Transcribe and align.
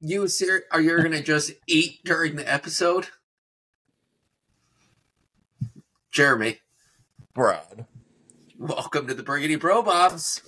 You 0.00 0.28
ser- 0.28 0.64
are 0.70 0.80
you 0.80 1.02
gonna 1.02 1.22
just 1.22 1.52
eat 1.66 2.04
during 2.04 2.36
the 2.36 2.50
episode? 2.50 3.08
Jeremy, 6.12 6.58
Brad. 7.34 7.86
welcome 8.56 9.06
to 9.08 9.14
the 9.14 9.22
Briggity 9.22 9.58
Bro 9.58 9.82
Bobs. 9.82 10.42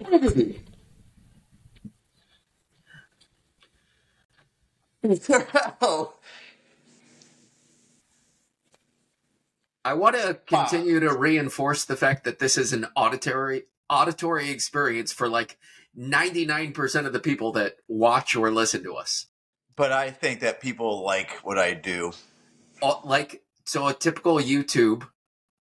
I 9.84 9.94
want 9.94 10.16
to 10.16 10.38
continue 10.46 11.00
to 11.00 11.16
reinforce 11.16 11.84
the 11.84 11.96
fact 11.96 12.24
that 12.24 12.38
this 12.38 12.58
is 12.58 12.72
an 12.72 12.86
auditory 12.96 13.64
auditory 13.88 14.50
experience 14.50 15.12
for 15.12 15.28
like 15.28 15.56
99% 15.98 17.06
of 17.06 17.12
the 17.12 17.20
people 17.20 17.52
that 17.52 17.76
watch 17.88 18.36
or 18.36 18.50
listen 18.50 18.82
to 18.84 18.94
us. 18.94 19.26
but 19.80 19.92
I 19.92 20.10
think 20.10 20.40
that 20.40 20.60
people 20.60 21.02
like 21.02 21.30
what 21.42 21.58
I 21.58 21.72
do. 21.72 22.12
Like 23.02 23.42
so 23.64 23.86
a 23.88 23.94
typical 23.94 24.36
YouTube 24.36 25.06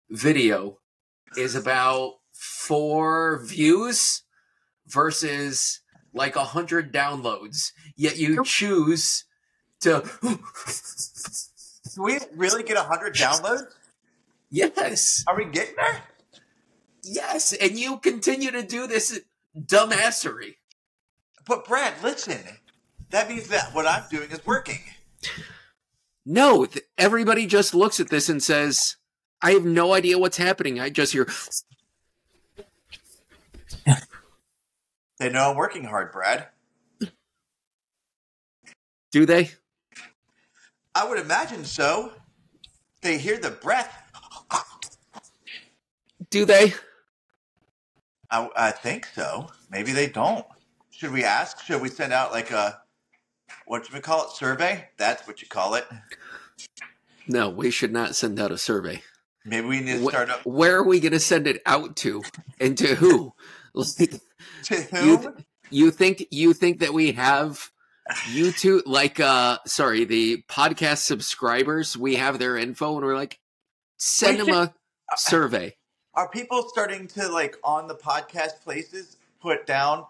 video 0.09 0.79
is 1.37 1.53
about 1.53 2.13
4 2.33 3.45
views 3.45 4.23
versus 4.87 5.81
like 6.11 6.35
a 6.35 6.39
100 6.39 6.91
downloads. 6.91 7.71
Yet 7.95 8.17
you 8.17 8.43
choose 8.43 9.25
to 9.81 10.03
Do 10.23 10.39
we 12.01 12.17
really 12.35 12.63
get 12.63 12.77
a 12.77 12.87
100 12.87 13.13
downloads? 13.13 13.65
Yes. 14.49 15.23
Are 15.27 15.37
we 15.37 15.45
getting 15.45 15.75
there? 15.75 16.01
Yes, 17.03 17.53
and 17.53 17.77
you 17.77 17.99
continue 17.99 18.49
to 18.49 18.63
do 18.63 18.87
this 18.87 19.21
dumbassery. 19.65 20.55
But 21.45 21.65
Brad, 21.65 21.93
listen. 22.03 22.39
That 23.09 23.27
means 23.29 23.47
that 23.47 23.73
what 23.73 23.87
I'm 23.87 24.03
doing 24.11 24.29
is 24.29 24.45
working. 24.45 24.79
No, 26.25 26.65
th- 26.65 26.85
everybody 26.97 27.47
just 27.47 27.73
looks 27.73 27.99
at 27.99 28.09
this 28.09 28.29
and 28.29 28.41
says, 28.43 28.97
I 29.41 29.51
have 29.51 29.65
no 29.65 29.93
idea 29.93 30.19
what's 30.19 30.37
happening. 30.37 30.79
I 30.79 30.89
just 30.89 31.13
hear, 31.13 31.27
They 35.19 35.29
know 35.29 35.49
I'm 35.51 35.57
working 35.57 35.83
hard, 35.83 36.11
Brad. 36.11 36.47
do 39.11 39.25
they? 39.25 39.51
I 40.95 41.07
would 41.07 41.19
imagine 41.19 41.65
so. 41.65 42.13
They 43.01 43.17
hear 43.17 43.37
the 43.37 43.51
breath. 43.51 44.03
Do 46.29 46.45
they? 46.45 46.73
I, 48.31 48.49
I 48.55 48.71
think 48.71 49.07
so. 49.07 49.49
Maybe 49.71 49.91
they 49.91 50.07
don't. 50.07 50.45
Should 50.91 51.11
we 51.11 51.23
ask? 51.23 51.63
Should 51.63 51.81
we 51.81 51.89
send 51.89 52.13
out 52.13 52.31
like 52.31 52.51
a 52.51 52.81
what 53.65 53.85
should 53.85 53.93
we 53.93 54.01
call 54.01 54.23
it? 54.25 54.31
Survey? 54.31 54.89
That's 54.97 55.27
what 55.27 55.41
you 55.41 55.47
call 55.47 55.75
it. 55.75 55.85
No, 57.27 57.49
we 57.49 57.71
should 57.71 57.93
not 57.93 58.15
send 58.15 58.39
out 58.39 58.51
a 58.51 58.57
survey. 58.57 59.01
Maybe 59.45 59.67
we 59.67 59.79
need 59.79 59.99
to 59.99 60.05
Wh- 60.05 60.09
start 60.09 60.29
up 60.29 60.45
Where 60.45 60.77
are 60.77 60.83
we 60.83 60.99
going 60.99 61.13
to 61.13 61.19
send 61.19 61.47
it 61.47 61.61
out 61.65 61.95
to? 61.97 62.21
And 62.59 62.77
to 62.79 62.95
who? 62.95 63.33
Like, 63.73 64.19
to 64.63 64.75
you, 64.75 65.17
whom? 65.17 65.21
th- 65.21 65.45
you 65.69 65.91
think 65.91 66.25
you 66.31 66.53
think 66.53 66.79
that 66.79 66.93
we 66.93 67.11
have 67.13 67.71
YouTube 68.31 68.81
like 68.85 69.19
uh 69.19 69.59
sorry, 69.65 70.05
the 70.05 70.43
podcast 70.49 70.99
subscribers, 71.05 71.95
we 71.95 72.15
have 72.15 72.39
their 72.39 72.57
info 72.57 72.97
and 72.97 73.05
we're 73.05 73.15
like 73.15 73.39
send 73.97 74.39
We 74.39 74.45
them 74.45 74.55
a 74.55 74.73
survey. 75.17 75.75
Are 76.19 76.27
people 76.27 76.63
starting 76.67 77.07
to 77.15 77.29
like 77.29 77.55
on 77.63 77.87
the 77.87 77.95
podcast 77.95 78.61
places 78.65 79.15
put 79.41 79.65
down 79.65 80.03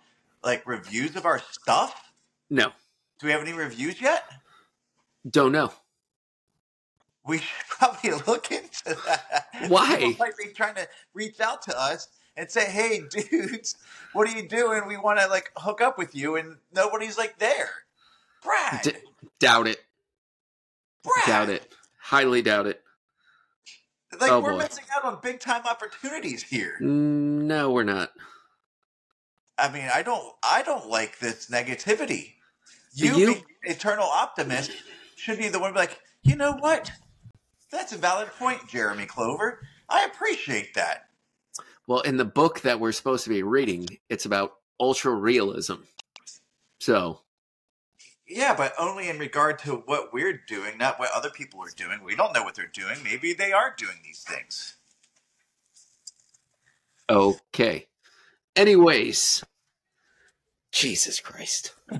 like 0.43 0.65
reviews 0.65 1.15
of 1.15 1.27
our 1.27 1.37
stuff? 1.51 2.11
No, 2.49 2.71
Do 3.19 3.27
we 3.27 3.31
have 3.31 3.41
any 3.41 3.53
reviews 3.53 4.01
yet? 4.01 4.23
don't 5.29 5.51
know. 5.51 5.71
We 7.27 7.37
should 7.37 7.67
probably 7.69 8.09
look 8.25 8.51
into 8.51 8.97
that. 9.05 9.49
Why? 9.67 9.97
People 9.97 10.25
might 10.25 10.35
be 10.35 10.51
trying 10.51 10.73
to 10.77 10.87
reach 11.13 11.39
out 11.39 11.61
to 11.63 11.79
us 11.79 12.07
and 12.35 12.49
say, 12.49 12.65
"Hey, 12.65 13.01
dudes, 13.29 13.75
what 14.13 14.27
are 14.27 14.35
you 14.35 14.47
doing? 14.49 14.87
We 14.87 14.97
want 14.97 15.19
to 15.19 15.27
like 15.27 15.51
hook 15.57 15.79
up 15.79 15.99
with 15.99 16.15
you," 16.15 16.37
and 16.37 16.57
nobody's 16.73 17.19
like 17.19 17.37
there. 17.37 17.69
Brad, 18.43 18.81
D- 18.81 18.93
doubt 19.39 19.67
it. 19.67 19.77
Brad, 21.03 21.27
Doubt 21.27 21.49
it. 21.49 21.71
Highly 21.99 22.41
doubt 22.41 22.65
it. 22.65 22.81
Like 24.19 24.31
Oh, 24.31 24.39
we're 24.39 24.51
boy. 24.53 24.59
missing 24.59 24.85
out 24.95 25.05
on 25.05 25.19
big 25.21 25.39
time 25.39 25.65
opportunities 25.65 26.41
here. 26.43 26.77
Mm, 26.81 27.43
No, 27.43 27.71
we're 27.71 27.83
not. 27.83 28.11
I 29.57 29.69
mean, 29.71 29.89
I 29.93 30.01
don't, 30.03 30.33
I 30.41 30.63
don't 30.63 30.87
like 30.89 31.19
this 31.19 31.49
negativity. 31.49 32.33
You, 32.93 33.15
You- 33.15 33.25
being 33.33 33.45
eternal 33.63 34.05
optimist, 34.05 34.71
should 35.15 35.37
be 35.37 35.49
the 35.49 35.59
one 35.59 35.69
to 35.71 35.73
be 35.73 35.79
like, 35.79 35.99
you 36.23 36.35
know 36.35 36.53
what? 36.53 36.91
That's 37.71 37.91
a 37.93 37.97
valid 37.97 38.29
point, 38.39 38.67
Jeremy 38.67 39.05
Clover. 39.05 39.59
I 39.89 40.05
appreciate 40.05 40.73
that. 40.75 41.05
Well, 41.87 42.01
in 42.01 42.17
the 42.17 42.25
book 42.25 42.61
that 42.61 42.79
we're 42.79 42.91
supposed 42.93 43.23
to 43.25 43.29
be 43.29 43.43
reading, 43.43 43.87
it's 44.09 44.25
about 44.25 44.53
ultra 44.79 45.11
realism. 45.11 45.75
So, 46.79 47.21
Yeah, 48.29 48.53
but 48.55 48.73
only 48.77 49.09
in 49.09 49.17
regard 49.17 49.57
to 49.59 49.77
what 49.87 50.13
we're 50.13 50.39
doing, 50.47 50.77
not 50.77 50.99
what 50.99 51.09
other 51.15 51.31
people 51.31 51.61
are 51.61 51.71
doing. 51.75 52.03
We 52.03 52.15
don't 52.15 52.31
know 52.33 52.43
what 52.43 52.53
they're 52.53 52.67
doing. 52.71 52.97
Maybe 53.03 53.33
they 53.33 53.51
are 53.51 53.73
doing 53.75 53.97
these 54.03 54.21
things. 54.21 54.75
okay. 57.09 57.87
Anyways, 58.55 59.43
Jesus 60.71 61.19
Christ. 61.19 61.73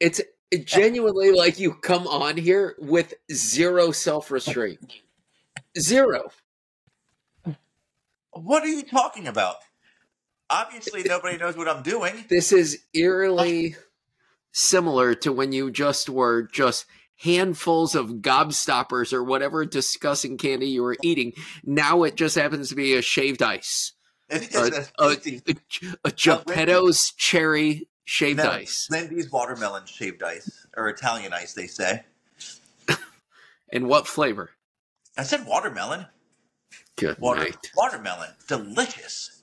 It's 0.00 0.20
genuinely 0.64 1.32
like 1.32 1.58
you 1.58 1.72
come 1.72 2.06
on 2.06 2.36
here 2.36 2.74
with 2.78 3.14
zero 3.32 3.90
self 3.90 4.30
restraint. 4.30 4.92
Zero. 5.78 6.30
What 8.32 8.62
are 8.64 8.68
you 8.68 8.82
talking 8.82 9.26
about? 9.26 9.56
Obviously, 10.50 11.04
nobody 11.04 11.38
knows 11.38 11.56
what 11.56 11.68
I'm 11.68 11.82
doing. 11.82 12.26
This 12.28 12.52
is 12.52 12.82
eerily 12.92 13.76
similar 14.54 15.14
to 15.16 15.32
when 15.32 15.52
you 15.52 15.70
just 15.70 16.08
were 16.08 16.44
just 16.44 16.86
handfuls 17.16 17.94
of 17.94 18.08
gobstoppers 18.16 19.12
or 19.12 19.22
whatever 19.22 19.64
disgusting 19.66 20.38
candy 20.38 20.68
you 20.68 20.82
were 20.82 20.96
eating. 21.02 21.32
Now 21.64 22.04
it 22.04 22.14
just 22.16 22.36
happens 22.36 22.70
to 22.70 22.74
be 22.74 22.94
a 22.94 23.02
shaved 23.02 23.42
ice. 23.42 23.92
A, 24.30 24.36
a, 24.36 25.06
a, 25.06 25.10
a, 26.04 26.10
Geppetto's 26.10 27.12
cherry 27.12 27.88
shaved 28.04 28.38
no, 28.38 28.50
ice. 28.50 28.88
Lindy's 28.90 29.30
watermelon 29.30 29.84
shaved 29.84 30.22
ice, 30.22 30.66
or 30.76 30.88
Italian 30.88 31.34
ice, 31.34 31.52
they 31.52 31.66
say. 31.66 32.04
And 33.72 33.88
what 33.88 34.06
flavor? 34.06 34.50
I 35.18 35.24
said 35.24 35.46
watermelon. 35.46 36.06
Good 36.96 37.18
Water, 37.18 37.40
night. 37.40 37.72
watermelon, 37.76 38.30
delicious. 38.46 39.42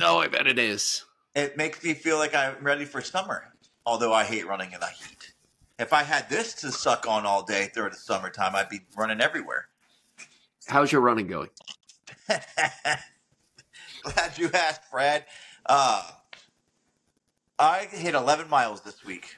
Oh, 0.00 0.18
I 0.18 0.28
bet 0.28 0.46
it 0.46 0.58
is. 0.58 1.06
It 1.34 1.56
makes 1.56 1.82
me 1.82 1.94
feel 1.94 2.18
like 2.18 2.34
I'm 2.34 2.56
ready 2.60 2.84
for 2.84 3.00
summer. 3.00 3.53
Although 3.86 4.12
I 4.12 4.24
hate 4.24 4.46
running 4.46 4.72
in 4.72 4.80
the 4.80 4.86
heat. 4.86 5.34
If 5.78 5.92
I 5.92 6.02
had 6.02 6.28
this 6.28 6.54
to 6.54 6.70
suck 6.70 7.06
on 7.08 7.26
all 7.26 7.42
day 7.42 7.68
through 7.74 7.90
the 7.90 7.96
summertime, 7.96 8.54
I'd 8.54 8.68
be 8.68 8.80
running 8.96 9.20
everywhere. 9.20 9.68
How's 10.66 10.92
your 10.92 11.00
running 11.00 11.26
going? 11.26 11.48
Glad 12.28 13.00
you 14.36 14.50
asked, 14.54 14.82
Brad. 14.90 15.24
Uh, 15.66 16.02
I 17.58 17.88
hit 17.90 18.14
11 18.14 18.48
miles 18.48 18.82
this 18.82 19.04
week. 19.04 19.36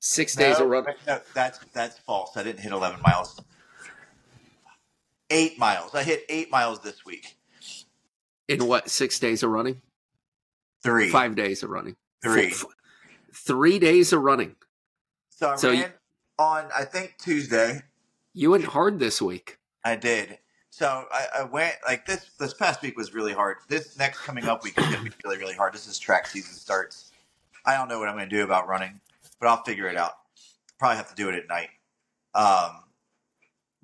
Six 0.00 0.34
days 0.34 0.58
no, 0.58 0.66
of 0.66 0.70
running. 0.70 0.94
No, 1.06 1.20
that's 1.32 1.60
that's 1.72 1.98
false. 1.98 2.36
I 2.36 2.42
didn't 2.42 2.60
hit 2.60 2.72
11 2.72 3.00
miles. 3.00 3.40
Eight 5.30 5.58
miles. 5.58 5.94
I 5.94 6.02
hit 6.02 6.24
eight 6.28 6.50
miles 6.50 6.80
this 6.80 7.06
week. 7.06 7.36
In 8.48 8.66
what? 8.66 8.90
Six 8.90 9.18
days 9.18 9.42
of 9.42 9.50
running? 9.50 9.80
Three. 10.84 11.08
Five 11.10 11.34
days 11.34 11.62
of 11.62 11.70
running. 11.70 11.96
Three. 12.22 12.48
F- 12.48 12.64
f- 12.66 13.34
three 13.34 13.78
days 13.78 14.12
of 14.12 14.20
running. 14.20 14.54
So 15.30 15.50
I 15.50 15.56
So 15.56 15.70
ran 15.70 15.78
you- 15.78 15.86
on, 16.38 16.68
I 16.76 16.84
think, 16.84 17.16
Tuesday. 17.18 17.82
You 18.34 18.50
went 18.50 18.64
hard 18.64 18.98
this 18.98 19.20
week. 19.22 19.58
I 19.84 19.96
did. 19.96 20.38
So 20.70 21.06
I, 21.10 21.26
I 21.38 21.42
went 21.44 21.76
like 21.86 22.04
this. 22.04 22.30
This 22.38 22.52
past 22.52 22.82
week 22.82 22.96
was 22.98 23.14
really 23.14 23.32
hard. 23.32 23.58
This 23.68 23.96
next 23.98 24.20
coming 24.20 24.44
up 24.44 24.62
week 24.64 24.76
is 24.76 24.84
going 24.84 24.96
to 24.98 25.02
be 25.04 25.10
really, 25.24 25.38
really 25.38 25.54
hard. 25.54 25.72
This 25.72 25.86
is 25.86 25.98
track 25.98 26.26
season 26.26 26.52
starts. 26.54 27.12
I 27.64 27.76
don't 27.76 27.88
know 27.88 27.98
what 27.98 28.08
I'm 28.08 28.16
going 28.16 28.28
to 28.28 28.36
do 28.36 28.42
about 28.44 28.68
running, 28.68 29.00
but 29.40 29.48
I'll 29.48 29.62
figure 29.62 29.86
it 29.88 29.96
out. 29.96 30.12
Probably 30.78 30.96
have 30.96 31.08
to 31.08 31.14
do 31.14 31.28
it 31.30 31.34
at 31.36 31.48
night. 31.48 31.68
Um, 32.34 32.82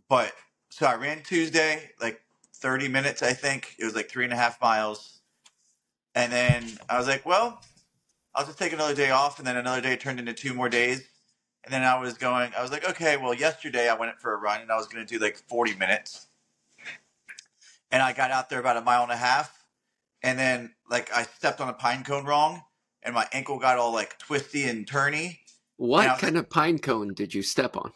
but 0.09 0.33
so 0.71 0.85
I 0.87 0.97
ran 0.97 1.23
Tuesday, 1.23 1.93
like 2.01 2.21
30 2.57 2.89
minutes, 2.89 3.23
I 3.23 3.33
think. 3.33 3.77
It 3.79 3.85
was 3.85 3.95
like 3.95 4.11
three 4.11 4.25
and 4.25 4.33
a 4.33 4.37
half 4.37 4.61
miles. 4.61 5.20
And 6.15 6.33
then 6.33 6.67
I 6.89 6.99
was 6.99 7.07
like, 7.07 7.25
well, 7.25 7.61
I'll 8.35 8.45
just 8.47 8.59
take 8.59 8.73
another 8.73 8.95
day 8.95 9.11
off. 9.11 9.39
And 9.39 9.47
then 9.47 9.57
another 9.57 9.81
day 9.81 9.97
turned 9.97 10.19
into 10.19 10.33
two 10.33 10.55
more 10.55 10.69
days. 10.69 11.07
And 11.65 11.73
then 11.73 11.83
I 11.83 11.99
was 12.01 12.15
going, 12.15 12.53
I 12.57 12.63
was 12.63 12.71
like, 12.71 12.89
okay, 12.89 13.17
well, 13.17 13.35
yesterday 13.35 13.89
I 13.89 13.95
went 13.95 14.19
for 14.19 14.33
a 14.33 14.37
run 14.39 14.61
and 14.63 14.73
I 14.73 14.77
was 14.77 14.87
going 14.87 15.07
to 15.07 15.19
do 15.19 15.23
like 15.23 15.37
40 15.49 15.75
minutes. 15.77 16.27
And 17.91 18.03
I 18.03 18.13
got 18.13 18.31
out 18.31 18.49
there 18.51 18.61
about 18.61 18.77
a 18.77 18.81
mile 18.83 19.03
and 19.03 19.13
a 19.13 19.17
half. 19.17 19.57
and 20.23 20.39
then 20.39 20.73
like 20.89 21.11
I 21.15 21.23
stepped 21.23 21.61
on 21.61 21.69
a 21.69 21.73
pine 21.73 22.05
cone 22.05 22.25
wrong, 22.27 22.63
and 23.03 23.15
my 23.15 23.27
ankle 23.33 23.59
got 23.59 23.79
all 23.79 23.93
like 23.93 24.19
twisty 24.19 24.65
and 24.65 24.87
turny. 24.87 25.39
What 25.77 26.05
Now- 26.05 26.17
kind 26.17 26.37
of 26.37 26.51
pine 26.51 26.79
cone 26.79 27.15
did 27.15 27.33
you 27.35 27.43
step 27.43 27.77
on? 27.77 27.93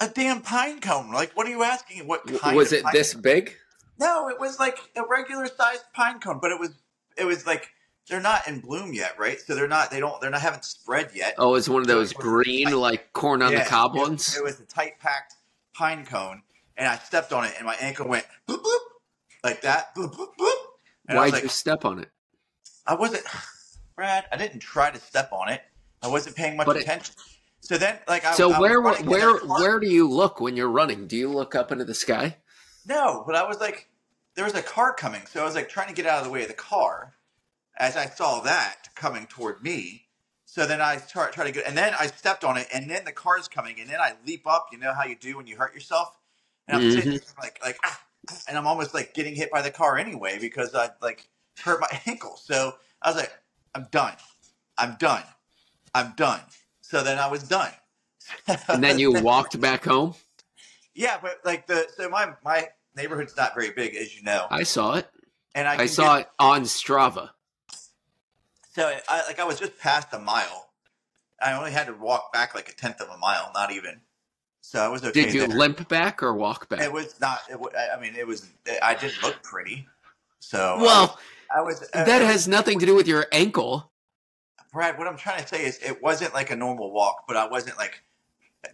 A 0.00 0.08
damn 0.08 0.40
pine 0.40 0.80
cone. 0.80 1.12
Like, 1.12 1.32
what 1.36 1.46
are 1.46 1.50
you 1.50 1.62
asking? 1.62 2.06
What 2.06 2.26
kind 2.40 2.56
Was 2.56 2.72
it 2.72 2.84
this 2.92 3.12
cone? 3.12 3.22
big? 3.22 3.54
No, 3.98 4.28
it 4.28 4.40
was 4.40 4.58
like 4.58 4.78
a 4.96 5.02
regular 5.08 5.46
sized 5.46 5.84
pine 5.92 6.18
cone, 6.20 6.38
but 6.40 6.50
it 6.50 6.58
was 6.58 6.70
it 7.16 7.24
was 7.24 7.46
like 7.46 7.68
they're 8.08 8.20
not 8.20 8.46
in 8.48 8.60
bloom 8.60 8.92
yet, 8.92 9.18
right? 9.18 9.40
So 9.40 9.54
they're 9.54 9.68
not 9.68 9.90
they 9.90 10.00
don't 10.00 10.20
they're 10.20 10.30
not 10.30 10.40
haven't 10.42 10.64
spread 10.64 11.10
yet. 11.14 11.34
Oh, 11.38 11.54
it's 11.54 11.68
one 11.68 11.80
of 11.82 11.88
those 11.88 12.12
green, 12.12 12.66
tight. 12.68 12.74
like 12.74 13.12
corn 13.12 13.42
on 13.42 13.52
Yeah, 13.52 13.64
the 13.64 13.70
cob 13.70 13.96
it- 13.96 14.00
ones. 14.00 14.36
It 14.36 14.42
was 14.44 14.60
a 14.60 14.64
tight 14.64 14.98
packed 15.00 15.34
pine 15.74 16.04
cone, 16.04 16.42
and 16.76 16.86
I 16.88 16.96
stepped 16.98 17.32
on 17.32 17.44
it, 17.44 17.54
and 17.56 17.66
my 17.66 17.74
ankle 17.80 18.06
went 18.08 18.26
boop 18.48 18.62
boop 18.62 18.78
like 19.42 19.62
that, 19.62 19.94
boop 19.94 20.12
boop 20.14 20.28
boop. 20.38 20.54
And 21.08 21.18
Why'd 21.18 21.32
like, 21.32 21.42
you 21.42 21.48
step 21.48 21.84
on 21.84 21.98
it? 21.98 22.08
I 22.86 22.94
wasn't, 22.94 23.24
Brad. 23.96 24.24
I 24.32 24.36
didn't 24.36 24.60
try 24.60 24.90
to 24.90 24.98
step 24.98 25.32
on 25.32 25.48
it. 25.50 25.60
I 26.02 26.08
wasn't 26.08 26.36
paying 26.36 26.56
much 26.56 26.66
But 26.66 26.76
it- 26.76 26.82
attention. 26.82 27.14
so 27.60 27.76
then, 27.78 27.98
like, 28.08 28.24
I, 28.24 28.34
So 28.34 28.52
I 28.52 28.58
was 28.58 28.60
where 28.60 28.80
where 29.04 29.38
where 29.46 29.80
do 29.80 29.86
you 29.88 30.08
look 30.08 30.40
when 30.40 30.56
you're 30.56 30.68
running? 30.70 31.06
Do 31.06 31.16
you 31.16 31.28
look 31.30 31.54
up 31.54 31.72
into 31.72 31.84
the 31.84 31.94
sky? 31.94 32.36
No, 32.86 33.22
but 33.26 33.34
I 33.34 33.46
was 33.48 33.58
like, 33.60 33.88
there 34.34 34.44
was 34.44 34.54
a 34.54 34.62
car 34.62 34.92
coming, 34.92 35.22
so 35.26 35.42
I 35.42 35.44
was 35.44 35.54
like 35.54 35.68
trying 35.68 35.88
to 35.88 35.94
get 35.94 36.06
out 36.06 36.18
of 36.18 36.24
the 36.24 36.30
way 36.30 36.42
of 36.42 36.48
the 36.48 36.54
car. 36.54 37.14
As 37.76 37.96
I 37.96 38.06
saw 38.06 38.40
that 38.40 38.88
coming 38.94 39.26
toward 39.26 39.62
me, 39.62 40.06
so 40.44 40.66
then 40.66 40.80
I 40.80 40.96
try, 40.96 41.30
try 41.30 41.44
to 41.44 41.52
get, 41.52 41.66
and 41.66 41.76
then 41.76 41.92
I 41.98 42.06
stepped 42.06 42.44
on 42.44 42.56
it, 42.56 42.68
and 42.72 42.88
then 42.88 43.04
the 43.04 43.12
car's 43.12 43.48
coming, 43.48 43.80
and 43.80 43.90
then 43.90 44.00
I 44.00 44.14
leap 44.26 44.46
up. 44.46 44.68
You 44.70 44.78
know 44.78 44.94
how 44.94 45.04
you 45.04 45.16
do 45.16 45.36
when 45.36 45.46
you 45.46 45.56
hurt 45.56 45.74
yourself, 45.74 46.16
and 46.68 46.76
I'm 46.76 46.90
sitting 46.90 47.10
there 47.10 47.20
like 47.42 47.58
like, 47.64 47.78
ah, 47.84 48.00
and 48.48 48.56
I'm 48.56 48.66
almost 48.66 48.94
like 48.94 49.14
getting 49.14 49.34
hit 49.34 49.50
by 49.50 49.62
the 49.62 49.70
car 49.70 49.98
anyway 49.98 50.38
because 50.40 50.74
I 50.74 50.90
like 51.02 51.28
hurt 51.62 51.80
my 51.80 52.00
ankle. 52.06 52.36
So 52.36 52.74
I 53.02 53.10
was 53.10 53.16
like, 53.16 53.32
I'm 53.74 53.88
done, 53.90 54.14
I'm 54.78 54.96
done, 54.98 55.24
I'm 55.94 56.14
done. 56.16 56.40
So 56.80 57.02
then 57.02 57.18
I 57.18 57.28
was 57.28 57.42
done. 57.42 57.72
And 58.68 58.82
then 58.82 58.98
you 58.98 59.12
walked 59.22 59.60
back 59.60 59.84
home. 59.84 60.14
Yeah, 60.94 61.18
but 61.20 61.40
like 61.44 61.66
the 61.66 61.88
so 61.96 62.08
my 62.08 62.34
my 62.44 62.68
neighborhood's 62.96 63.36
not 63.36 63.54
very 63.54 63.70
big, 63.70 63.94
as 63.96 64.16
you 64.16 64.22
know, 64.22 64.46
I 64.50 64.62
saw 64.62 64.94
it. 64.94 65.08
and 65.54 65.66
I, 65.68 65.82
I 65.82 65.86
saw 65.86 66.16
get- 66.18 66.26
it 66.26 66.28
on 66.38 66.62
Strava. 66.62 67.30
So 68.74 68.92
I 69.08 69.26
like 69.26 69.38
I 69.38 69.44
was 69.44 69.58
just 69.58 69.78
past 69.78 70.08
a 70.12 70.18
mile. 70.18 70.70
I 71.40 71.52
only 71.52 71.70
had 71.70 71.86
to 71.86 71.92
walk 71.94 72.32
back 72.32 72.54
like 72.54 72.68
a 72.68 72.72
tenth 72.74 73.00
of 73.00 73.08
a 73.08 73.16
mile, 73.18 73.50
not 73.54 73.70
even. 73.72 74.00
So 74.62 74.80
I 74.80 74.88
was 74.88 75.04
okay. 75.04 75.24
Did 75.24 75.34
you 75.34 75.46
there. 75.46 75.56
limp 75.56 75.88
back 75.88 76.22
or 76.22 76.34
walk 76.34 76.68
back? 76.68 76.80
It 76.80 76.92
was 76.92 77.20
not. 77.20 77.40
It, 77.50 77.60
wa- 77.60 77.70
I 77.94 78.00
mean, 78.00 78.14
it 78.16 78.26
was. 78.26 78.48
I 78.82 78.94
didn't 78.94 79.22
look 79.22 79.42
pretty. 79.42 79.86
So 80.40 80.78
well, 80.80 81.18
I 81.54 81.60
was. 81.60 81.82
uh, 81.94 82.04
that 82.04 82.20
was- 82.22 82.30
has 82.30 82.48
nothing 82.48 82.78
to 82.80 82.86
do 82.86 82.94
with 82.94 83.06
your 83.06 83.26
ankle. 83.30 83.92
Brad. 84.72 84.98
What 84.98 85.06
I'm 85.06 85.16
trying 85.16 85.40
to 85.42 85.46
say 85.46 85.64
is, 85.64 85.78
it 85.78 86.02
wasn't 86.02 86.34
like 86.34 86.50
a 86.50 86.56
normal 86.56 86.90
walk, 86.92 87.24
but 87.28 87.36
I 87.36 87.46
wasn't 87.46 87.76
like 87.78 88.02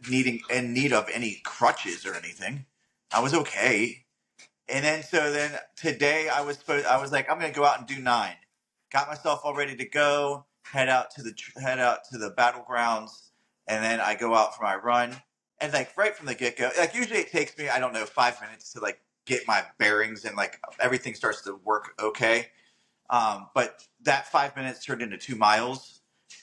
needing 0.09 0.41
in 0.49 0.73
need 0.73 0.93
of 0.95 1.09
any 1.13 1.41
crutches 1.45 2.07
or 2.07 2.15
anything. 2.15 2.65
I 3.13 3.21
was 3.21 3.35
okay. 3.35 4.05
And 4.71 4.85
then 4.85 5.03
so 5.03 5.33
then 5.33 5.53
today 5.77 6.29
I 6.29 6.43
was 6.43 6.59
supposed. 6.59 6.87
I 6.87 7.01
was 7.01 7.13
like, 7.13 7.31
I'm 7.31 7.39
gonna 7.39 7.53
go 7.53 7.65
out 7.65 7.79
and 7.79 7.87
do 7.87 7.99
nine. 8.01 8.37
Got 8.93 9.09
myself 9.09 9.41
all 9.45 9.55
ready 9.55 9.77
to 9.77 9.85
go. 9.85 10.47
Head 10.65 10.89
out 10.89 11.11
to 11.13 11.23
the 11.23 11.35
head 11.61 11.79
out 11.79 12.05
to 12.13 12.19
the 12.19 12.31
battlegrounds, 12.31 13.31
and 13.67 13.83
then 13.83 14.01
I 14.01 14.15
go 14.15 14.35
out 14.35 14.57
for 14.57 14.63
my 14.63 14.77
run. 14.77 15.17
And 15.61 15.73
like 15.73 15.97
right 15.97 16.17
from 16.17 16.27
the 16.27 16.35
get 16.35 16.57
go, 16.57 16.71
like 16.79 16.95
usually 16.95 17.21
it 17.21 17.31
takes 17.31 17.57
me 17.59 17.69
I 17.69 17.81
don't 17.81 17.93
know 17.93 18.07
five 18.07 18.41
minutes 18.41 18.73
to 18.75 18.81
like 18.81 19.01
get 19.27 19.47
my 19.47 19.65
bearings 19.79 20.25
and 20.25 20.37
like 20.37 20.61
everything 20.81 21.15
starts 21.15 21.43
to 21.43 21.55
work 21.65 21.93
okay. 22.01 22.49
Um, 23.11 23.49
but 23.55 23.83
that 24.03 24.29
five 24.29 24.55
minutes 24.57 24.85
turned 24.85 25.03
into 25.03 25.19
two 25.19 25.35
miles, 25.35 26.00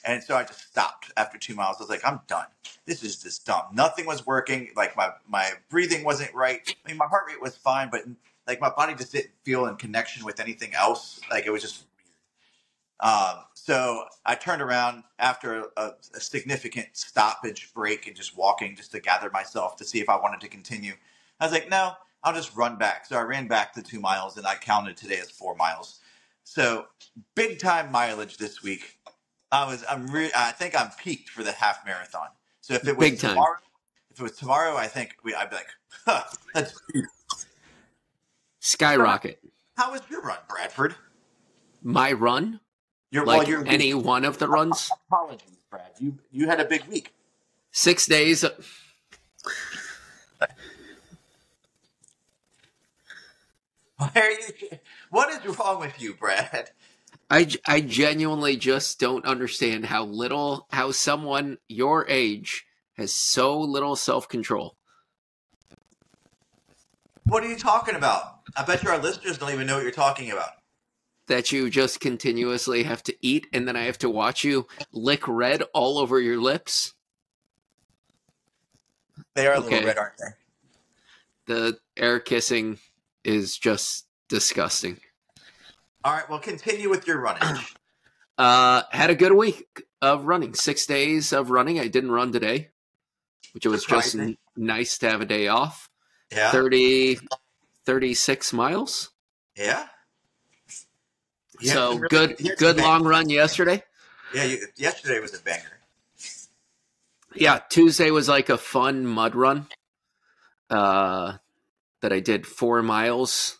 and 0.08 0.24
so 0.24 0.36
I 0.36 0.42
just 0.42 0.66
stopped 0.66 1.12
after 1.18 1.36
two 1.36 1.54
miles. 1.54 1.76
I 1.78 1.82
was 1.82 1.90
like, 1.90 2.00
I'm 2.04 2.20
done. 2.26 2.46
This 2.86 3.04
is 3.04 3.22
just 3.22 3.44
dumb. 3.44 3.64
Nothing 3.74 4.06
was 4.06 4.26
working. 4.26 4.70
Like 4.74 4.96
my 4.96 5.10
my 5.28 5.52
breathing 5.68 6.02
wasn't 6.02 6.34
right. 6.34 6.60
I 6.66 6.88
mean, 6.88 6.96
my 6.96 7.06
heart 7.06 7.24
rate 7.28 7.42
was 7.42 7.56
fine, 7.56 7.90
but 7.90 8.04
like 8.46 8.58
my 8.58 8.70
body 8.70 8.94
just 8.94 9.12
didn't 9.12 9.32
feel 9.44 9.66
in 9.66 9.76
connection 9.76 10.24
with 10.24 10.40
anything 10.40 10.74
else. 10.74 11.20
Like 11.30 11.46
it 11.46 11.50
was 11.50 11.62
just. 11.62 11.84
Um, 13.00 13.44
so 13.54 14.06
I 14.26 14.34
turned 14.34 14.60
around 14.60 15.04
after 15.20 15.66
a, 15.76 15.92
a 16.14 16.20
significant 16.20 16.88
stoppage 16.94 17.72
break 17.72 18.08
and 18.08 18.16
just 18.16 18.36
walking 18.36 18.74
just 18.74 18.90
to 18.92 19.00
gather 19.00 19.30
myself 19.30 19.76
to 19.76 19.84
see 19.84 20.00
if 20.00 20.08
I 20.08 20.16
wanted 20.16 20.40
to 20.40 20.48
continue. 20.48 20.94
I 21.38 21.44
was 21.44 21.52
like, 21.52 21.70
no, 21.70 21.92
I'll 22.24 22.34
just 22.34 22.56
run 22.56 22.76
back. 22.76 23.06
So 23.06 23.16
I 23.16 23.22
ran 23.22 23.46
back 23.46 23.74
the 23.74 23.82
two 23.82 24.00
miles 24.00 24.36
and 24.36 24.46
I 24.46 24.56
counted 24.56 24.96
today 24.96 25.20
as 25.20 25.30
four 25.30 25.54
miles. 25.54 26.00
So 26.42 26.86
big 27.34 27.58
time 27.58 27.92
mileage 27.92 28.38
this 28.38 28.62
week. 28.62 28.97
I 29.50 29.66
was 29.66 29.84
I'm 29.88 30.06
re- 30.08 30.30
I 30.36 30.52
think 30.52 30.78
I'm 30.78 30.90
peaked 31.02 31.30
for 31.30 31.42
the 31.42 31.52
half 31.52 31.84
marathon. 31.86 32.28
So 32.60 32.74
if 32.74 32.86
it 32.86 32.96
was 32.96 33.10
Big 33.10 33.18
time. 33.18 33.30
tomorrow, 33.30 33.56
if 34.10 34.20
it 34.20 34.22
was 34.22 34.32
tomorrow, 34.36 34.76
I 34.76 34.86
think 34.88 35.16
we, 35.24 35.34
I'd 35.34 35.48
be 35.50 35.56
like, 35.56 35.68
huh, 36.04 36.22
that's 36.54 36.78
Skyrocket. 38.60 39.40
how 39.76 39.92
was 39.92 40.02
your 40.10 40.20
run, 40.22 40.38
Bradford? 40.48 40.94
My 41.82 42.12
run, 42.12 42.60
Your 43.10 43.24
like 43.24 43.38
well, 43.42 43.48
your 43.48 43.66
any 43.66 43.94
one 43.94 44.24
of 44.24 44.38
the 44.38 44.48
runs, 44.48 44.90
apologies, 45.08 45.56
Brad. 45.70 45.92
You 45.98 46.18
you 46.30 46.46
had 46.48 46.60
a 46.60 46.64
big 46.64 46.84
week. 46.86 47.14
six 47.72 48.04
days. 48.06 48.44
Why 53.96 54.10
are 54.14 54.30
you? 54.30 54.78
What 55.10 55.30
is 55.30 55.58
wrong 55.58 55.80
with 55.80 56.00
you, 56.00 56.14
Brad? 56.14 56.70
I, 57.30 57.48
I 57.66 57.80
genuinely 57.82 58.56
just 58.56 58.98
don't 59.00 59.24
understand 59.26 59.86
how 59.86 60.04
little 60.04 60.66
how 60.70 60.92
someone 60.92 61.58
your 61.68 62.06
age 62.08 62.64
has 62.96 63.12
so 63.12 63.60
little 63.60 63.96
self 63.96 64.28
control. 64.28 64.76
What 67.24 67.44
are 67.44 67.48
you 67.48 67.58
talking 67.58 67.94
about? 67.94 68.40
I 68.56 68.64
bet 68.64 68.82
you 68.82 68.90
our 68.90 68.98
listeners 68.98 69.38
don't 69.38 69.52
even 69.52 69.66
know 69.66 69.74
what 69.76 69.82
you're 69.82 69.92
talking 69.92 70.30
about. 70.30 70.50
that 71.26 71.52
you 71.52 71.68
just 71.68 72.00
continuously 72.00 72.84
have 72.84 73.02
to 73.02 73.14
eat 73.20 73.46
and 73.52 73.68
then 73.68 73.76
I 73.76 73.82
have 73.84 73.98
to 73.98 74.08
watch 74.10 74.44
you 74.44 74.66
lick 74.92 75.28
red 75.28 75.62
all 75.74 75.98
over 75.98 76.18
your 76.20 76.40
lips. 76.40 76.94
They 79.34 79.46
are 79.46 79.54
a 79.54 79.58
Okay. 79.58 79.64
little 79.80 79.82
red, 79.86 79.98
aren't 79.98 80.16
they? 80.18 81.54
The 81.54 81.78
air 81.96 82.20
kissing 82.20 82.78
is 83.24 83.58
just 83.58 84.06
disgusting. 84.28 85.00
All 86.04 86.12
right, 86.12 86.28
well, 86.28 86.38
continue 86.38 86.88
with 86.88 87.06
your 87.06 87.20
running. 87.20 87.60
Uh 88.38 88.84
had 88.92 89.10
a 89.10 89.16
good 89.16 89.32
week 89.32 89.82
of 90.00 90.26
running. 90.26 90.54
6 90.54 90.86
days 90.86 91.32
of 91.32 91.50
running. 91.50 91.80
I 91.80 91.88
didn't 91.88 92.12
run 92.12 92.30
today, 92.30 92.68
which 93.52 93.66
it 93.66 93.68
was 93.68 93.84
just 93.84 94.14
n- 94.14 94.38
nice 94.56 94.96
to 94.98 95.10
have 95.10 95.20
a 95.20 95.24
day 95.24 95.48
off. 95.48 95.90
Yeah, 96.30 96.52
30 96.52 97.18
36 97.84 98.52
miles. 98.52 99.10
yeah. 101.60 101.74
So 101.74 101.96
really- 101.96 102.08
good 102.08 102.30
you 102.38 102.50
had 102.50 102.58
some 102.60 102.74
good 102.74 102.76
long 102.76 103.02
run 103.02 103.28
yesterday. 103.28 103.82
Yeah, 104.32 104.44
you, 104.44 104.66
yesterday 104.76 105.18
was 105.18 105.34
a 105.34 105.42
banger. 105.42 105.80
Yeah, 107.34 107.58
Tuesday 107.70 108.12
was 108.12 108.28
like 108.28 108.50
a 108.50 108.58
fun 108.58 109.04
mud 109.04 109.34
run. 109.34 109.66
Uh, 110.70 111.38
that 112.02 112.12
I 112.12 112.20
did 112.20 112.46
four 112.46 112.82
miles. 112.82 113.57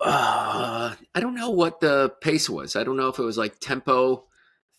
Uh, 0.00 0.94
I 1.14 1.20
don't 1.20 1.34
know 1.34 1.50
what 1.50 1.80
the 1.80 2.12
pace 2.20 2.50
was. 2.50 2.76
I 2.76 2.84
don't 2.84 2.96
know 2.96 3.08
if 3.08 3.18
it 3.18 3.24
was 3.24 3.38
like 3.38 3.58
tempo 3.60 4.24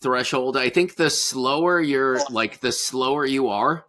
threshold. 0.02 0.58
I 0.58 0.70
think 0.70 0.96
the 0.96 1.10
slower 1.10 1.82
you're, 1.82 2.20
like 2.30 2.60
the 2.60 2.72
slower 2.72 3.26
you 3.26 3.50
are, 3.50 3.86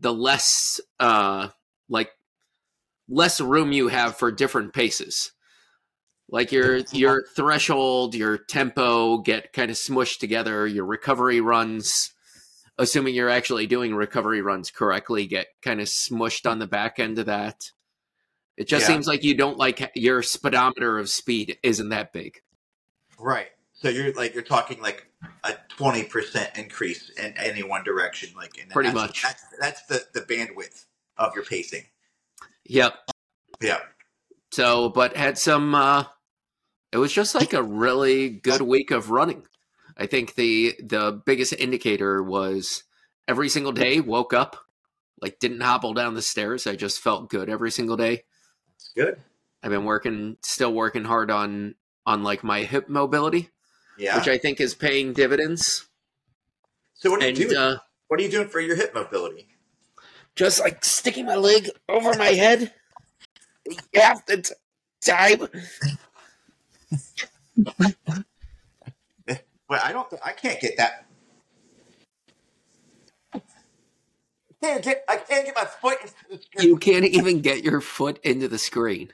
the 0.00 0.12
less, 0.12 0.80
uh, 0.98 1.48
like 1.88 2.10
less 3.08 3.40
room 3.40 3.72
you 3.72 3.88
have 3.88 4.16
for 4.16 4.32
different 4.32 4.72
paces. 4.72 5.30
Like 6.28 6.52
your 6.52 6.78
your 6.90 7.24
threshold, 7.36 8.14
your 8.14 8.38
tempo 8.38 9.18
get 9.18 9.52
kind 9.52 9.70
of 9.70 9.76
smushed 9.76 10.18
together. 10.18 10.66
Your 10.66 10.86
recovery 10.86 11.40
runs 11.40 12.14
assuming 12.78 13.14
you're 13.14 13.30
actually 13.30 13.66
doing 13.66 13.94
recovery 13.94 14.42
runs 14.42 14.70
correctly, 14.70 15.26
get 15.26 15.48
kind 15.62 15.80
of 15.80 15.86
smushed 15.86 16.50
on 16.50 16.58
the 16.58 16.66
back 16.66 16.98
end 16.98 17.18
of 17.18 17.26
that. 17.26 17.70
It 18.56 18.68
just 18.68 18.82
Yeah. 18.88 18.94
seems 18.94 19.06
like 19.06 19.24
you 19.24 19.34
don't 19.34 19.58
like 19.58 19.90
your 19.94 20.22
speedometer 20.22 20.98
of 20.98 21.08
speed 21.08 21.58
isn't 21.62 21.88
that 21.88 22.12
big. 22.12 22.40
Right. 23.18 23.48
So 23.72 23.88
you're 23.88 24.12
like 24.12 24.32
you're 24.34 24.42
talking 24.42 24.80
like 24.80 25.06
a 25.42 25.54
twenty 25.68 26.04
percent 26.04 26.50
increase 26.56 27.10
in 27.10 27.36
any 27.36 27.62
one 27.62 27.82
direction, 27.84 28.30
like 28.36 28.56
in 28.58 28.68
Pretty 28.68 28.90
that's- 28.90 29.08
much. 29.08 29.22
That's, 29.22 29.44
that's 29.58 29.82
the 29.86 30.06
the 30.14 30.20
bandwidth 30.22 30.84
of 31.16 31.34
your 31.34 31.44
pacing. 31.44 31.84
Yep. 32.64 32.94
Yeah. 33.60 33.80
So, 34.52 34.88
but 34.88 35.16
had 35.16 35.36
some. 35.38 35.74
uh 35.74 36.04
It 36.92 36.98
was 36.98 37.12
just 37.12 37.34
like 37.34 37.52
a 37.52 37.62
really 37.62 38.30
good 38.30 38.62
week 38.62 38.90
of 38.92 39.10
running. 39.10 39.42
I 39.96 40.06
think 40.06 40.34
the 40.36 40.74
the 40.82 41.20
biggest 41.26 41.52
indicator 41.52 42.22
was 42.22 42.84
every 43.26 43.48
single 43.48 43.72
day 43.72 44.00
woke 44.00 44.32
up, 44.32 44.56
like 45.20 45.40
didn't 45.40 45.60
hobble 45.60 45.92
down 45.94 46.14
the 46.14 46.22
stairs. 46.22 46.66
I 46.66 46.76
just 46.76 47.00
felt 47.00 47.30
good 47.30 47.48
every 47.50 47.70
single 47.72 47.96
day. 47.96 48.24
It's 48.76 48.92
good. 48.96 49.20
I've 49.62 49.70
been 49.70 49.84
working, 49.84 50.36
still 50.42 50.72
working 50.72 51.04
hard 51.04 51.30
on 51.30 51.74
on 52.06 52.22
like 52.22 52.44
my 52.44 52.62
hip 52.64 52.88
mobility, 52.88 53.48
Yeah. 53.98 54.16
which 54.18 54.28
I 54.28 54.36
think 54.38 54.60
is 54.60 54.74
paying 54.74 55.12
dividends. 55.14 55.86
so 56.94 57.10
what 57.10 57.20
are 57.22 57.24
you 57.24 57.28
And 57.30 57.38
doing? 57.38 57.56
uh, 57.56 57.78
what 58.08 58.20
are 58.20 58.22
you 58.22 58.30
doing 58.30 58.48
for 58.48 58.60
your 58.60 58.76
hip 58.76 58.94
mobility? 58.94 59.48
just 60.36 60.58
like 60.60 60.84
sticking 60.84 61.24
my 61.26 61.36
leg 61.36 61.70
over 61.88 62.12
my 62.14 62.26
head 62.26 62.72
half 63.94 64.26
the 64.26 64.42
t- 64.42 64.54
time. 65.00 65.48
Well, 69.66 69.80
I 69.82 69.92
don't. 69.92 70.06
I 70.22 70.32
can't 70.32 70.60
get 70.60 70.76
that. 70.76 71.06
Can't 74.64 74.84
get. 74.84 75.04
I 75.08 75.16
can't 75.16 75.46
get 75.46 75.54
my 75.54 75.64
foot 75.64 75.98
into 76.02 76.14
the 76.30 76.38
screen. 76.42 76.68
You 76.68 76.76
can't 76.76 77.04
even 77.04 77.40
get 77.40 77.64
your 77.64 77.80
foot 77.80 78.18
into 78.24 78.48
the 78.48 78.58
screen. 78.58 79.12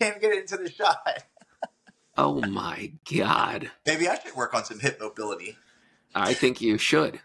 Can't 0.00 0.20
get 0.20 0.32
it 0.32 0.40
into 0.40 0.56
the 0.56 0.70
shot. 0.70 1.24
Oh 2.16 2.40
my 2.42 2.92
god! 3.10 3.70
Maybe 3.86 4.08
I 4.08 4.18
should 4.18 4.34
work 4.34 4.52
on 4.54 4.64
some 4.64 4.80
hip 4.80 4.98
mobility. 5.00 5.56
I 6.14 6.34
think 6.34 6.60
you 6.60 6.76
should. 6.76 7.20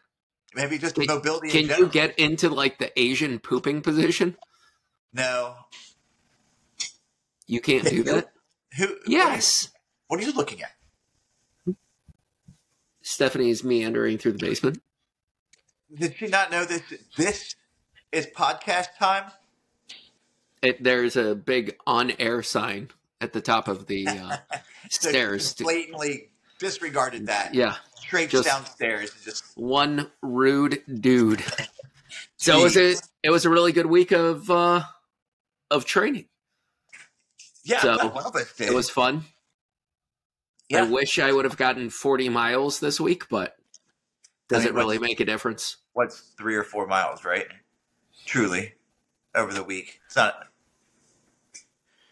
Maybe 0.54 0.78
just 0.78 0.96
Can- 0.96 1.08
mobility. 1.08 1.50
Can 1.50 1.78
you 1.78 1.88
get 1.88 2.18
into 2.18 2.50
like 2.50 2.78
the 2.78 2.98
Asian 3.00 3.40
pooping 3.40 3.82
position? 3.82 4.38
No. 5.14 5.56
You 7.48 7.62
can't 7.62 7.88
do 7.88 8.04
that. 8.04 8.32
Who? 8.78 8.96
Yes. 9.08 9.70
What 10.08 10.20
are 10.20 10.24
you 10.24 10.34
looking 10.34 10.62
at? 10.62 11.76
Stephanie's 13.02 13.64
meandering 13.64 14.18
through 14.18 14.34
the 14.34 14.40
basement. 14.40 14.82
Did 15.94 16.16
she 16.16 16.28
not 16.28 16.52
know 16.52 16.66
this? 16.66 16.82
This 17.16 17.56
is 18.16 18.28
podcast 18.28 18.96
time. 18.98 19.32
It, 20.62 20.84
there's 20.84 21.16
a 21.16 21.36
big 21.36 21.76
on-air 21.86 22.42
sign 22.42 22.90
at 23.22 23.34
the 23.34 23.42
top 23.42 23.68
of 23.68 23.88
the 23.88 24.08
uh, 24.08 24.38
So 24.90 25.10
stairs. 25.10 25.54
blatantly 25.56 26.30
disregarded 26.60 27.28
that. 27.28 27.54
yeah, 27.54 27.76
Straight 27.98 28.30
just- 28.30 28.46
downstairs. 28.48 29.12
Just 29.24 29.44
one 29.56 30.10
rude 30.22 30.82
dude. 31.02 31.44
So 32.38 32.60
it 32.60 32.64
was 32.64 32.78
a 32.78 32.96
it 33.24 33.30
was 33.32 33.46
a 33.46 33.50
really 33.50 33.72
good 33.72 33.88
week 33.88 34.12
of 34.12 34.50
uh, 34.52 34.84
of 35.72 35.84
training. 35.86 36.26
yeah. 37.64 37.80
So, 37.80 37.92
us. 37.94 38.60
It 38.60 38.74
was 38.74 38.90
fun. 38.90 39.24
Yeah. 40.70 40.84
I 40.84 40.90
wish 40.90 41.18
I 41.18 41.32
would 41.32 41.46
have 41.46 41.58
gotten 41.58 41.90
40 41.90 42.30
miles 42.30 42.80
this 42.80 43.00
week, 43.00 43.30
but 43.30 43.56
does 44.48 44.60
I 44.62 44.66
mean, 44.66 44.74
it 44.76 44.78
really 44.78 45.00
make 45.00 45.20
a 45.20 45.26
difference? 45.26 45.78
what's 45.94 46.20
three 46.38 46.56
or 46.56 46.64
four 46.64 46.86
miles, 46.88 47.26
right? 47.26 47.48
Truly, 48.26 48.74
over 49.34 49.54
the 49.54 49.64
week. 49.64 50.02
It's 50.08 50.16
not. 50.16 50.36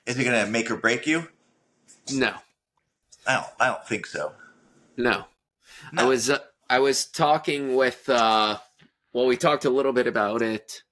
Is 0.05 0.17
it 0.17 0.23
going 0.23 0.45
to 0.45 0.51
make 0.51 0.69
or 0.69 0.75
break 0.75 1.07
you? 1.07 1.27
No, 2.13 2.33
I 3.25 3.35
don't. 3.35 3.47
I 3.59 3.67
don't 3.67 3.87
think 3.87 4.05
so. 4.05 4.33
no. 4.97 5.25
I 5.97 6.05
was 6.05 6.29
uh, 6.29 6.39
I 6.69 6.79
was 6.79 7.05
talking 7.05 7.75
with 7.75 8.07
uh, 8.09 8.57
well, 9.13 9.25
we 9.25 9.37
talked 9.37 9.65
a 9.65 9.69
little 9.69 9.93
bit 9.93 10.07
about 10.07 10.41
it 10.41 10.83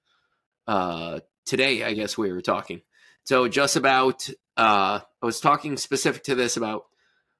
uh, 0.66 1.20
today. 1.44 1.82
I 1.84 1.94
guess 1.94 2.18
we 2.18 2.32
were 2.32 2.42
talking. 2.42 2.82
So 3.24 3.48
just 3.48 3.76
about 3.76 4.28
uh, 4.56 5.00
I 5.22 5.26
was 5.26 5.40
talking 5.40 5.76
specific 5.76 6.24
to 6.24 6.34
this 6.34 6.56
about 6.56 6.84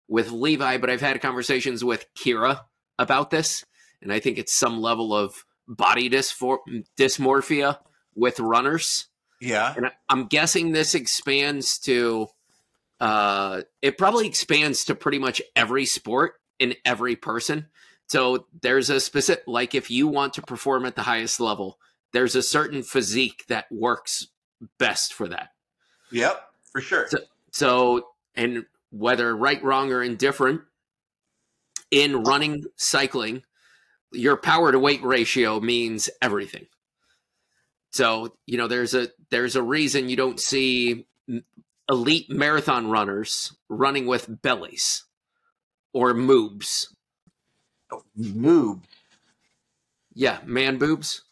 with 0.09 0.31
Levi, 0.31 0.79
but 0.79 0.91
I've 0.91 1.01
had 1.01 1.21
conversations 1.21 1.85
with 1.85 2.07
Kira 2.15 2.61
about 2.99 3.31
this, 3.31 3.65
and 4.01 4.13
I 4.13 4.21
think 4.21 4.39
it's 4.39 4.53
some 4.55 4.81
level 4.81 5.15
of 5.15 5.45
body 5.69 6.11
dysfor- 6.11 6.59
dysmorphia 6.99 7.79
with 8.15 8.41
runners. 8.41 9.07
Yeah. 9.41 9.73
and 9.77 9.91
I'm 10.09 10.27
guessing 10.27 10.73
this 10.73 10.95
expands 10.95 11.79
to 11.81 12.29
uh 13.01 13.63
it 13.81 13.99
probably 13.99 14.29
expands 14.29 14.85
to 14.85 14.95
pretty 14.95 15.19
much 15.19 15.43
every 15.57 15.85
sport 15.87 16.35
in 16.61 16.75
every 16.85 17.17
person 17.17 17.67
so 18.07 18.47
there's 18.61 18.89
a 18.91 19.01
specific 19.01 19.43
like 19.49 19.75
if 19.75 19.91
you 19.91 20.07
want 20.07 20.35
to 20.35 20.43
perform 20.43 20.85
at 20.85 20.95
the 20.95 21.03
highest 21.03 21.41
level 21.41 21.81
there's 22.13 22.37
a 22.37 22.43
certain 22.43 22.85
physique 22.85 23.45
that 23.49 23.65
works 23.73 24.29
best 24.79 25.13
for 25.15 25.27
that 25.27 25.49
Yep. 26.13 26.41
For 26.71 26.81
sure. 26.81 27.09
So- 27.09 27.19
so 27.51 28.07
and 28.37 28.65
whether 28.91 29.35
right 29.37 29.63
wrong 29.65 29.91
or 29.93 30.03
indifferent 30.05 30.61
in 31.91 32.23
running 32.23 32.65
cycling 32.77 33.43
your 34.13 34.37
power 34.37 34.73
to 34.73 34.79
weight 34.79 35.03
ratio 35.03 35.61
means 35.61 36.09
everything 36.21 36.67
so 37.91 38.35
you 38.47 38.57
know 38.59 38.69
there's 38.69 38.95
a 38.95 39.09
there's 39.31 39.57
a 39.57 39.63
reason 39.63 40.09
you 40.09 40.17
don't 40.17 40.41
see 40.41 41.07
elite 41.89 42.27
marathon 42.31 42.89
runners 42.89 43.57
running 43.69 44.07
with 44.07 44.43
bellies 44.43 45.05
or 45.93 46.15
moobs 46.15 46.87
Move. 48.17 48.79
yeah 50.15 50.39
man 50.47 50.79
boobs 50.79 51.23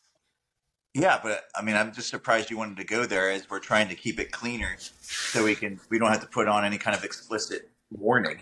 Yeah, 0.92 1.20
but 1.22 1.44
I 1.54 1.62
mean, 1.62 1.76
I'm 1.76 1.92
just 1.94 2.08
surprised 2.08 2.50
you 2.50 2.58
wanted 2.58 2.76
to 2.78 2.84
go 2.84 3.06
there, 3.06 3.30
as 3.30 3.48
we're 3.48 3.60
trying 3.60 3.88
to 3.88 3.94
keep 3.94 4.18
it 4.18 4.32
cleaner, 4.32 4.74
so 5.00 5.44
we 5.44 5.54
can 5.54 5.78
we 5.88 5.98
don't 6.00 6.10
have 6.10 6.20
to 6.20 6.26
put 6.26 6.48
on 6.48 6.64
any 6.64 6.78
kind 6.78 6.96
of 6.96 7.04
explicit 7.04 7.70
warning. 7.92 8.40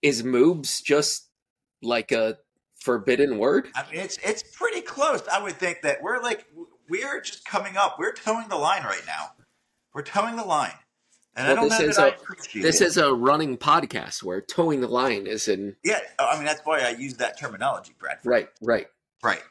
is 0.00 0.22
moobs 0.22 0.82
just 0.82 1.28
like 1.82 2.12
a 2.12 2.38
forbidden 2.80 3.38
word 3.38 3.68
I 3.74 3.84
mean, 3.90 4.00
it's 4.00 4.18
it's 4.24 4.42
pretty 4.42 4.80
close. 4.80 5.20
I 5.28 5.42
would 5.42 5.54
think 5.56 5.82
that 5.82 6.02
we're 6.02 6.20
like 6.22 6.46
we're 6.88 7.20
just 7.20 7.44
coming 7.44 7.76
up. 7.76 7.96
We're 7.98 8.12
towing 8.12 8.48
the 8.48 8.56
line 8.56 8.82
right 8.84 9.02
now. 9.06 9.32
We're 9.94 10.02
towing 10.02 10.36
the 10.36 10.44
line, 10.44 10.72
and 11.36 11.46
I 11.46 11.54
don't 11.54 11.68
this 11.68 11.78
know 11.80 11.86
is 11.86 11.96
that 11.96 12.04
I 12.04 12.08
a- 12.58 12.60
this 12.62 12.80
it. 12.80 12.86
is 12.88 12.96
a 12.96 13.12
running 13.12 13.58
podcast 13.58 14.22
where 14.22 14.40
towing 14.40 14.80
the 14.80 14.88
line 14.88 15.26
is 15.26 15.46
in 15.48 15.76
yeah. 15.84 16.00
Oh, 16.18 16.26
I 16.30 16.36
mean, 16.36 16.44
that's 16.44 16.62
why 16.64 16.80
I 16.80 16.90
use 16.90 17.14
that 17.14 17.38
terminology, 17.38 17.94
Brad. 17.98 18.18
right 18.24 18.48
right 18.62 18.86
Right. 19.22 19.42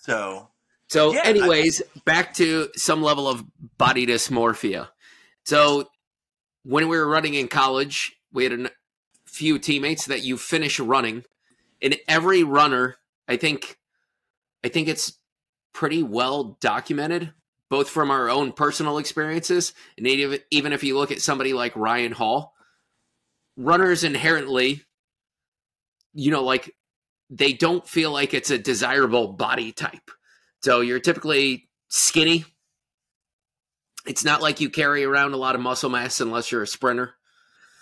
So 0.00 0.50
So, 0.88 1.14
Yeah, 1.14 1.22
I- 1.24 1.28
anyways, 1.28 1.82
back 2.04 2.34
to 2.34 2.68
some 2.76 3.02
level 3.02 3.26
of 3.26 3.42
body 3.78 4.06
dysmorphia. 4.06 4.88
So, 5.44 5.88
when 6.62 6.88
we 6.88 6.96
were 6.98 7.06
running 7.08 7.34
in 7.34 7.48
college, 7.48 8.14
we 8.32 8.44
had 8.44 8.52
a 8.52 8.70
few 9.26 9.58
teammates 9.58 10.04
that 10.06 10.20
you 10.22 10.36
finish 10.36 10.78
running, 10.78 11.24
and 11.84 11.96
every 12.08 12.42
runner, 12.42 12.96
I 13.28 13.36
think, 13.36 13.78
I 14.64 14.68
think 14.68 14.88
it's 14.88 15.18
pretty 15.72 16.02
well 16.02 16.56
documented, 16.60 17.32
both 17.70 17.88
from 17.88 18.10
our 18.10 18.28
own 18.28 18.52
personal 18.52 18.98
experiences, 18.98 19.72
and 19.96 20.06
even 20.06 20.40
even 20.50 20.72
if 20.72 20.82
you 20.82 20.96
look 20.98 21.12
at 21.12 21.20
somebody 21.20 21.52
like 21.52 21.76
Ryan 21.76 22.12
Hall, 22.12 22.54
runners 23.56 24.02
inherently, 24.02 24.82
you 26.14 26.30
know, 26.30 26.42
like 26.42 26.74
they 27.30 27.52
don't 27.52 27.86
feel 27.86 28.12
like 28.12 28.34
it's 28.34 28.50
a 28.50 28.58
desirable 28.58 29.32
body 29.32 29.72
type. 29.72 30.10
So 30.62 30.80
you're 30.80 31.00
typically 31.00 31.68
skinny. 31.88 32.44
It's 34.06 34.24
not 34.24 34.42
like 34.42 34.60
you 34.60 34.70
carry 34.70 35.04
around 35.04 35.32
a 35.32 35.38
lot 35.38 35.54
of 35.54 35.60
muscle 35.60 35.90
mass 35.90 36.20
unless 36.20 36.52
you're 36.52 36.62
a 36.62 36.66
sprinter. 36.66 37.14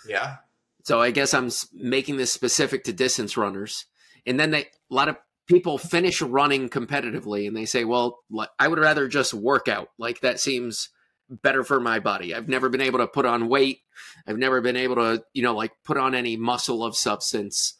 yeah, 0.07 0.37
So 0.83 1.01
I 1.01 1.11
guess 1.11 1.33
I'm 1.33 1.49
making 1.73 2.17
this 2.17 2.31
specific 2.31 2.85
to 2.85 2.93
distance 2.93 3.37
runners. 3.37 3.85
And 4.25 4.39
then 4.39 4.51
they, 4.51 4.61
a 4.61 4.67
lot 4.89 5.09
of 5.09 5.17
people 5.47 5.77
finish 5.77 6.21
running 6.21 6.69
competitively 6.69 7.47
and 7.47 7.55
they 7.55 7.65
say, 7.65 7.83
well, 7.83 8.19
I 8.59 8.67
would 8.67 8.79
rather 8.79 9.07
just 9.07 9.33
work 9.33 9.67
out. 9.67 9.89
Like 9.97 10.21
that 10.21 10.39
seems 10.39 10.89
better 11.29 11.63
for 11.63 11.79
my 11.79 11.99
body. 11.99 12.33
I've 12.33 12.47
never 12.47 12.69
been 12.69 12.81
able 12.81 12.99
to 12.99 13.07
put 13.07 13.25
on 13.25 13.49
weight. 13.49 13.79
I've 14.27 14.37
never 14.37 14.61
been 14.61 14.77
able 14.77 14.95
to, 14.95 15.23
you 15.33 15.43
know, 15.43 15.55
like 15.55 15.71
put 15.83 15.97
on 15.97 16.15
any 16.15 16.37
muscle 16.37 16.83
of 16.83 16.95
substance. 16.95 17.75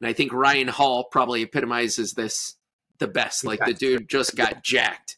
And 0.00 0.08
I 0.08 0.12
think 0.12 0.32
Ryan 0.32 0.68
Hall 0.68 1.04
probably 1.04 1.42
epitomizes 1.42 2.12
this 2.12 2.56
the 2.98 3.06
best. 3.06 3.44
Like 3.44 3.60
the 3.64 3.74
dude 3.74 4.08
just 4.08 4.36
got 4.36 4.62
jacked. 4.62 5.16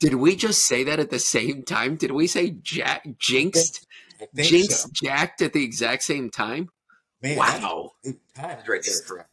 Did 0.00 0.14
we 0.14 0.34
just 0.34 0.62
say 0.62 0.82
that 0.84 0.98
at 0.98 1.10
the 1.10 1.18
same 1.20 1.62
time? 1.62 1.96
Did 1.96 2.10
we 2.10 2.26
say 2.26 2.50
jack 2.50 3.06
jinxed? 3.18 3.86
I 4.20 4.26
think 4.34 4.48
Jinx 4.48 4.80
so. 4.80 4.88
jacked 4.92 5.42
at 5.42 5.52
the 5.52 5.64
exact 5.64 6.02
same 6.02 6.30
time? 6.30 6.68
Man, 7.22 7.36
Wow. 7.38 7.92
times 8.34 8.68
right 8.68 8.82
there 8.84 9.26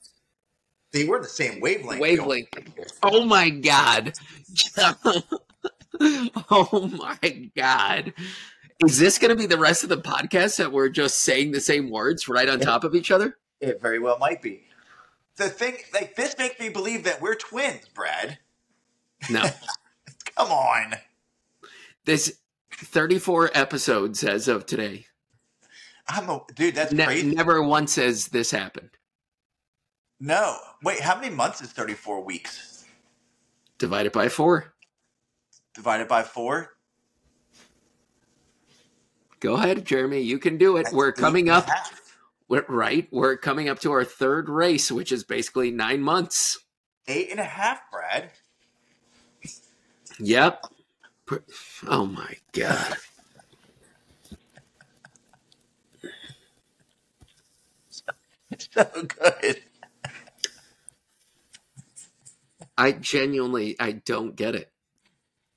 for 0.91 1.05
were 1.07 1.21
the 1.21 1.27
same 1.27 1.59
wavelength. 1.61 2.01
Wavelength. 2.01 2.49
Oh 3.03 3.25
my 3.25 3.49
god. 3.49 4.13
oh 6.01 6.89
my 6.97 7.49
god. 7.55 8.13
Is 8.85 8.97
this 8.97 9.17
going 9.17 9.29
to 9.29 9.35
be 9.35 9.45
the 9.45 9.57
rest 9.57 9.83
of 9.83 9.89
the 9.89 9.97
podcast 9.97 10.57
that 10.57 10.71
we're 10.71 10.89
just 10.89 11.19
saying 11.19 11.51
the 11.51 11.59
same 11.61 11.89
words 11.89 12.27
right 12.29 12.47
on 12.49 12.59
top 12.59 12.83
of 12.83 12.95
each 12.95 13.11
other? 13.11 13.37
It 13.59 13.81
very 13.81 13.99
well 13.99 14.17
might 14.19 14.41
be. 14.41 14.63
The 15.35 15.49
thing, 15.49 15.77
like 15.93 16.15
this, 16.15 16.37
makes 16.37 16.59
me 16.59 16.69
believe 16.69 17.03
that 17.03 17.21
we're 17.21 17.35
twins, 17.35 17.87
Brad. 17.93 18.39
No. 19.29 19.43
Come 20.37 20.51
on. 20.51 20.95
This 22.05 22.39
34 22.73 23.51
episodes 23.53 24.23
as 24.23 24.47
of 24.47 24.65
today. 24.65 25.05
I'm 26.07 26.29
a 26.29 26.41
dude. 26.55 26.75
That's 26.75 26.91
Ne- 26.93 27.05
crazy. 27.05 27.35
never 27.35 27.61
once 27.61 27.95
has 27.97 28.29
this 28.29 28.49
happened. 28.51 28.89
No, 30.19 30.57
wait. 30.83 30.99
How 30.99 31.15
many 31.19 31.33
months 31.33 31.61
is 31.61 31.71
34 31.71 32.23
weeks 32.23 32.85
Divided 33.77 34.11
by 34.11 34.27
four. 34.29 34.73
divided 35.73 36.07
by 36.07 36.23
four? 36.23 36.73
Go 39.39 39.53
ahead, 39.55 39.85
Jeremy. 39.85 40.19
You 40.19 40.37
can 40.37 40.57
do 40.57 40.75
it. 40.77 40.83
That's 40.83 40.93
We're 40.95 41.13
coming 41.13 41.49
up. 41.49 41.67
We're, 42.49 42.65
right. 42.67 43.07
We're 43.11 43.37
coming 43.37 43.69
up 43.69 43.79
to 43.81 43.91
our 43.93 44.03
third 44.03 44.49
race, 44.49 44.91
which 44.91 45.13
is 45.13 45.23
basically 45.23 45.71
nine 45.71 46.01
months. 46.01 46.59
Eight 47.07 47.31
and 47.31 47.39
a 47.39 47.45
half, 47.45 47.79
Brad. 47.91 48.31
Yep. 50.19 50.65
Oh 51.87 52.05
my 52.05 52.35
god. 52.53 52.95
So 58.57 58.83
good. 59.07 59.61
I 62.79 62.93
genuinely 62.93 63.75
I 63.77 63.91
don't 63.91 64.37
get 64.37 64.55
it. 64.55 64.71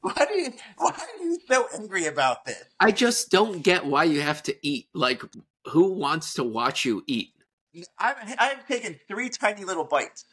Why 0.01 0.27
do 0.29 0.35
you 0.35 0.53
why 0.77 0.91
are 0.91 1.25
you 1.25 1.39
so 1.49 1.69
angry 1.73 2.07
about 2.07 2.45
this? 2.45 2.65
I 2.81 2.91
just 2.91 3.31
don't 3.31 3.63
get 3.63 3.87
why 3.87 4.05
you 4.05 4.21
have 4.21 4.43
to 4.45 4.57
eat. 4.67 4.89
Like 4.93 5.23
who 5.69 5.93
wants 5.93 6.35
to 6.35 6.43
watch 6.43 6.85
you 6.85 7.05
eat? 7.07 7.33
I've 7.97 8.17
I've 8.39 8.67
taken 8.67 8.99
three 9.07 9.29
tiny 9.29 9.65
little 9.65 9.85
bites. 9.85 10.25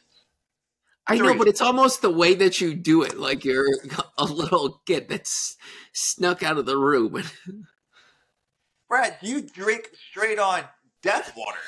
I 1.06 1.16
know, 1.16 1.38
but 1.38 1.46
it's 1.46 1.60
almost 1.60 2.02
the 2.02 2.10
way 2.10 2.34
that 2.34 2.60
you 2.60 2.74
do 2.74 3.02
it. 3.02 3.16
Like 3.16 3.44
you're 3.44 3.68
a 4.18 4.24
little 4.24 4.82
kid 4.84 5.08
that's 5.08 5.56
snuck 5.92 6.42
out 6.42 6.58
of 6.58 6.66
the 6.66 6.76
room. 6.76 7.22
Brad, 8.88 9.16
you 9.22 9.42
drink 9.42 9.90
straight 10.10 10.40
on 10.40 10.64
death 11.02 11.34
water. 11.36 11.58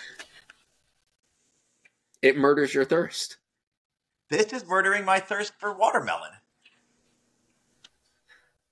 It 2.21 2.37
murders 2.37 2.75
your 2.75 2.85
thirst. 2.85 3.37
This 4.33 4.51
is 4.55 4.65
murdering 4.65 5.05
my 5.05 5.21
thirst 5.21 5.53
for 5.61 5.75
watermelon. 5.75 6.31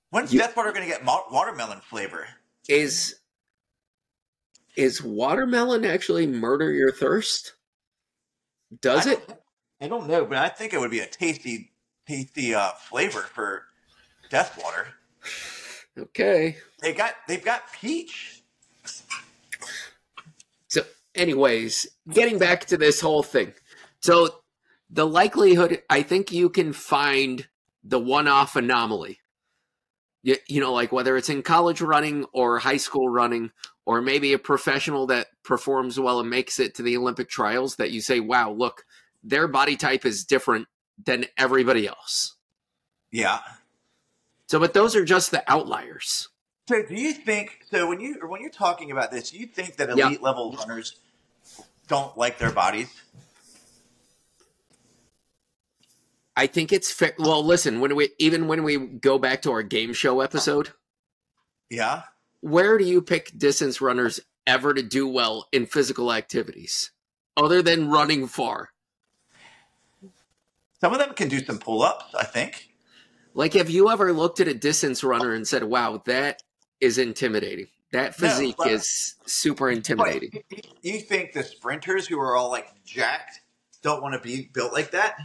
When's 0.09 0.33
You- 0.33 0.39
death 0.39 0.57
water 0.57 0.71
going 0.71 0.81
to 0.81 0.91
get 0.91 1.05
mo- 1.05 1.25
watermelon 1.29 1.81
flavor? 1.81 2.27
Is 2.67 3.19
is 4.75 5.03
watermelon 5.03 5.85
actually 5.85 6.25
murder 6.25 6.71
your 6.71 6.91
thirst? 6.91 7.53
Does 8.81 9.05
I 9.05 9.11
it? 9.11 9.43
I 9.79 9.87
don't 9.87 10.07
know, 10.07 10.25
but 10.25 10.39
I 10.39 10.49
think 10.49 10.73
it 10.73 10.79
would 10.79 10.89
be 10.89 11.01
a 11.01 11.05
tasty, 11.05 11.71
tasty 12.07 12.55
uh, 12.55 12.71
flavor 12.71 13.21
for 13.21 13.67
death 14.31 14.59
water. 14.63 14.87
Okay. 15.95 16.57
They 16.79 16.91
got 16.93 17.13
they've 17.27 17.45
got 17.45 17.71
peach. 17.71 18.41
So, 20.69 20.81
anyways, 21.13 21.85
getting 22.09 22.39
back 22.39 22.65
to 22.65 22.77
this 22.77 22.99
whole 22.99 23.21
thing. 23.21 23.53
So, 23.99 24.40
the 24.91 25.07
likelihood, 25.07 25.81
I 25.89 26.03
think 26.03 26.31
you 26.31 26.49
can 26.49 26.73
find 26.73 27.47
the 27.83 27.99
one 27.99 28.27
off 28.27 28.55
anomaly. 28.55 29.19
You, 30.21 30.35
you 30.47 30.61
know, 30.61 30.73
like 30.73 30.91
whether 30.91 31.17
it's 31.17 31.29
in 31.29 31.41
college 31.41 31.81
running 31.81 32.25
or 32.33 32.59
high 32.59 32.77
school 32.77 33.09
running, 33.09 33.51
or 33.85 34.01
maybe 34.01 34.33
a 34.33 34.39
professional 34.39 35.07
that 35.07 35.27
performs 35.43 35.99
well 35.99 36.19
and 36.19 36.29
makes 36.29 36.59
it 36.59 36.75
to 36.75 36.83
the 36.83 36.95
Olympic 36.95 37.29
trials 37.29 37.77
that 37.77 37.91
you 37.91 38.01
say, 38.01 38.19
wow, 38.19 38.51
look, 38.51 38.85
their 39.23 39.47
body 39.47 39.75
type 39.75 40.05
is 40.05 40.23
different 40.23 40.67
than 41.03 41.25
everybody 41.37 41.87
else. 41.87 42.35
Yeah. 43.09 43.39
So, 44.47 44.59
but 44.59 44.73
those 44.73 44.95
are 44.95 45.03
just 45.05 45.31
the 45.31 45.43
outliers. 45.51 46.29
So 46.69 46.83
do 46.83 46.93
you 46.93 47.13
think 47.13 47.65
so 47.69 47.87
when 47.87 47.99
you 47.99 48.19
or 48.21 48.27
when 48.27 48.41
you're 48.41 48.51
talking 48.51 48.91
about 48.91 49.11
this, 49.11 49.33
you 49.33 49.47
think 49.47 49.77
that 49.77 49.97
Yeah. 49.97 50.07
elite 50.07 50.21
level 50.21 50.51
runners 50.53 50.95
don't 51.87 52.15
like 52.17 52.37
their 52.37 52.51
bodies? 52.51 52.93
I 56.41 56.47
think 56.47 56.73
it's 56.73 56.91
fair. 56.91 57.13
Well, 57.19 57.45
listen, 57.45 57.81
when 57.81 57.95
we 57.95 58.09
even 58.17 58.47
when 58.47 58.63
we 58.63 58.77
go 58.77 59.19
back 59.19 59.43
to 59.43 59.51
our 59.51 59.61
game 59.61 59.93
show 59.93 60.21
episode, 60.21 60.69
Yeah. 61.69 62.01
where 62.39 62.79
do 62.79 62.83
you 62.83 62.99
pick 63.03 63.37
distance 63.37 63.79
runners 63.79 64.19
ever 64.47 64.73
to 64.73 64.81
do 64.81 65.07
well 65.07 65.47
in 65.51 65.67
physical 65.67 66.11
activities 66.11 66.89
other 67.37 67.61
than 67.61 67.91
running 67.91 68.25
far? 68.25 68.69
Some 70.79 70.93
of 70.93 70.97
them 70.97 71.13
can 71.13 71.27
do 71.29 71.45
some 71.45 71.59
pull 71.59 71.83
ups, 71.83 72.15
I 72.15 72.23
think. 72.23 72.69
Like, 73.35 73.53
have 73.53 73.69
you 73.69 73.91
ever 73.91 74.11
looked 74.11 74.39
at 74.39 74.47
a 74.47 74.55
distance 74.55 75.03
runner 75.03 75.33
and 75.35 75.47
said, 75.47 75.63
wow, 75.63 76.01
that 76.07 76.41
is 76.79 76.97
intimidating? 76.97 77.67
That 77.91 78.15
physique 78.15 78.55
but- 78.57 78.71
is 78.71 79.13
super 79.27 79.69
intimidating. 79.69 80.41
You 80.81 81.01
think 81.01 81.33
the 81.33 81.43
sprinters 81.43 82.07
who 82.07 82.19
are 82.19 82.35
all 82.35 82.49
like 82.49 82.83
jacked 82.83 83.41
don't 83.83 84.01
want 84.01 84.15
to 84.15 84.19
be 84.19 84.49
built 84.51 84.73
like 84.73 84.89
that? 84.91 85.17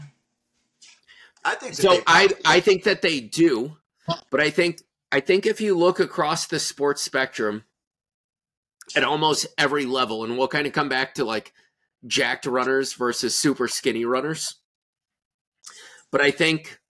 I 1.46 1.54
think 1.54 1.76
that 1.76 1.82
So 1.82 1.90
they 1.90 2.02
I, 2.06 2.28
I 2.44 2.60
think 2.60 2.82
that 2.84 3.02
they 3.02 3.20
do, 3.20 3.76
but 4.30 4.40
I 4.40 4.50
think 4.50 4.82
I 5.12 5.20
think 5.20 5.46
if 5.46 5.60
you 5.60 5.78
look 5.78 6.00
across 6.00 6.46
the 6.46 6.58
sports 6.58 7.02
spectrum 7.02 7.64
at 8.96 9.04
almost 9.04 9.46
every 9.56 9.86
level, 9.86 10.24
and 10.24 10.36
we'll 10.36 10.48
kind 10.48 10.66
of 10.66 10.72
come 10.72 10.88
back 10.88 11.14
to 11.14 11.24
like 11.24 11.52
jacked 12.04 12.46
runners 12.46 12.94
versus 12.94 13.36
super 13.36 13.68
skinny 13.68 14.04
runners. 14.04 14.56
But 16.10 16.20
I 16.20 16.32
think 16.32 16.80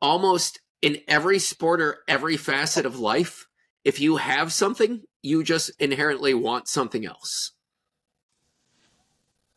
almost 0.00 0.60
in 0.82 0.98
every 1.06 1.38
sport 1.38 1.80
or 1.80 1.98
every 2.08 2.36
facet 2.36 2.84
of 2.84 2.98
life, 2.98 3.46
if 3.84 4.00
you 4.00 4.16
have 4.16 4.52
something, 4.52 5.02
you 5.22 5.44
just 5.44 5.70
inherently 5.78 6.34
want 6.34 6.66
something 6.66 7.06
else. 7.06 7.52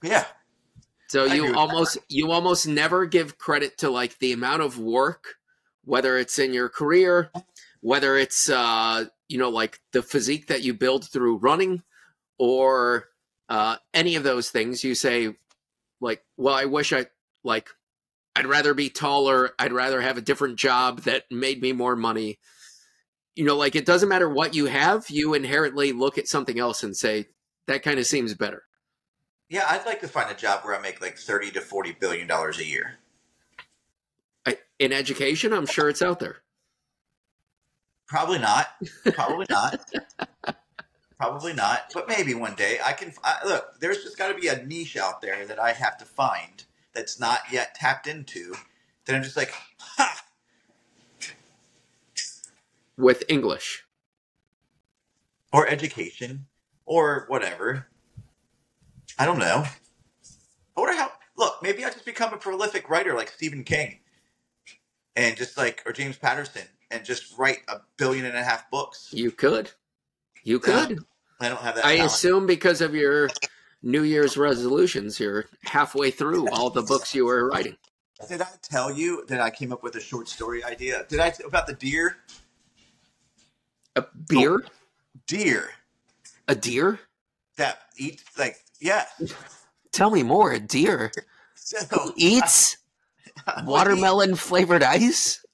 yeah. 0.04 0.26
So 1.08 1.26
I 1.26 1.36
you 1.36 1.56
almost 1.56 1.98
you 2.10 2.32
almost 2.32 2.68
never 2.68 3.06
give 3.06 3.38
credit 3.38 3.78
to 3.80 3.90
like 3.90 4.18
the 4.20 4.34
amount 4.34 4.62
of 4.62 4.80
work, 4.80 5.36
whether 5.84 6.18
it's 6.18 6.40
in 6.40 6.54
your 6.54 6.70
career, 6.70 7.32
whether 7.82 8.18
it's 8.18 8.50
uh, 8.50 9.06
you 9.28 9.38
know 9.38 9.50
like 9.50 9.80
the 9.94 10.02
physique 10.02 10.48
that 10.48 10.64
you 10.64 10.74
build 10.74 11.10
through 11.10 11.38
running, 11.38 11.84
or 12.40 13.06
uh, 13.50 13.78
any 13.94 14.16
of 14.16 14.24
those 14.24 14.50
things. 14.50 14.84
You 14.84 14.96
say 14.96 15.36
like, 16.02 16.24
well, 16.38 16.56
I 16.56 16.66
wish 16.66 16.92
I 16.92 17.06
like 17.44 17.70
I'd 18.36 18.48
rather 18.48 18.74
be 18.74 18.90
taller. 18.90 19.52
I'd 19.58 19.74
rather 19.74 20.02
have 20.02 20.18
a 20.18 20.22
different 20.22 20.58
job 20.58 21.02
that 21.02 21.24
made 21.32 21.62
me 21.62 21.72
more 21.72 21.96
money. 21.96 22.40
You 23.36 23.46
know, 23.46 23.56
like 23.56 23.76
it 23.76 23.86
doesn't 23.86 24.10
matter 24.10 24.30
what 24.30 24.56
you 24.56 24.66
have. 24.66 25.10
You 25.10 25.34
inherently 25.34 25.92
look 25.92 26.18
at 26.18 26.28
something 26.28 26.60
else 26.60 26.84
and 26.84 26.96
say 26.96 27.28
that 27.68 27.84
kind 27.84 28.00
of 28.00 28.06
seems 28.06 28.34
better. 28.34 28.64
Yeah, 29.50 29.66
I'd 29.68 29.86
like 29.86 30.02
to 30.02 30.08
find 30.08 30.32
a 30.32 30.36
job 30.36 30.62
where 30.64 30.76
I 30.76 30.82
make 30.82 31.02
like 31.02 31.18
thirty 31.18 31.52
to 31.52 31.62
forty 31.62 31.92
billion 31.92 32.28
dollars 32.28 32.60
a 32.60 32.66
year. 32.66 32.98
I, 34.46 34.58
in 34.80 34.92
education, 34.92 35.54
I'm 35.54 35.66
sure 35.68 35.90
it's 35.90 36.02
out 36.02 36.20
there. 36.20 36.38
Probably 38.08 38.40
not. 38.40 38.68
Probably 39.14 39.46
not. 39.50 39.80
Probably 41.18 41.54
not. 41.54 41.92
But 41.94 42.08
maybe 42.08 42.34
one 42.34 42.56
day 42.56 42.80
I 42.84 42.94
can. 42.94 43.14
I, 43.24 43.38
look, 43.46 43.80
there's 43.80 44.04
just 44.04 44.18
got 44.18 44.30
to 44.30 44.40
be 44.40 44.48
a 44.48 44.64
niche 44.66 44.98
out 44.98 45.22
there 45.22 45.46
that 45.46 45.60
I 45.60 45.72
have 45.74 45.98
to 46.00 46.06
find 46.06 46.64
that's 46.94 47.20
not 47.20 47.40
yet 47.52 47.76
tapped 47.76 48.08
into. 48.08 48.56
That 49.06 49.16
I'm 49.16 49.24
just 49.24 49.38
like, 49.38 49.54
ha! 49.80 50.24
with 52.98 53.24
English. 53.28 53.86
or 55.54 55.68
education 55.68 56.48
or 56.86 57.26
whatever. 57.28 57.88
I 59.18 59.26
don't 59.26 59.40
know. 59.40 59.66
I 60.78 60.80
wonder 60.80 60.96
how. 60.96 61.12
Look, 61.38 61.62
maybe 61.62 61.84
I'll 61.84 61.92
just 61.92 62.06
become 62.06 62.34
a 62.34 62.38
prolific 62.38 62.90
writer 62.90 63.14
like 63.14 63.30
Stephen 63.30 63.64
King, 63.64 64.00
and 65.16 65.36
just 65.36 65.58
like 65.58 65.84
or 65.86 65.92
James 65.92 66.18
Patterson, 66.18 66.64
and 66.92 67.04
just 67.04 67.38
write 67.38 67.60
a 67.68 67.82
billion 67.98 68.26
and 68.26 68.38
a 68.38 68.44
half 68.44 68.70
books. 68.72 69.10
You 69.12 69.32
could. 69.32 69.72
You 70.44 70.60
could. 70.60 71.00
I 71.40 71.50
don't 71.50 71.60
have 71.60 71.76
that. 71.76 71.86
I 71.86 71.96
talent. 71.98 72.12
assume 72.12 72.48
because 72.48 72.82
of 72.82 72.96
your 72.96 73.30
New 73.84 74.04
Year's 74.04 74.38
resolutions, 74.38 75.20
you're 75.20 75.46
halfway 75.64 76.12
through 76.12 76.50
all 76.50 76.70
the 76.70 76.82
books 76.82 77.14
you 77.14 77.26
were 77.26 77.48
writing. 77.50 77.78
Did 78.30 78.42
I 78.42 78.48
tell 78.62 78.92
you 78.92 79.26
that 79.28 79.42
I 79.42 79.50
came 79.50 79.74
up 79.74 79.84
with 79.84 79.96
a 79.96 80.00
short 80.00 80.30
story 80.30 80.64
idea? 80.64 81.06
Did 81.10 81.20
I 81.20 81.34
about 81.46 81.68
the 81.68 81.74
deer? 81.74 82.18
A 83.96 84.06
beer? 84.28 84.64
Oh, 84.66 84.70
deer 85.28 85.72
A 86.48 86.56
deer? 86.56 87.00
That 87.58 87.80
eat 87.98 88.24
like 88.38 88.58
yeah. 88.80 89.06
Tell 89.92 90.10
me 90.12 90.24
more. 90.24 90.52
A 90.54 90.60
deer 90.60 91.12
So 91.56 92.14
eats 92.18 92.78
watermelon 93.64 94.36
flavored 94.36 94.84
ice? 94.84 95.46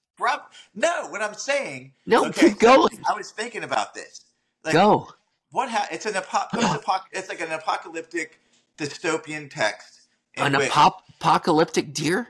No, 0.76 1.08
what 1.10 1.22
I'm 1.22 1.34
saying. 1.34 1.94
No, 2.06 2.26
okay, 2.28 2.50
keep 2.50 2.60
going. 2.60 3.00
I 3.10 3.14
was 3.18 3.32
thinking 3.32 3.64
about 3.64 3.94
this. 3.96 4.26
Like, 4.64 4.74
Go. 4.74 5.10
What 5.52 5.70
ha- 5.70 5.88
it's 5.92 6.06
an 6.06 6.16
apo- 6.16 6.46
post-apoc- 6.54 7.06
it's 7.12 7.28
like 7.28 7.42
an 7.42 7.52
apocalyptic 7.52 8.40
dystopian 8.78 9.50
text. 9.50 10.02
An 10.38 10.56
which- 10.56 10.70
apocalyptic 10.72 11.94
deer? 11.94 12.28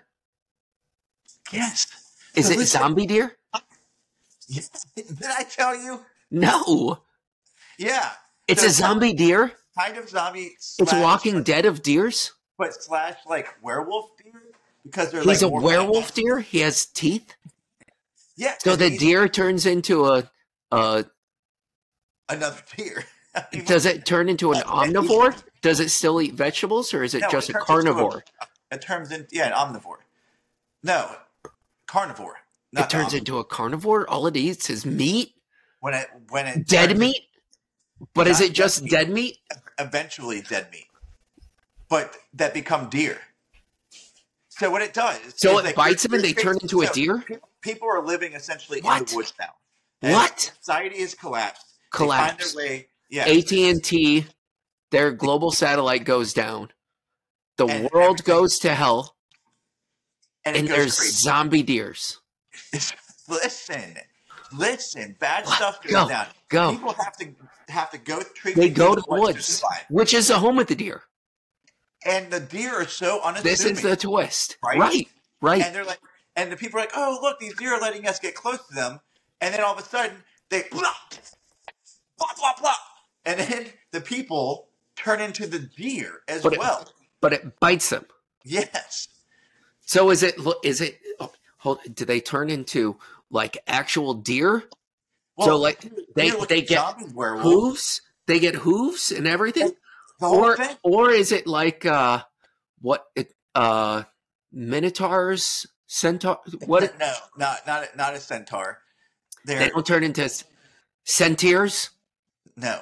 Yes. 1.51 1.87
Is 2.35 2.47
So 2.47 2.53
it 2.53 2.57
listen- 2.59 2.79
zombie 2.79 3.05
deer? 3.05 3.35
Did 4.49 4.65
I 5.27 5.43
tell 5.43 5.75
you? 5.75 5.99
No. 6.31 6.99
Yeah. 7.77 8.11
It's 8.47 8.61
So 8.61 8.67
a 8.67 8.71
zombie 8.71 9.13
deer? 9.13 9.51
Kind 9.77 9.97
of 9.97 10.09
zombie. 10.09 10.51
It's 10.57 10.77
Walking 10.93 11.43
Dead 11.43 11.65
of 11.65 11.81
deers? 11.81 12.33
But 12.57 12.73
slash 12.73 13.15
like 13.25 13.47
werewolf 13.61 14.11
deer 14.21 14.41
because 14.83 15.11
they're 15.11 15.21
He's 15.23 15.41
like 15.41 15.51
a 15.51 15.55
werewolf 15.61 16.13
deer? 16.13 16.39
He 16.39 16.59
has 16.59 16.85
teeth? 16.85 17.35
Yeah. 18.35 18.55
So 18.59 18.75
the 18.75 18.95
deer 18.97 19.27
turns 19.27 19.65
into 19.65 20.05
a, 20.07 20.29
a 20.71 21.05
another 22.29 22.59
deer. 22.75 23.03
I 23.35 23.45
mean, 23.53 23.65
Does 23.65 23.85
it 23.85 24.05
turn 24.05 24.27
into 24.27 24.51
an 24.51 24.57
uh, 24.65 24.83
Yeah, 24.85 24.91
omnivore? 24.91 25.41
Does 25.61 25.79
it 25.79 25.89
still 25.89 26.21
eat 26.21 26.33
vegetables, 26.33 26.93
or 26.93 27.01
is 27.03 27.13
it 27.13 27.21
No, 27.21 27.29
just 27.29 27.49
it 27.49 27.55
a 27.55 27.59
into 27.59 27.63
a- 27.63 27.65
carnivore? 27.65 28.23
It 28.71 28.81
turns 28.81 29.11
into 29.11 29.27
yeah, 29.31 29.47
an 29.47 29.53
omnivore. 29.53 29.97
No, 30.83 31.09
carnivore. 31.87 32.37
It 32.73 32.89
turns 32.89 33.13
omnivore. 33.13 33.17
into 33.17 33.37
a 33.39 33.43
carnivore. 33.45 34.09
All 34.09 34.27
it 34.27 34.35
eats 34.35 34.69
is 34.69 34.85
meat, 34.85 35.33
when 35.79 35.93
it 35.93 36.07
when 36.29 36.45
it 36.47 36.67
dead 36.67 36.87
turns- 36.89 36.99
meat. 36.99 37.21
But 38.15 38.27
is 38.27 38.41
it 38.41 38.53
just 38.53 38.81
meat. 38.83 38.91
dead 38.91 39.09
meat? 39.09 39.37
Eventually 39.79 40.41
dead 40.41 40.67
meat, 40.71 40.87
but 41.89 42.15
that 42.33 42.53
become 42.53 42.89
deer. 42.89 43.19
So 44.49 44.69
what 44.69 44.81
it 44.81 44.93
does, 44.93 45.19
So 45.37 45.57
it 45.59 45.65
like, 45.65 45.75
bites 45.75 46.03
them 46.03 46.13
and 46.13 46.23
they 46.23 46.33
turn 46.33 46.57
into 46.61 46.81
a 46.81 46.87
deer? 46.87 47.23
People 47.61 47.87
are 47.89 48.03
living 48.05 48.33
essentially 48.33 48.79
in 48.79 48.83
What? 48.85 49.07
the 49.07 49.15
woods 49.15 49.33
now. 49.39 49.53
And 50.01 50.13
What? 50.13 50.39
Society 50.59 50.97
is 50.97 51.15
collapsed. 51.15 51.65
They 51.91 51.97
Collapse. 51.97 52.51
find 52.53 52.67
their 52.67 52.69
way. 52.69 52.87
Yeah. 53.09 53.25
AT 53.25 53.51
and 53.69 53.83
T, 53.83 54.25
their 54.91 55.11
global 55.11 55.51
satellite 55.51 56.03
goes 56.05 56.33
down. 56.33 56.71
The 57.57 57.65
And 57.67 57.89
world 57.91 58.19
everything- 58.21 58.25
goes 58.25 58.59
to 58.59 58.73
hell, 58.75 59.15
and, 60.45 60.55
and 60.55 60.67
there's 60.67 60.97
crazy. 60.97 61.11
zombie 61.13 61.63
deers. 61.63 62.19
listen, 63.29 63.95
listen. 64.55 65.15
Bad 65.19 65.45
What? 65.45 65.55
stuff 65.55 65.81
goes 65.83 65.91
Go, 65.91 66.07
down. 66.07 66.27
Go. 66.51 66.71
People 66.71 66.93
have 66.93 67.17
to 67.17 67.33
have 67.69 67.89
to 67.91 67.97
go. 67.97 68.21
Treat 68.35 68.55
They 68.55 68.69
go 68.69 68.93
to 68.95 69.01
the 69.01 69.07
woods, 69.19 69.63
which 69.89 70.13
is 70.13 70.27
the 70.27 70.37
home 70.37 70.59
of 70.59 70.67
the 70.67 70.75
deer. 70.75 71.03
and 72.05 72.29
the 72.31 72.39
deer 72.39 72.81
are 72.81 72.87
so 72.87 73.21
unassuming. 73.23 73.43
This 73.51 73.65
is 73.65 73.81
the 73.81 73.95
twist, 73.95 74.57
Right? 74.63 74.77
right? 74.79 75.07
Right. 75.41 75.61
and 75.63 75.73
they're 75.73 75.85
like, 75.85 75.99
and 76.35 76.51
the 76.51 76.55
people 76.57 76.79
are 76.79 76.83
like, 76.83 76.91
oh 76.95 77.17
look, 77.21 77.39
these 77.39 77.55
deer 77.55 77.73
are 77.73 77.81
letting 77.81 78.07
us 78.07 78.19
get 78.19 78.35
close 78.35 78.59
to 78.67 78.75
them, 78.75 78.99
and 79.41 79.53
then 79.53 79.61
all 79.61 79.73
of 79.73 79.79
a 79.79 79.83
sudden 79.87 80.17
they 80.49 80.63
blah 80.71 80.81
blah 82.17 82.27
blah 82.37 82.53
blah, 82.59 82.75
and 83.25 83.39
then 83.39 83.65
the 83.91 84.01
people 84.01 84.67
turn 84.95 85.19
into 85.21 85.47
the 85.47 85.59
deer 85.59 86.21
as 86.27 86.43
But 86.43 86.53
it- 86.53 86.59
well. 86.59 86.87
but 87.21 87.33
it 87.33 87.59
bites 87.59 87.89
them. 87.89 88.05
yes, 88.43 89.07
So 89.85 90.09
is 90.11 90.23
it? 90.23 90.35
Is 90.63 90.81
it? 90.81 90.99
Oh, 91.19 91.31
hold. 91.57 91.79
Do 91.93 92.05
they 92.05 92.19
turn 92.21 92.49
into 92.49 92.97
like 93.29 93.57
actual 93.67 94.13
deer? 94.13 94.63
So, 95.45 95.57
like, 95.57 95.81
they- 96.15 96.29
they 96.47 96.61
get. 96.61 96.79
Hooves? 97.15 98.01
They 98.27 98.39
get 98.39 98.55
hooves 98.55 99.11
and 99.11 99.27
everything, 99.27 99.71
or 100.21 100.55
thing. 100.55 100.77
or 100.83 101.09
is 101.11 101.31
it 101.31 101.47
like 101.47 101.85
uh 101.85 102.23
what 102.79 103.07
it 103.15 103.33
uh 103.55 104.03
minotaurs 104.51 105.65
centaur? 105.87 106.39
What 106.65 106.97
No, 106.99 107.13
not 107.37 107.65
not 107.67 107.95
not 107.97 108.13
a 108.13 108.19
centaur. 108.19 108.79
They're 109.45 109.59
they 109.59 109.69
don't 109.69 109.85
turn 109.85 110.03
into 110.03 110.29
centaurs? 111.03 111.89
no. 112.55 112.81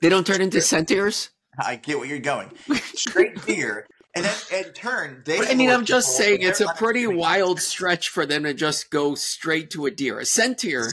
They 0.00 0.08
don't 0.08 0.26
turn 0.26 0.40
into 0.40 0.60
centaurs. 0.60 1.30
I 1.60 1.74
get 1.76 1.98
where 1.98 2.06
you're 2.06 2.20
going. 2.20 2.50
Straight 2.94 3.44
deer, 3.44 3.84
and 4.14 4.24
then 4.24 4.34
in 4.52 4.72
turn 4.72 5.22
they. 5.24 5.38
I 5.40 5.54
mean, 5.54 5.70
I'm 5.70 5.84
just 5.84 6.16
saying 6.16 6.42
it's 6.42 6.60
a 6.60 6.72
pretty 6.76 7.06
wild 7.08 7.60
stretch 7.60 8.08
for 8.10 8.24
them 8.24 8.44
to 8.44 8.54
just 8.54 8.90
go 8.90 9.16
straight 9.16 9.70
to 9.70 9.86
a 9.86 9.90
deer. 9.90 10.20
A 10.20 10.24
centaur, 10.24 10.92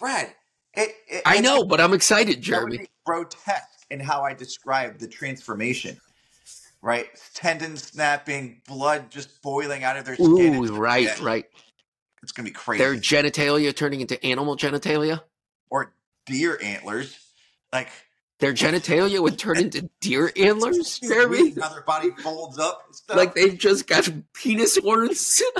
Brad. 0.00 0.34
It, 0.74 0.94
it, 1.08 1.22
I 1.26 1.40
know, 1.40 1.64
but 1.64 1.80
I'm 1.80 1.92
excited, 1.92 2.40
Jeremy. 2.40 2.86
grotesque 3.04 3.84
in 3.90 4.00
how 4.00 4.22
I 4.22 4.34
describe 4.34 4.98
the 4.98 5.06
transformation. 5.06 5.96
Right, 6.82 7.08
tendon 7.34 7.76
snapping, 7.76 8.62
blood 8.66 9.10
just 9.10 9.42
boiling 9.42 9.84
out 9.84 9.98
of 9.98 10.06
their 10.06 10.14
skin. 10.14 10.54
Ooh, 10.54 10.74
right, 10.74 11.04
yeah, 11.04 11.16
right. 11.22 11.44
It's 12.22 12.32
gonna 12.32 12.48
be 12.48 12.52
crazy. 12.52 12.82
Their 12.82 12.94
genitalia 12.94 13.76
turning 13.76 14.00
into 14.00 14.22
animal 14.24 14.56
genitalia. 14.56 15.20
or 15.68 15.92
deer 16.24 16.58
antlers, 16.62 17.18
like 17.70 17.90
Their 18.38 18.54
genitalia 18.54 19.20
would 19.20 19.38
turn 19.38 19.58
into 19.58 19.90
deer 20.00 20.32
antlers, 20.36 20.98
Jeremy. 21.00 21.54
how 21.60 21.68
their 21.68 21.82
body 21.82 22.10
folds 22.22 22.58
up. 22.58 22.90
Like 23.10 23.34
they've 23.34 23.58
just 23.58 23.86
got 23.86 24.08
penis 24.32 24.78
horns. 24.78 25.42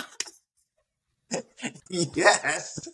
yes, 1.91 2.89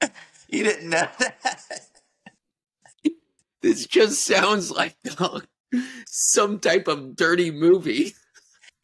you 0.48 0.64
didn't 0.64 0.90
know 0.90 1.06
that. 1.18 1.80
this 3.62 3.86
just 3.86 4.24
sounds 4.24 4.70
like 4.70 4.96
some 6.06 6.58
type 6.58 6.88
of 6.88 7.16
dirty 7.16 7.50
movie. 7.50 8.14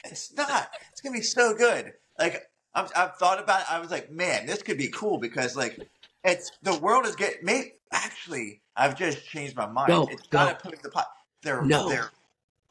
It's 0.03 0.33
not. 0.33 0.69
It's 0.91 1.01
gonna 1.01 1.17
be 1.17 1.21
so 1.21 1.53
good. 1.55 1.93
Like 2.17 2.43
I've, 2.73 2.91
I've 2.95 3.15
thought 3.17 3.41
about. 3.41 3.61
it. 3.61 3.71
I 3.71 3.79
was 3.79 3.91
like, 3.91 4.11
man, 4.11 4.45
this 4.45 4.61
could 4.63 4.77
be 4.77 4.89
cool 4.89 5.17
because 5.17 5.55
like 5.55 5.79
it's 6.23 6.51
the 6.61 6.77
world 6.79 7.05
is 7.05 7.15
getting. 7.15 7.45
May, 7.45 7.73
actually, 7.91 8.61
I've 8.75 8.97
just 8.97 9.25
changed 9.25 9.55
my 9.55 9.67
mind. 9.67 9.89
No, 9.89 10.07
it's 10.09 10.31
not 10.31 10.45
no. 10.47 10.69
a 10.69 10.71
put 10.71 10.83
the 10.83 10.89
pot. 10.89 11.07
They're 11.43 11.61
No. 11.61 11.89
they're 11.89 12.11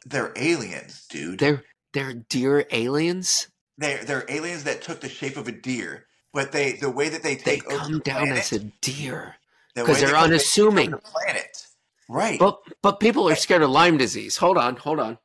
they're 0.06 0.32
aliens, 0.36 1.06
dude. 1.08 1.38
They're 1.38 1.62
they're 1.92 2.14
deer 2.14 2.66
aliens. 2.70 3.48
They're 3.78 4.04
they're 4.04 4.24
aliens 4.28 4.64
that 4.64 4.82
took 4.82 5.00
the 5.00 5.08
shape 5.08 5.36
of 5.36 5.48
a 5.48 5.52
deer, 5.52 6.06
but 6.32 6.52
they 6.52 6.72
the 6.72 6.90
way 6.90 7.08
that 7.08 7.22
they 7.22 7.34
They 7.36 7.56
take 7.56 7.66
over 7.66 7.78
come 7.78 7.92
the 7.94 7.98
down 8.00 8.20
planet, 8.26 8.38
as 8.38 8.52
a 8.52 8.58
deer. 8.80 9.36
the 9.74 9.84
'cause 9.84 9.96
way 9.96 10.00
they're 10.00 10.08
they 10.08 10.12
they 10.14 10.18
unassuming. 10.24 10.90
the 10.90 10.98
planet, 10.98 11.66
right? 12.08 12.38
But 12.38 12.60
but 12.82 13.00
people 13.00 13.28
are 13.28 13.34
scared 13.36 13.62
of 13.62 13.70
Lyme 13.70 13.96
disease. 13.98 14.36
Hold 14.36 14.58
on, 14.58 14.76
hold 14.76 15.00
on. 15.00 15.18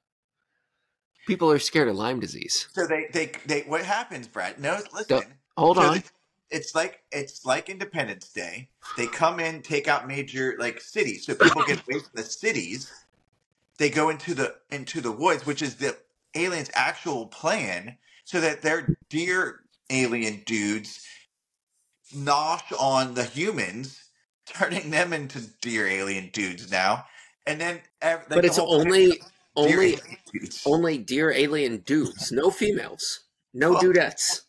People 1.28 1.52
are 1.52 1.60
scared 1.60 1.88
of 1.88 1.96
Lyme 1.96 2.20
disease. 2.20 2.68
so 2.74 2.86
they 2.86 3.08
they 3.12 3.32
they 3.46 3.62
what 3.62 3.84
happens, 3.84 4.28
Brad? 4.28 4.60
No, 4.60 4.80
listen. 4.94 5.08
Don't- 5.08 5.28
Hold 5.58 5.78
So 5.78 5.84
on. 5.84 5.94
they- 5.96 6.04
it's 6.52 6.76
like 6.76 7.02
it's 7.12 7.46
like 7.46 7.70
Independence 7.70 8.28
Day. 8.30 8.70
They 8.98 9.08
come 9.08 9.40
in, 9.40 9.62
take 9.62 9.88
out 9.88 10.08
major 10.08 10.56
like 10.60 10.80
cities, 10.82 11.26
so 11.26 11.34
people 11.34 11.64
get 11.64 11.82
away 11.88 12.00
from 12.00 12.12
the 12.14 12.24
cities. 12.24 12.92
They 13.78 13.90
go 13.90 14.10
into 14.10 14.34
the 14.36 14.56
into 14.70 15.02
the 15.02 15.12
woods, 15.12 15.46
which 15.46 15.62
is 15.62 15.76
the 15.78 15.98
aliens' 16.36 16.70
actual 16.74 17.28
plan, 17.28 17.98
so 18.26 18.40
that 18.42 18.62
their 18.62 18.98
deer 19.10 19.64
alien 19.90 20.44
dudes 20.46 21.06
nosh 22.16 22.72
on 22.80 23.14
the 23.14 23.24
humans, 23.24 24.10
turning 24.46 24.90
them 24.92 25.14
into 25.14 25.40
dear 25.62 25.88
alien 25.88 26.30
dudes 26.34 26.72
now, 26.72 27.06
and 27.46 27.60
then 27.60 27.82
ev- 28.02 28.20
like, 28.22 28.30
But 28.30 28.42
the 28.42 28.48
it's 28.48 28.60
only 28.60 29.22
only 29.56 29.98
dudes. 30.34 30.64
only 30.66 30.98
dear 30.98 31.32
alien 31.32 31.78
dudes, 31.78 32.32
no 32.32 32.52
females, 32.52 33.22
no 33.54 33.72
Well- 33.72 33.82
dudettes. 33.84 34.42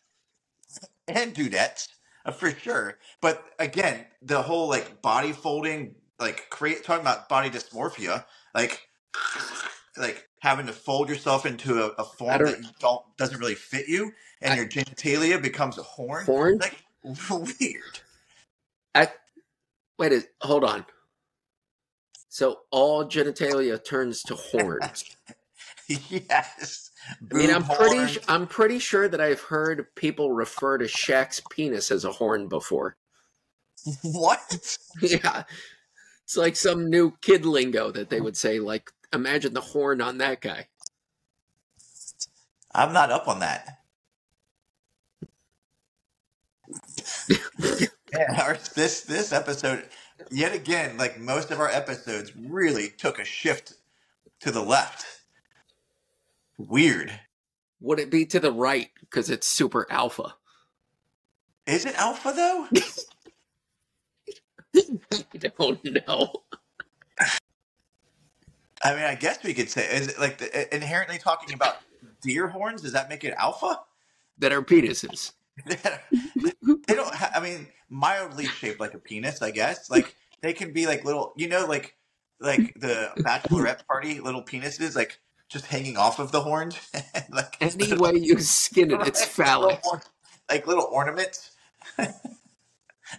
and 1.07 1.33
dudettes 1.33 1.87
uh, 2.25 2.31
for 2.31 2.51
sure. 2.51 2.97
But 3.21 3.43
again, 3.59 4.05
the 4.21 4.41
whole 4.41 4.67
like 4.67 5.01
body 5.01 5.31
folding, 5.31 5.95
like 6.19 6.49
create 6.49 6.83
talking 6.83 7.01
about 7.01 7.29
body 7.29 7.49
dysmorphia, 7.49 8.25
like 8.53 8.87
like 9.97 10.26
having 10.39 10.65
to 10.67 10.73
fold 10.73 11.09
yourself 11.09 11.45
into 11.45 11.81
a, 11.83 11.87
a 11.97 12.03
I 12.03 12.05
form 12.17 12.37
don't- 12.39 12.45
that 12.51 12.61
you 12.61 12.69
don't 12.79 13.03
doesn't 13.17 13.39
really 13.39 13.55
fit 13.55 13.87
you, 13.87 14.11
and 14.41 14.53
I- 14.53 14.55
your 14.57 14.67
genitalia 14.67 15.41
becomes 15.41 15.77
a 15.77 15.83
horn. 15.83 16.25
Horn? 16.25 16.59
Like 16.59 16.83
weird. 17.29 17.99
I, 18.95 19.09
wait, 19.99 20.13
a, 20.13 20.23
hold 20.41 20.63
on. 20.63 20.85
So 22.29 22.59
all 22.71 23.05
genitalia 23.05 23.83
turns 23.83 24.21
to 24.23 24.35
horns. 24.35 25.05
yes. 25.87 26.91
I 27.31 27.33
mean, 27.33 27.49
I'm 27.51 27.63
pretty. 27.63 28.19
I'm 28.27 28.45
pretty 28.47 28.79
sure 28.79 29.07
that 29.07 29.21
I've 29.21 29.39
heard 29.41 29.87
people 29.95 30.33
refer 30.33 30.77
to 30.77 30.85
Shaq's 30.85 31.41
penis 31.49 31.89
as 31.89 32.03
a 32.05 32.11
horn 32.11 32.47
before. 32.47 32.97
what? 34.03 34.77
Yeah, 35.01 35.43
it's 36.27 36.35
like 36.35 36.57
some 36.57 36.89
new 36.89 37.13
kid 37.21 37.45
lingo 37.45 37.89
that 37.89 38.09
they 38.09 38.19
would 38.19 38.35
say. 38.35 38.59
Like, 38.59 38.91
imagine 39.13 39.53
the 39.53 39.61
horn 39.61 40.01
on 40.01 40.17
that 40.17 40.41
guy. 40.41 40.67
I'm 42.75 42.91
not 42.91 43.13
up 43.13 43.29
on 43.29 43.39
that. 43.39 43.79
Yeah, 48.11 48.41
our, 48.43 48.57
this 48.75 49.01
this 49.01 49.31
episode, 49.31 49.85
yet 50.29 50.53
again, 50.53 50.97
like 50.97 51.17
most 51.17 51.49
of 51.49 51.61
our 51.61 51.69
episodes, 51.69 52.35
really 52.35 52.89
took 52.89 53.19
a 53.19 53.25
shift 53.25 53.75
to 54.41 54.51
the 54.51 54.61
left. 54.61 55.05
Weird. 56.57 57.17
Would 57.79 57.99
it 57.99 58.11
be 58.11 58.25
to 58.25 58.41
the 58.41 58.51
right 58.51 58.89
because 58.99 59.29
it's 59.29 59.47
super 59.47 59.89
alpha? 59.89 60.35
Is 61.65 61.85
it 61.85 61.95
alpha 61.95 62.33
though? 62.35 62.67
I 64.75 65.51
don't 65.57 65.83
know. 66.07 66.43
I 68.83 68.93
mean, 68.93 69.03
I 69.03 69.15
guess 69.15 69.43
we 69.43 69.53
could 69.53 69.69
say 69.69 69.85
is 69.95 70.09
it 70.09 70.19
like 70.19 70.37
the, 70.37 70.75
inherently 70.75 71.17
talking 71.17 71.53
about 71.53 71.77
deer 72.21 72.47
horns? 72.47 72.81
Does 72.81 72.93
that 72.93 73.09
make 73.09 73.23
it 73.23 73.33
alpha? 73.37 73.79
That 74.39 74.51
are 74.51 74.61
penises. 74.61 75.31
they 75.65 75.75
don't. 76.93 77.13
Ha- 77.13 77.31
I 77.35 77.39
mean, 77.39 77.67
mildly 77.89 78.45
shaped 78.45 78.79
like 78.79 78.93
a 78.93 78.99
penis, 78.99 79.41
I 79.41 79.51
guess. 79.51 79.89
Like 79.89 80.15
they 80.41 80.53
can 80.53 80.73
be 80.73 80.85
like 80.85 81.03
little, 81.05 81.33
you 81.35 81.47
know, 81.47 81.65
like 81.65 81.95
like 82.39 82.73
the 82.79 83.11
bachelorette 83.19 83.85
party 83.87 84.19
little 84.19 84.43
penises, 84.43 84.95
like 84.95 85.19
just 85.49 85.65
hanging 85.65 85.97
off 85.97 86.19
of 86.19 86.31
the 86.31 86.41
horns, 86.41 86.77
like 87.31 87.57
Any 87.59 87.93
way 87.93 88.13
you 88.15 88.39
skin 88.39 88.91
it, 88.91 89.07
it's 89.07 89.25
phallic. 89.25 89.83
Little 89.83 90.01
like 90.49 90.67
little 90.67 90.87
ornaments. 90.91 91.51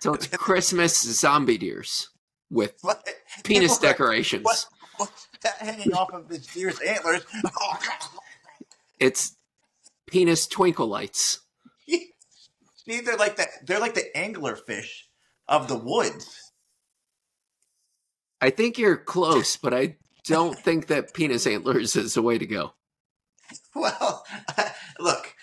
So 0.01 0.15
it's 0.15 0.27
Christmas 0.29 1.01
zombie 1.01 1.59
deers. 1.59 2.09
with 2.51 2.75
What? 2.83 3.07
penis 3.45 3.79
are- 3.79 3.83
decorations. 3.83 4.45
What, 4.45 4.67
what's 4.99 5.29
that 5.43 5.57
hanging 5.59 5.93
off 5.95 6.13
of 6.13 6.29
this 6.29 6.47
deer's 6.47 6.79
antlers? 6.81 7.25
Oh, 7.61 7.79
it's 8.99 9.37
penis 10.07 10.47
twinkle 10.47 10.89
lights. 10.89 11.41
See, 11.89 13.01
they're 13.01 13.17
like 13.17 13.37
the 13.37 13.47
they're 13.67 13.81
like 13.81 13.95
the 13.95 14.17
angler 14.17 14.57
fish 14.57 15.09
of 15.47 15.69
the 15.69 15.77
woods. 15.79 16.53
I 18.41 18.51
think 18.51 18.79
you're 18.79 18.97
close, 18.97 19.57
but 19.57 19.75
I 19.75 19.97
don't 20.25 20.59
think 20.59 20.87
that 20.89 21.13
penis 21.15 21.47
antlers 21.47 21.97
is 21.97 22.15
the 22.15 22.23
way 22.23 22.39
to 22.39 22.47
go. 22.47 22.73
Well, 23.75 24.25
look, 25.01 25.35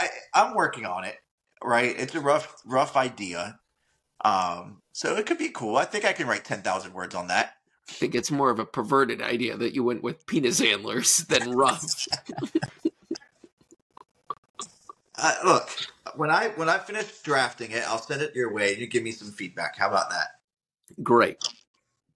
I, 0.00 0.08
I'm 0.34 0.54
working 0.54 0.84
on 0.86 1.04
it. 1.04 1.16
Right, 1.62 1.94
it's 1.98 2.14
a 2.14 2.20
rough 2.20 2.54
rough 2.66 2.96
idea. 2.96 3.58
Um, 4.24 4.80
so 4.92 5.16
it 5.16 5.26
could 5.26 5.38
be 5.38 5.50
cool. 5.50 5.76
I 5.76 5.84
think 5.84 6.04
I 6.04 6.12
can 6.12 6.26
write 6.26 6.44
ten 6.44 6.62
thousand 6.62 6.94
words 6.94 7.14
on 7.14 7.28
that. 7.28 7.56
I 7.88 7.92
think 7.92 8.14
it's 8.14 8.30
more 8.30 8.50
of 8.50 8.58
a 8.58 8.64
perverted 8.64 9.20
idea 9.20 9.56
that 9.58 9.74
you 9.74 9.84
went 9.84 10.02
with 10.02 10.26
penis 10.26 10.60
antlers 10.62 11.18
than 11.18 11.50
rough. 11.56 12.06
Uh, 15.16 15.34
look, 15.44 15.68
when 16.16 16.30
I 16.30 16.48
when 16.56 16.68
I 16.68 16.78
finish 16.78 17.20
drafting 17.20 17.70
it, 17.72 17.84
I'll 17.86 18.00
send 18.00 18.22
it 18.22 18.34
your 18.34 18.52
way. 18.52 18.72
and 18.72 18.80
You 18.80 18.86
give 18.86 19.02
me 19.02 19.12
some 19.12 19.30
feedback. 19.30 19.76
How 19.76 19.88
about 19.88 20.10
that? 20.10 20.28
Great. 21.02 21.36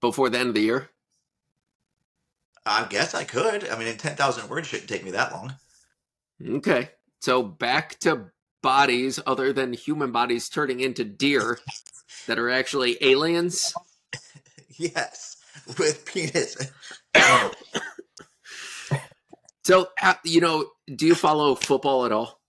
Before 0.01 0.29
the 0.29 0.39
end 0.39 0.49
of 0.49 0.55
the 0.55 0.61
year? 0.61 0.89
I 2.65 2.85
guess 2.89 3.13
I 3.13 3.23
could. 3.23 3.67
I 3.69 3.77
mean, 3.77 3.87
in 3.87 3.97
ten 3.97 4.15
thousand 4.15 4.49
words 4.49 4.67
shouldn't 4.67 4.89
take 4.89 5.03
me 5.03 5.11
that 5.11 5.31
long. 5.31 5.55
Okay. 6.45 6.89
So 7.21 7.43
back 7.43 7.99
to 7.99 8.31
bodies 8.61 9.19
other 9.25 9.53
than 9.53 9.73
human 9.73 10.11
bodies 10.11 10.49
turning 10.49 10.79
into 10.79 11.03
deer 11.03 11.59
that 12.27 12.37
are 12.39 12.49
actually 12.49 12.97
aliens. 13.01 13.73
Yes, 14.77 15.35
with 15.77 16.05
penis. 16.05 16.55
So, 19.65 19.87
you 20.23 20.41
know, 20.41 20.69
do 20.95 21.05
you 21.05 21.15
follow 21.15 21.53
football 21.55 22.05
at 22.05 22.11
all? 22.11 22.39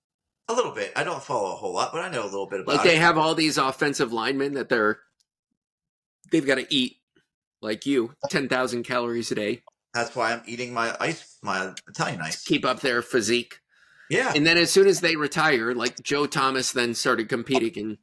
A 0.48 0.54
little 0.54 0.72
bit. 0.72 0.92
I 0.96 1.04
don't 1.04 1.22
follow 1.22 1.52
a 1.52 1.56
whole 1.56 1.72
lot, 1.74 1.92
but 1.92 2.00
I 2.02 2.08
know 2.08 2.22
a 2.22 2.24
little 2.24 2.46
bit 2.46 2.60
about 2.60 2.76
Like 2.76 2.82
they 2.84 2.96
it. 2.96 3.00
have 3.00 3.18
all 3.18 3.34
these 3.34 3.58
offensive 3.58 4.12
linemen 4.12 4.54
that 4.54 4.68
they're 4.68 5.00
they've 6.32 6.46
got 6.46 6.56
to 6.56 6.66
eat 6.74 6.96
like 7.60 7.84
you 7.86 8.14
10,000 8.30 8.84
calories 8.84 9.30
a 9.30 9.34
day 9.34 9.62
That's 9.92 10.14
why 10.16 10.32
I'm 10.32 10.42
eating 10.46 10.72
my 10.72 10.96
ice, 10.98 11.36
my 11.42 11.72
Italian 11.88 12.20
ice. 12.22 12.42
keep 12.44 12.64
up 12.64 12.80
their 12.80 13.02
physique. 13.02 13.59
Yeah, 14.10 14.32
And 14.34 14.44
then 14.44 14.58
as 14.58 14.70
soon 14.72 14.86
as 14.88 15.00
they 15.00 15.14
retire, 15.16 15.72
like 15.72 16.02
Joe 16.02 16.26
Thomas 16.26 16.72
then 16.72 16.94
started 16.94 17.28
competing 17.28 17.74
in 17.74 17.98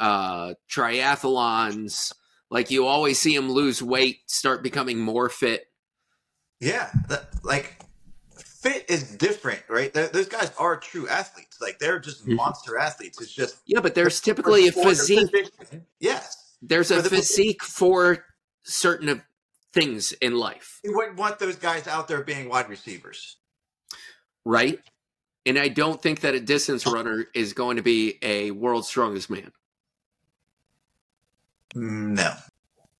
uh 0.00 0.54
triathlons. 0.70 2.12
Like 2.50 2.70
you 2.70 2.86
always 2.86 3.18
see 3.18 3.34
him 3.34 3.50
lose 3.50 3.82
weight, 3.82 4.20
start 4.26 4.62
becoming 4.62 4.98
more 4.98 5.28
fit. 5.28 5.66
yeah. 6.60 6.90
Like, 7.42 7.76
fit 8.36 8.84
is 8.88 9.02
different, 9.16 9.62
right? 9.68 9.92
Th- 9.92 10.10
those 10.12 10.28
guys 10.28 10.52
are 10.58 10.76
true 10.78 11.08
athletes. 11.08 11.60
Like, 11.60 11.78
they're 11.78 11.98
just 11.98 12.26
Mhm. 12.26 12.36
monster 12.36 12.78
athletes. 12.78 13.20
It's 13.20 13.32
just 13.32 13.56
Yeah, 13.66 13.80
but 13.80 13.94
there's 13.94 14.20
typically 14.20 14.68
a 14.68 14.72
physique. 14.72 15.30
position. 15.32 15.86
Yes, 16.00 16.56
There's 16.62 16.90
a 16.90 17.02
the 17.02 17.10
physique 17.10 17.62
for 17.64 18.24
certain 18.62 19.08
of 19.08 19.22
things 19.72 20.12
in 20.12 20.36
life, 20.36 20.80
you 20.84 20.94
wouldn't 20.94 21.16
want 21.16 21.38
those 21.38 21.56
guys 21.56 21.86
out 21.88 22.06
there 22.08 22.22
being 22.22 22.48
wide 22.48 22.68
receivers. 22.68 23.36
right? 24.44 24.78
And 25.44 25.58
I 25.58 25.68
don't 25.68 26.00
think 26.00 26.20
that 26.20 26.34
a 26.34 26.40
distance 26.40 26.86
runner 26.86 27.26
is 27.34 27.52
going 27.52 27.76
to 27.76 27.82
be 27.82 28.18
a 28.22 28.52
world's 28.52 28.88
strongest 28.88 29.28
man. 29.28 29.50
No, 31.74 32.32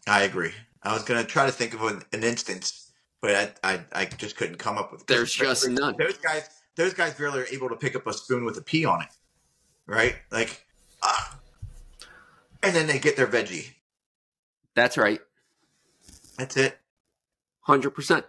I 0.07 0.23
agree. 0.23 0.53
I 0.83 0.93
was 0.93 1.05
gonna 1.05 1.25
try 1.25 1.47
to 1.47 1.53
think 1.53 1.75
of 1.75 1.83
an, 1.83 2.03
an 2.13 2.25
instance, 2.25 2.91
but 3.21 3.57
I, 3.63 3.73
I 3.75 3.81
I 3.93 4.05
just 4.07 4.37
couldn't 4.37 4.57
come 4.57 4.79
up 4.79 4.91
with. 4.91 5.07
There's 5.07 5.33
just 5.33 5.69
none. 5.69 5.95
Those 5.99 6.19
guys, 6.19 6.49
those 6.75 6.95
guys 6.95 7.15
barely 7.15 7.41
are 7.41 7.47
able 7.47 7.69
to 7.69 7.77
pick 7.77 7.95
up 7.95 8.07
a 8.07 8.13
spoon 8.13 8.45
with 8.45 8.57
a 8.57 8.63
pea 8.63 8.85
on 8.85 9.03
it, 9.03 9.09
right? 9.87 10.17
Like, 10.31 10.67
ah. 11.03 11.39
and 12.63 12.75
then 12.75 12.87
they 12.87 12.99
get 12.99 13.17
their 13.17 13.27
veggie. 13.27 13.73
That's 14.75 14.97
right. 14.97 15.21
That's 16.39 16.57
it. 16.57 16.79
100%. 17.69 18.25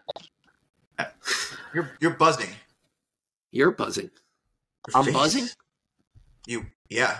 You're 1.73 1.91
you're 1.99 2.11
buzzing. 2.11 2.49
You're 3.53 3.71
buzzing. 3.71 4.09
I'm 4.93 5.13
buzzing? 5.13 5.47
You 6.45 6.65
yeah. 6.89 7.19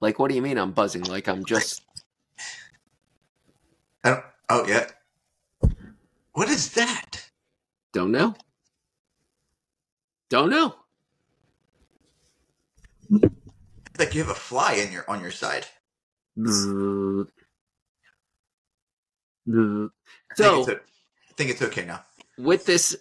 Like, 0.00 0.18
what 0.18 0.30
do 0.30 0.34
you 0.34 0.40
mean 0.40 0.56
I'm 0.56 0.72
buzzing? 0.72 1.02
Like, 1.02 1.28
I'm 1.28 1.44
just. 1.44 1.82
I 4.04 4.08
don't, 4.10 4.24
oh 4.48 4.66
yeah. 4.66 4.86
What 6.32 6.48
is 6.48 6.72
that? 6.72 7.28
Don't 7.92 8.12
know. 8.12 8.34
Don't 10.30 10.48
know. 10.48 10.74
Like 13.98 14.14
you 14.14 14.22
have 14.22 14.30
a 14.30 14.34
fly 14.34 14.72
in 14.74 14.90
your 14.90 15.04
on 15.06 15.20
your 15.20 15.30
side. 15.30 15.66
Bzzz. 16.38 17.26
I 19.48 19.52
think, 19.54 20.08
So, 20.36 20.60
it's, 20.60 20.68
o- 20.70 20.72
I 20.72 21.32
think 21.36 21.50
it's 21.50 21.60
okay 21.62 21.84
now. 21.84 22.04
with 22.38 22.64
this 22.64 22.96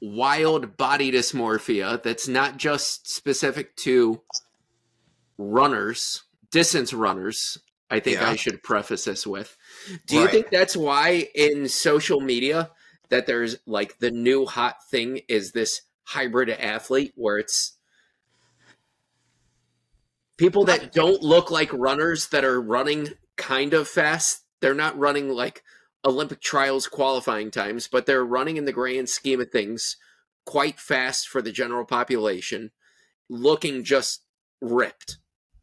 wild 0.00 0.76
body 0.76 1.12
dysmorphia 1.12 2.02
that's 2.02 2.26
not 2.26 2.56
just 2.56 3.08
specific 3.08 3.76
to 3.76 4.22
runners, 5.36 6.22
distance 6.50 6.92
runners, 6.92 7.58
I 7.90 8.00
think 8.00 8.18
Yeah. 8.18 8.30
I 8.30 8.36
should 8.36 8.62
preface 8.62 9.04
this 9.04 9.26
with. 9.26 9.56
Do 10.06 10.16
you 10.16 10.28
think 10.28 10.50
that's 10.50 10.76
why 10.76 11.28
in 11.34 11.68
social 11.68 12.20
media 12.20 12.70
that 13.08 13.26
there's 13.26 13.56
like 13.66 13.98
the 13.98 14.10
new 14.10 14.46
hot 14.46 14.76
thing 14.88 15.20
is 15.28 15.52
this 15.52 15.82
hybrid 16.04 16.50
athlete 16.50 17.12
where 17.16 17.38
it's 17.38 17.74
people 20.36 20.64
that 20.64 20.92
don't 20.92 21.22
look 21.22 21.50
like 21.50 21.72
runners 21.72 22.28
that 22.28 22.44
are 22.44 22.60
running 22.60 23.08
kind 23.36 23.74
of 23.74 23.86
fast. 23.86 24.44
They're 24.60 24.74
not 24.74 24.98
running 24.98 25.28
like 25.28 25.62
Olympic 26.04 26.40
trials 26.40 26.86
qualifying 26.86 27.50
times, 27.50 27.88
but 27.88 28.06
they're 28.06 28.24
running 28.24 28.56
in 28.56 28.64
the 28.64 28.72
grand 28.72 29.08
scheme 29.08 29.40
of 29.40 29.50
things 29.50 29.96
quite 30.44 30.80
fast 30.80 31.28
for 31.28 31.42
the 31.42 31.52
general 31.52 31.84
population, 31.84 32.70
looking 33.28 33.84
just 33.84 34.22
ripped. 34.60 35.18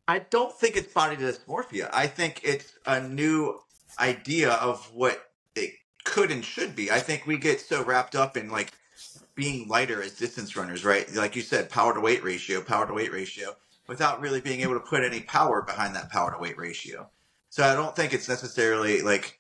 I 0.08 0.20
don't 0.20 0.58
think 0.58 0.78
it's 0.78 0.94
body 0.94 1.18
dysmorphia. 1.18 1.90
I 1.92 2.08
think 2.08 2.42
it's 2.44 2.74
a 2.86 3.02
new 3.02 3.60
idea 4.00 4.52
of 4.52 4.90
what 4.94 5.32
it 5.56 5.72
could 6.06 6.32
and 6.32 6.46
should 6.46 6.76
be. 6.76 6.90
I 6.92 7.00
think 7.00 7.26
we 7.26 7.38
get 7.38 7.60
so 7.60 7.84
wrapped 7.84 8.16
up 8.16 8.38
in 8.38 8.50
like 8.50 8.72
being 9.36 9.68
lighter 9.68 10.02
as 10.02 10.14
distance 10.14 10.56
runners, 10.56 10.86
right? 10.86 11.14
Like 11.14 11.36
you 11.36 11.42
said, 11.42 11.70
power 11.70 11.94
to 11.94 12.00
weight 12.00 12.24
ratio, 12.24 12.62
power 12.62 12.88
to 12.88 12.94
weight 12.94 13.12
ratio, 13.12 13.56
without 13.88 14.22
really 14.22 14.42
being 14.42 14.62
able 14.62 14.74
to 14.76 14.80
put 14.80 15.04
any 15.04 15.22
power 15.22 15.62
behind 15.62 15.96
that 15.96 16.10
power 16.10 16.32
to 16.32 16.40
weight 16.40 16.58
ratio. 16.58 17.10
So 17.50 17.64
I 17.64 17.76
don't 17.76 17.96
think 17.96 18.14
it's 18.14 18.30
necessarily 18.30 19.02
like 19.02 19.37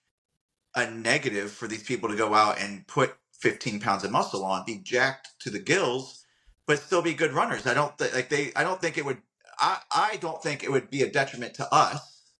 a 0.78 0.90
negative 0.90 1.52
for 1.52 1.68
these 1.68 1.84
people 1.84 2.08
to 2.08 2.16
go 2.16 2.34
out 2.34 2.62
and 2.62 2.88
put 2.88 3.16
15 3.34 3.82
pounds 3.82 4.06
of 4.06 4.12
muscle 4.12 4.46
on, 4.46 4.63
be 4.66 4.78
jacked 4.78 5.30
to 5.42 5.50
the 5.50 5.60
gills, 5.60 6.24
but 6.66 6.80
still 6.80 7.02
be 7.02 7.13
good 7.13 7.34
runners. 7.34 7.68
I 7.68 7.74
don't 7.74 7.98
th- 7.98 8.13
like 8.13 8.30
they. 8.30 8.54
I 8.56 8.63
don't 8.63 8.80
think 8.80 8.98
it 8.98 9.06
would 9.06 9.18
I, 9.60 9.80
I 9.92 10.18
don't 10.18 10.42
think 10.42 10.63
it 10.63 10.72
would 10.72 10.90
be 10.90 11.04
a 11.04 11.12
detriment 11.12 11.56
to 11.56 11.74
us 11.74 12.32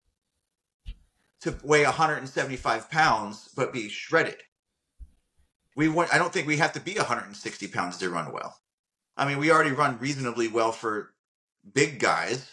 to 1.42 1.56
weigh 1.64 1.84
175 1.84 2.90
pounds 2.90 3.50
but 3.56 3.74
be 3.74 3.90
shredded. 3.90 4.38
We 5.76 5.90
want, 5.90 6.14
I 6.14 6.18
don't 6.18 6.34
think 6.34 6.48
we 6.48 6.58
have 6.58 6.74
to 6.74 6.80
be 6.80 6.96
160 6.96 7.68
pounds 7.68 7.98
to 7.98 8.10
run 8.10 8.32
well. 8.32 8.58
I 9.16 9.28
mean, 9.28 9.38
we 9.38 9.52
already 9.52 9.72
run 9.72 10.00
reasonably 10.00 10.48
well 10.48 10.72
for 10.72 11.14
big 11.74 12.00
guys, 12.00 12.50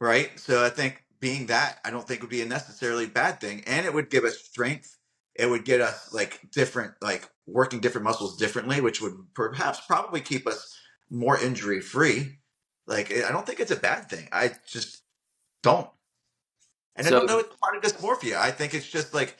right? 0.00 0.38
So 0.38 0.64
I 0.64 0.70
think 0.70 1.02
being 1.20 1.46
that, 1.46 1.78
I 1.84 1.90
don't 1.90 2.06
think 2.06 2.22
would 2.22 2.30
be 2.30 2.42
a 2.42 2.46
necessarily 2.46 3.06
bad 3.06 3.40
thing, 3.40 3.62
and 3.66 3.86
it 3.86 3.92
would 3.92 4.10
give 4.10 4.24
us 4.24 4.38
strength. 4.38 4.96
It 5.34 5.48
would 5.48 5.64
get 5.64 5.80
us 5.80 6.12
like 6.12 6.40
different, 6.50 6.94
like 7.00 7.28
working 7.46 7.80
different 7.80 8.04
muscles 8.04 8.36
differently, 8.36 8.80
which 8.80 9.00
would 9.00 9.14
perhaps 9.34 9.80
probably 9.86 10.20
keep 10.20 10.46
us 10.46 10.76
more 11.10 11.38
injury 11.38 11.80
free. 11.80 12.38
Like, 12.86 13.12
I 13.12 13.30
don't 13.30 13.46
think 13.46 13.60
it's 13.60 13.70
a 13.70 13.76
bad 13.76 14.08
thing. 14.08 14.28
I 14.32 14.52
just 14.66 15.02
don't. 15.62 15.88
And 16.96 17.06
I 17.06 17.10
don't 17.10 17.26
know 17.26 17.38
it's 17.38 17.56
part 17.56 17.76
of 17.76 17.82
dysmorphia. 17.82 18.36
I 18.36 18.50
think 18.50 18.74
it's 18.74 18.88
just 18.88 19.14
like, 19.14 19.36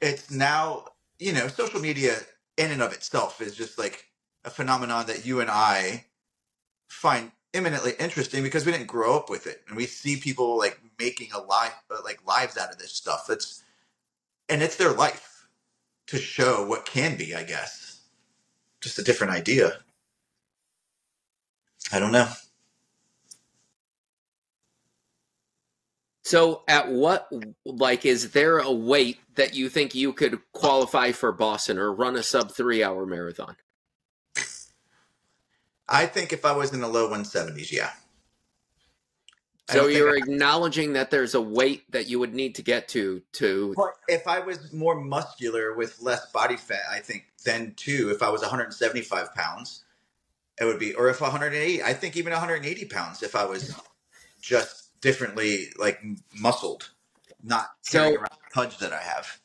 it's 0.00 0.30
now, 0.30 0.86
you 1.18 1.32
know, 1.32 1.48
social 1.48 1.80
media 1.80 2.16
in 2.56 2.70
and 2.70 2.82
of 2.82 2.92
itself 2.92 3.40
is 3.40 3.56
just 3.56 3.78
like 3.78 4.06
a 4.44 4.50
phenomenon 4.50 5.06
that 5.06 5.24
you 5.24 5.40
and 5.40 5.50
I 5.50 6.06
find 6.88 7.30
eminently 7.54 7.92
interesting 7.98 8.42
because 8.42 8.64
we 8.64 8.72
didn't 8.72 8.86
grow 8.86 9.16
up 9.16 9.30
with 9.30 9.46
it. 9.46 9.62
And 9.68 9.76
we 9.76 9.86
see 9.86 10.16
people 10.16 10.58
like 10.58 10.80
making 10.98 11.32
a 11.32 11.40
life, 11.40 11.74
uh, 11.90 11.98
like 12.04 12.26
lives 12.26 12.56
out 12.56 12.70
of 12.70 12.78
this 12.78 12.92
stuff. 12.92 13.26
That's, 13.28 13.62
and 14.48 14.62
it's 14.62 14.76
their 14.76 14.92
life 14.92 15.46
to 16.08 16.18
show 16.18 16.66
what 16.66 16.86
can 16.86 17.16
be, 17.16 17.34
I 17.34 17.44
guess. 17.44 18.00
Just 18.80 18.98
a 18.98 19.04
different 19.04 19.32
idea. 19.32 19.78
I 21.92 21.98
don't 21.98 22.12
know. 22.12 22.28
So, 26.22 26.62
at 26.68 26.88
what 26.90 27.28
like 27.64 28.06
is 28.06 28.30
there 28.30 28.58
a 28.58 28.70
weight 28.70 29.18
that 29.34 29.54
you 29.54 29.68
think 29.68 29.96
you 29.96 30.12
could 30.12 30.38
qualify 30.52 31.10
for 31.10 31.32
Boston 31.32 31.76
or 31.76 31.92
run 31.92 32.14
a 32.14 32.22
sub 32.22 32.52
three 32.52 32.84
hour 32.84 33.04
marathon? 33.04 33.56
I 35.90 36.06
think 36.06 36.32
if 36.32 36.44
I 36.44 36.52
was 36.52 36.72
in 36.72 36.80
the 36.80 36.88
low 36.88 37.10
170s, 37.10 37.72
yeah. 37.72 37.90
So 39.68 39.86
you're 39.86 40.14
I- 40.14 40.18
acknowledging 40.18 40.94
that 40.94 41.10
there's 41.10 41.34
a 41.34 41.40
weight 41.40 41.90
that 41.92 42.08
you 42.08 42.18
would 42.18 42.34
need 42.34 42.54
to 42.56 42.62
get 42.62 42.88
to 42.88 43.22
to 43.34 43.74
if 44.08 44.26
I 44.26 44.40
was 44.40 44.72
more 44.72 44.94
muscular 45.00 45.74
with 45.74 46.00
less 46.00 46.30
body 46.32 46.56
fat, 46.56 46.82
I 46.90 46.98
think 47.00 47.26
then 47.44 47.74
too, 47.74 48.10
if 48.10 48.22
I 48.22 48.30
was 48.30 48.40
175 48.40 49.32
pounds, 49.34 49.84
it 50.60 50.64
would 50.64 50.78
be, 50.80 50.94
or 50.94 51.08
if 51.08 51.20
180, 51.20 51.82
I 51.82 51.92
think 51.94 52.16
even 52.16 52.32
180 52.32 52.84
pounds 52.86 53.22
if 53.22 53.34
I 53.36 53.44
was 53.44 53.74
just 54.40 55.00
differently 55.00 55.72
like 55.78 56.00
muscled, 56.34 56.90
not 57.42 57.70
carrying 57.88 58.14
So- 58.14 58.20
around 58.20 58.30
the 58.44 58.50
pudge 58.52 58.78
that 58.78 58.92
I 58.92 59.00
have. 59.02 59.38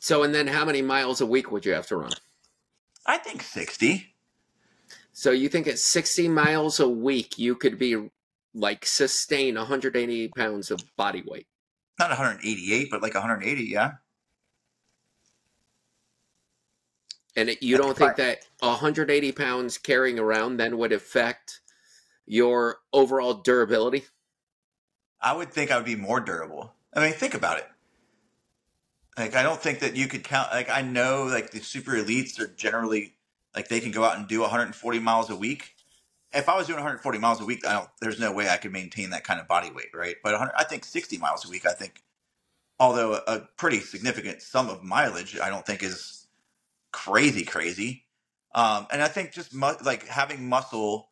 so 0.00 0.22
and 0.22 0.34
then 0.34 0.46
how 0.46 0.64
many 0.64 0.80
miles 0.82 1.20
a 1.20 1.26
week 1.26 1.50
would 1.52 1.66
you 1.66 1.74
have 1.74 1.86
to 1.88 1.96
run? 1.96 2.12
I 3.04 3.18
think 3.18 3.42
60. 3.42 4.11
So 5.12 5.30
you 5.30 5.48
think 5.48 5.66
at 5.66 5.78
60 5.78 6.28
miles 6.28 6.80
a 6.80 6.88
week 6.88 7.38
you 7.38 7.54
could 7.54 7.78
be 7.78 8.10
like 8.54 8.86
sustain 8.86 9.54
180 9.56 10.28
pounds 10.28 10.70
of 10.70 10.82
body 10.96 11.22
weight. 11.26 11.46
Not 11.98 12.10
188, 12.10 12.88
but 12.90 13.02
like 13.02 13.14
180, 13.14 13.64
yeah. 13.64 13.92
And 17.36 17.48
it, 17.48 17.62
you 17.62 17.78
don't 17.78 17.96
think 17.96 18.16
that 18.16 18.46
180 18.60 19.32
pounds 19.32 19.78
carrying 19.78 20.18
around 20.18 20.58
then 20.58 20.76
would 20.78 20.92
affect 20.92 21.60
your 22.26 22.78
overall 22.92 23.34
durability? 23.34 24.04
I 25.20 25.32
would 25.34 25.50
think 25.50 25.70
I 25.70 25.76
would 25.76 25.86
be 25.86 25.96
more 25.96 26.20
durable. 26.20 26.74
I 26.92 27.00
mean, 27.00 27.14
think 27.14 27.34
about 27.34 27.58
it. 27.58 27.68
Like, 29.16 29.34
I 29.34 29.42
don't 29.42 29.60
think 29.60 29.80
that 29.80 29.96
you 29.96 30.08
could 30.08 30.24
count. 30.24 30.50
Like, 30.52 30.68
I 30.68 30.82
know 30.82 31.24
like 31.24 31.50
the 31.50 31.60
super 31.60 31.92
elites 31.92 32.38
are 32.40 32.48
generally 32.48 33.14
like 33.56 33.68
they 33.68 33.80
can 33.80 33.92
go 33.92 34.04
out 34.04 34.18
and 34.18 34.28
do 34.28 34.40
140 34.42 34.98
miles 35.00 35.30
a 35.30 35.36
week. 35.36 35.74
If 36.32 36.48
I 36.48 36.56
was 36.56 36.66
doing 36.66 36.78
140 36.78 37.18
miles 37.18 37.40
a 37.40 37.44
week, 37.44 37.66
I 37.66 37.74
don't. 37.74 37.90
There's 38.00 38.20
no 38.20 38.32
way 38.32 38.48
I 38.48 38.58
could 38.58 38.72
maintain 38.72 39.10
that 39.10 39.24
kind 39.24 39.40
of 39.40 39.48
body 39.48 39.70
weight, 39.70 39.90
right? 39.94 40.16
But 40.24 40.32
100, 40.32 40.52
I 40.56 40.64
think 40.64 40.84
60 40.84 41.18
miles 41.18 41.46
a 41.46 41.50
week. 41.50 41.66
I 41.66 41.72
think, 41.72 42.02
although 42.80 43.14
a, 43.14 43.22
a 43.36 43.48
pretty 43.58 43.80
significant 43.80 44.42
sum 44.42 44.70
of 44.70 44.82
mileage, 44.84 45.38
I 45.40 45.50
don't 45.50 45.66
think 45.66 45.82
is 45.82 46.26
crazy, 46.92 47.44
crazy. 47.44 48.04
Um, 48.54 48.86
and 48.90 49.02
I 49.02 49.08
think 49.08 49.32
just 49.32 49.54
mu- 49.54 49.74
like 49.84 50.06
having 50.08 50.48
muscle 50.48 51.10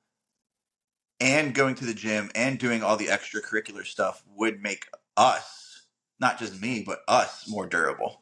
and 1.20 1.54
going 1.54 1.74
to 1.76 1.84
the 1.86 1.94
gym 1.94 2.30
and 2.34 2.58
doing 2.58 2.82
all 2.82 2.96
the 2.96 3.06
extracurricular 3.06 3.86
stuff 3.86 4.22
would 4.36 4.62
make 4.62 4.86
us, 5.16 5.82
not 6.20 6.38
just 6.38 6.60
me, 6.60 6.82
but 6.86 7.00
us 7.08 7.48
more 7.48 7.66
durable. 7.66 8.19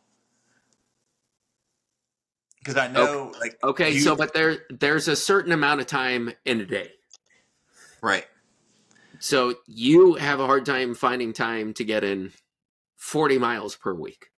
Because 2.61 2.77
I 2.77 2.88
know, 2.88 3.33
like, 3.40 3.59
Okay, 3.62 3.90
you- 3.92 4.01
so 4.01 4.14
but 4.16 4.35
there 4.35 4.59
there's 4.71 5.09
a 5.09 5.16
certain 5.16 5.53
amount 5.53 5.81
of 5.81 5.87
time 5.87 6.33
in 6.44 6.61
a 6.61 6.66
day. 6.66 6.92
right, 8.03 8.27
So 9.21 9.57
you 9.66 10.14
have 10.14 10.38
a 10.40 10.47
hard 10.47 10.64
time 10.66 10.94
finding 10.94 11.33
time 11.33 11.75
to 11.75 11.85
get 11.85 12.05
in 12.05 12.33
40 12.97 13.38
miles 13.38 13.75
per 13.77 13.92
week. 13.94 14.31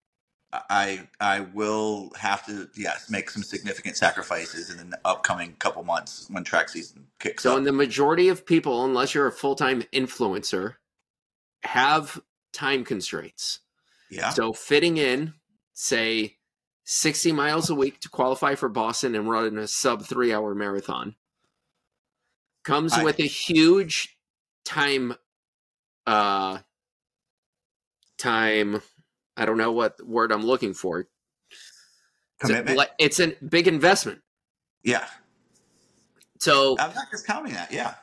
I 0.52 1.08
I 1.20 1.40
will 1.40 2.10
have 2.18 2.44
to 2.46 2.68
yes 2.74 3.08
make 3.08 3.30
some 3.30 3.42
significant 3.44 3.96
sacrifices 3.96 4.70
in 4.70 4.90
the 4.90 4.98
upcoming 5.04 5.54
couple 5.60 5.84
months 5.84 6.26
when 6.28 6.42
track 6.42 6.68
season 6.68 7.06
kicks 7.20 7.44
So 7.44 7.52
up. 7.52 7.58
in 7.58 7.64
the 7.64 7.72
majority 7.72 8.28
of 8.28 8.44
people 8.44 8.84
unless 8.84 9.14
you're 9.14 9.28
a 9.28 9.32
full-time 9.32 9.82
influencer 9.92 10.74
have 11.62 12.20
time 12.52 12.84
constraints. 12.84 13.60
yeah, 14.08 14.30
So 14.30 14.52
fitting 14.52 14.96
in, 14.96 15.34
say, 15.74 16.38
60 16.90 17.30
miles 17.30 17.70
a 17.70 17.74
week 17.74 18.00
to 18.00 18.08
qualify 18.08 18.56
for 18.56 18.68
Boston 18.68 19.14
and 19.14 19.30
run 19.30 19.56
a 19.58 19.68
sub 19.68 20.04
three 20.04 20.32
hour 20.32 20.56
marathon 20.56 21.14
comes 22.64 22.94
I- 22.94 23.04
with 23.04 23.20
a 23.20 23.26
huge 23.28 24.18
time, 24.64 25.14
uh, 26.04 26.58
time. 28.18 28.82
I 29.36 29.46
don't 29.46 29.56
know 29.56 29.70
what 29.70 30.04
word 30.04 30.32
I'm 30.32 30.42
looking 30.44 30.74
for. 30.74 31.00
It's 31.00 31.10
a- 32.42 32.46
commitment. 32.46 32.90
It's 32.98 33.20
a 33.20 33.36
big 33.36 33.68
investment. 33.68 34.22
yeah, 34.82 35.06
So 36.40 36.76
I'm 36.78 36.92
not 36.92 37.08
discounting 37.12 37.52
that. 37.52 37.70
Yeah, 37.70 37.94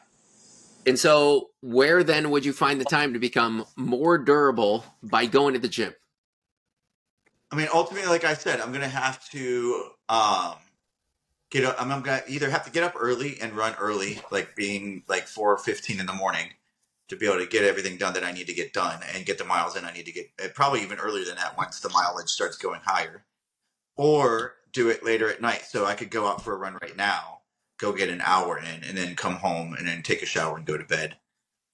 and 0.85 0.97
so, 0.97 1.49
where 1.59 2.03
then 2.03 2.29
would 2.29 2.45
you 2.45 2.53
find 2.53 2.79
the 2.79 2.85
time 2.85 3.11
to 3.13 3.19
become 3.19 3.65
more 3.75 4.17
durable 4.17 4.85
by 5.03 5.25
going 5.25 5.55
to 5.55 5.59
the 5.59 5.67
gym? 5.67 5.93
I 7.51 7.55
mean, 7.55 7.67
ultimately, 7.73 8.09
like 8.09 8.25
I 8.25 8.33
said, 8.33 8.59
I'm 8.59 8.73
gonna 8.73 8.87
have 8.87 9.27
to 9.29 9.91
um, 10.09 10.55
get 11.49 11.63
up. 11.63 11.81
I'm, 11.81 11.91
I'm 11.91 12.01
gonna 12.01 12.21
either 12.27 12.49
have 12.49 12.65
to 12.65 12.71
get 12.71 12.83
up 12.83 12.93
early 12.99 13.39
and 13.41 13.53
run 13.53 13.73
early, 13.79 14.21
like 14.31 14.55
being 14.55 15.03
like 15.07 15.27
four 15.27 15.57
fifteen 15.57 15.99
in 15.99 16.05
the 16.05 16.13
morning, 16.13 16.47
to 17.07 17.15
be 17.15 17.25
able 17.25 17.39
to 17.39 17.47
get 17.47 17.63
everything 17.63 17.97
done 17.97 18.13
that 18.13 18.23
I 18.25 18.31
need 18.31 18.47
to 18.47 18.53
get 18.53 18.73
done 18.73 18.99
and 19.13 19.25
get 19.25 19.37
the 19.37 19.45
miles 19.45 19.75
in 19.77 19.85
I 19.85 19.93
need 19.93 20.05
to 20.07 20.11
get. 20.11 20.53
Probably 20.55 20.81
even 20.81 20.99
earlier 20.99 21.25
than 21.25 21.35
that 21.37 21.57
once 21.57 21.79
the 21.79 21.89
mileage 21.89 22.29
starts 22.29 22.57
going 22.57 22.81
higher, 22.83 23.23
or 23.95 24.55
do 24.73 24.89
it 24.89 25.05
later 25.05 25.29
at 25.29 25.41
night. 25.41 25.63
So 25.63 25.85
I 25.85 25.95
could 25.95 26.11
go 26.11 26.27
out 26.27 26.43
for 26.43 26.53
a 26.53 26.57
run 26.57 26.77
right 26.81 26.97
now, 26.97 27.39
go 27.77 27.93
get 27.93 28.09
an 28.09 28.21
hour 28.25 28.59
in, 28.59 28.83
and 28.83 28.97
then 28.97 29.15
come 29.15 29.35
home 29.35 29.73
and 29.73 29.87
then 29.87 30.03
take 30.03 30.21
a 30.21 30.25
shower 30.25 30.57
and 30.57 30.65
go 30.65 30.77
to 30.77 30.83
bed 30.83 31.15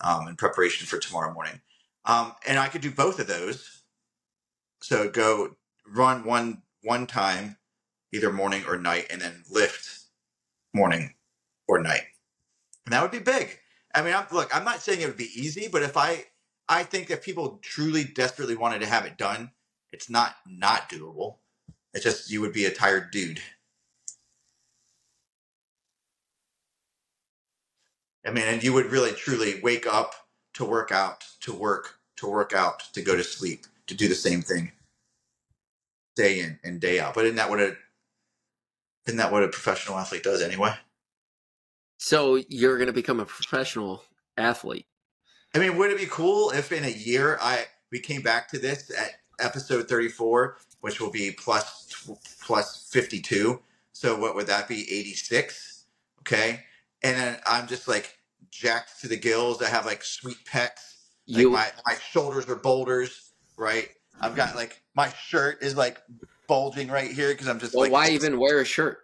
um, 0.01 0.27
in 0.27 0.35
preparation 0.35 0.85
for 0.85 0.99
tomorrow 0.99 1.33
morning. 1.33 1.61
Um, 2.05 2.33
and 2.47 2.59
I 2.59 2.67
could 2.67 2.81
do 2.81 2.91
both 2.91 3.19
of 3.19 3.27
those. 3.27 3.81
So 4.81 5.09
go 5.09 5.55
run 5.87 6.23
one 6.23 6.61
one 6.83 7.07
time, 7.07 7.57
either 8.13 8.31
morning 8.31 8.63
or 8.67 8.77
night, 8.77 9.07
and 9.09 9.21
then 9.21 9.43
lift 9.49 9.99
morning 10.73 11.13
or 11.67 11.79
night. 11.81 12.03
And 12.85 12.93
that 12.93 13.01
would 13.01 13.11
be 13.11 13.19
big. 13.19 13.59
I 13.95 14.01
mean, 14.01 14.13
I'm, 14.13 14.25
look, 14.31 14.55
I'm 14.55 14.65
not 14.65 14.81
saying 14.81 15.01
it 15.01 15.07
would 15.07 15.17
be 15.17 15.31
easy, 15.35 15.67
but 15.71 15.83
if 15.83 15.95
I, 15.95 16.25
I 16.67 16.83
think 16.83 17.09
if 17.09 17.23
people 17.23 17.59
truly 17.61 18.03
desperately 18.03 18.55
wanted 18.55 18.79
to 18.81 18.87
have 18.87 19.05
it 19.05 19.17
done, 19.17 19.51
it's 19.91 20.09
not 20.09 20.35
not 20.47 20.89
doable. 20.89 21.37
It's 21.93 22.03
just 22.03 22.31
you 22.31 22.41
would 22.41 22.53
be 22.53 22.65
a 22.65 22.71
tired 22.71 23.11
dude. 23.11 23.39
I 28.25 28.31
mean, 28.31 28.45
and 28.45 28.63
you 28.63 28.73
would 28.73 28.87
really 28.87 29.11
truly 29.11 29.59
wake 29.61 29.85
up 29.85 30.15
to 30.55 30.65
work 30.65 30.91
out, 30.91 31.25
to 31.41 31.53
work, 31.53 31.99
to 32.17 32.27
work 32.27 32.53
out, 32.53 32.81
to 32.93 33.01
go 33.01 33.15
to 33.15 33.23
sleep, 33.23 33.67
to 33.87 33.93
do 33.95 34.07
the 34.07 34.15
same 34.15 34.41
thing 34.41 34.71
day 36.15 36.39
in 36.39 36.59
and 36.63 36.79
day 36.79 36.99
out. 36.99 37.13
But 37.13 37.25
isn't 37.25 37.37
that 37.37 37.49
what 37.49 37.59
a 37.59 37.75
isn't 39.05 39.17
that 39.17 39.31
what 39.31 39.43
a 39.43 39.49
professional 39.49 39.97
athlete 39.97 40.23
does 40.23 40.41
anyway? 40.41 40.73
So 41.97 42.35
you're 42.49 42.77
going 42.77 42.87
to 42.87 42.93
become 42.93 43.19
a 43.19 43.25
professional 43.25 44.03
athlete. 44.37 44.85
I 45.55 45.59
mean, 45.59 45.77
would 45.77 45.91
it 45.91 45.97
be 45.97 46.07
cool 46.07 46.51
if 46.51 46.71
in 46.71 46.83
a 46.83 46.89
year 46.89 47.37
I 47.41 47.65
we 47.91 47.99
came 47.99 48.21
back 48.21 48.49
to 48.49 48.59
this 48.59 48.91
at 48.97 49.11
episode 49.39 49.87
34, 49.87 50.57
which 50.81 50.99
will 50.99 51.11
be 51.11 51.31
plus 51.31 52.89
52. 52.91 53.61
So 53.93 54.19
what 54.19 54.35
would 54.35 54.47
that 54.47 54.67
be? 54.67 54.81
86. 54.91 55.85
Okay. 56.21 56.61
And 57.03 57.17
then 57.17 57.39
I'm 57.45 57.67
just 57.67 57.87
like 57.87 58.17
jacked 58.49 59.01
to 59.01 59.07
the 59.07 59.17
gills. 59.17 59.61
I 59.61 59.67
have 59.67 59.85
like 59.85 60.03
sweet 60.03 60.37
pecs. 60.45 60.97
Like 61.27 61.41
You 61.41 61.51
my, 61.51 61.67
my 61.85 61.95
shoulders 61.95 62.47
are 62.49 62.55
boulders, 62.55 63.31
right? 63.57 63.89
I've 64.21 64.35
got 64.35 64.55
like 64.55 64.81
my 64.95 65.09
shirt 65.09 65.61
is 65.61 65.75
like 65.75 66.01
bulging 66.47 66.89
right 66.89 67.11
here 67.11 67.29
because 67.29 67.47
I'm 67.47 67.59
just 67.59 67.73
well, 67.73 67.83
like 67.83 67.91
why 67.91 68.09
even 68.09 68.39
wear 68.39 68.59
a 68.59 68.65
shirt? 68.65 68.99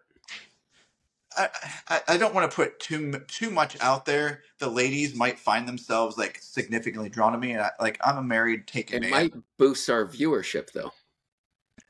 I, 1.38 1.48
I, 1.88 2.02
I 2.10 2.18
don't 2.18 2.34
want 2.34 2.50
to 2.50 2.56
put 2.56 2.80
too 2.80 3.12
too 3.28 3.50
much 3.52 3.78
out 3.82 4.06
there. 4.06 4.42
The 4.60 4.70
ladies 4.70 5.16
might 5.16 5.40
find 5.40 5.68
themselves 5.68 6.18
like 6.18 6.40
significantly 6.42 7.10
drawn 7.10 7.34
to 7.34 7.38
me, 7.38 7.52
and 7.52 7.62
I, 7.62 7.72
like 7.80 8.00
I'm 8.04 8.18
a 8.18 8.24
married 8.24 8.68
taken 8.68 8.98
It 8.98 9.02
man. 9.04 9.12
might 9.12 9.34
boost 9.58 9.90
our 9.90 10.06
viewership, 10.06 10.72
though. 10.72 10.92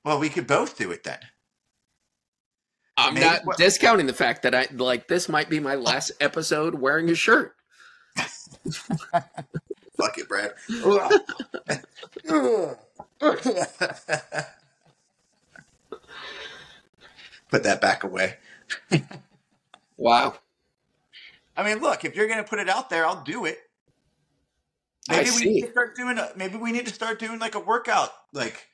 Well, 0.04 0.20
we 0.20 0.30
could 0.30 0.48
both 0.48 0.78
do 0.78 0.92
it 0.92 1.04
then. 1.04 1.20
I'm 2.98 3.14
Maybe 3.14 3.26
not 3.26 3.46
what- 3.46 3.58
discounting 3.58 4.08
the 4.08 4.14
fact 4.14 4.44
that 4.44 4.54
I 4.54 4.68
like 4.74 5.08
this 5.08 5.30
might 5.30 5.50
be 5.50 5.60
my 5.60 5.76
last 5.76 6.12
episode 6.20 6.76
wearing 6.76 7.10
a 7.10 7.16
shirt. 7.16 7.56
Fuck 9.98 10.18
it, 10.18 10.28
Brad. 10.28 10.54
put 17.50 17.64
that 17.64 17.82
back 17.82 18.04
away. 18.04 18.38
Wow. 19.98 20.36
I 21.58 21.64
mean, 21.64 21.80
look, 21.82 22.06
if 22.06 22.16
you're 22.16 22.28
going 22.28 22.44
to 22.44 22.50
put 22.50 22.60
it 22.60 22.70
out 22.70 22.90
there, 22.90 23.06
I'll 23.06 23.24
do 23.24 23.46
it. 23.46 23.60
I 25.10 25.18
Maybe 25.18 25.32
we 25.32 25.38
see. 25.38 25.50
need 25.50 25.62
to 25.64 25.72
start 25.72 25.96
doing. 25.96 26.18
A, 26.18 26.32
maybe 26.36 26.58
we 26.58 26.72
need 26.72 26.88
to 26.88 26.94
start 26.94 27.20
doing 27.20 27.40
like 27.40 27.56
a 27.56 27.60
workout, 27.60 28.12
like 28.34 28.68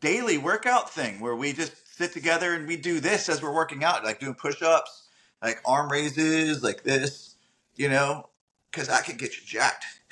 daily 0.00 0.38
workout 0.38 0.90
thing, 0.90 1.20
where 1.20 1.36
we 1.36 1.52
just 1.52 1.96
sit 1.96 2.12
together 2.12 2.54
and 2.54 2.66
we 2.66 2.76
do 2.76 3.00
this 3.00 3.28
as 3.28 3.42
we're 3.42 3.54
working 3.54 3.84
out, 3.84 4.04
like 4.04 4.20
doing 4.20 4.34
push-ups, 4.34 5.08
like 5.42 5.60
arm 5.66 5.90
raises, 5.92 6.62
like 6.62 6.82
this, 6.82 7.36
you 7.76 7.88
know, 7.88 8.28
because 8.70 8.88
I 8.88 9.02
can 9.02 9.16
get 9.16 9.36
you 9.36 9.44
jacked. 9.46 9.84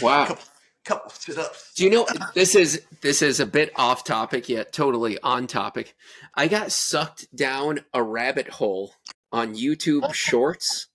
Wow. 0.00 0.38
Couple, 0.84 1.10
sit 1.12 1.38
ups. 1.38 1.74
Do 1.74 1.84
you 1.84 1.90
know 1.90 2.06
this 2.34 2.56
is 2.56 2.82
this 3.02 3.22
is 3.22 3.38
a 3.38 3.46
bit 3.46 3.70
off 3.76 4.02
topic 4.02 4.48
yet 4.48 4.72
totally 4.72 5.16
on 5.22 5.46
topic. 5.46 5.94
I 6.34 6.48
got 6.48 6.72
sucked 6.72 7.34
down 7.36 7.80
a 7.94 8.02
rabbit 8.02 8.48
hole 8.48 8.94
on 9.30 9.54
YouTube 9.54 10.12
Shorts. 10.12 10.88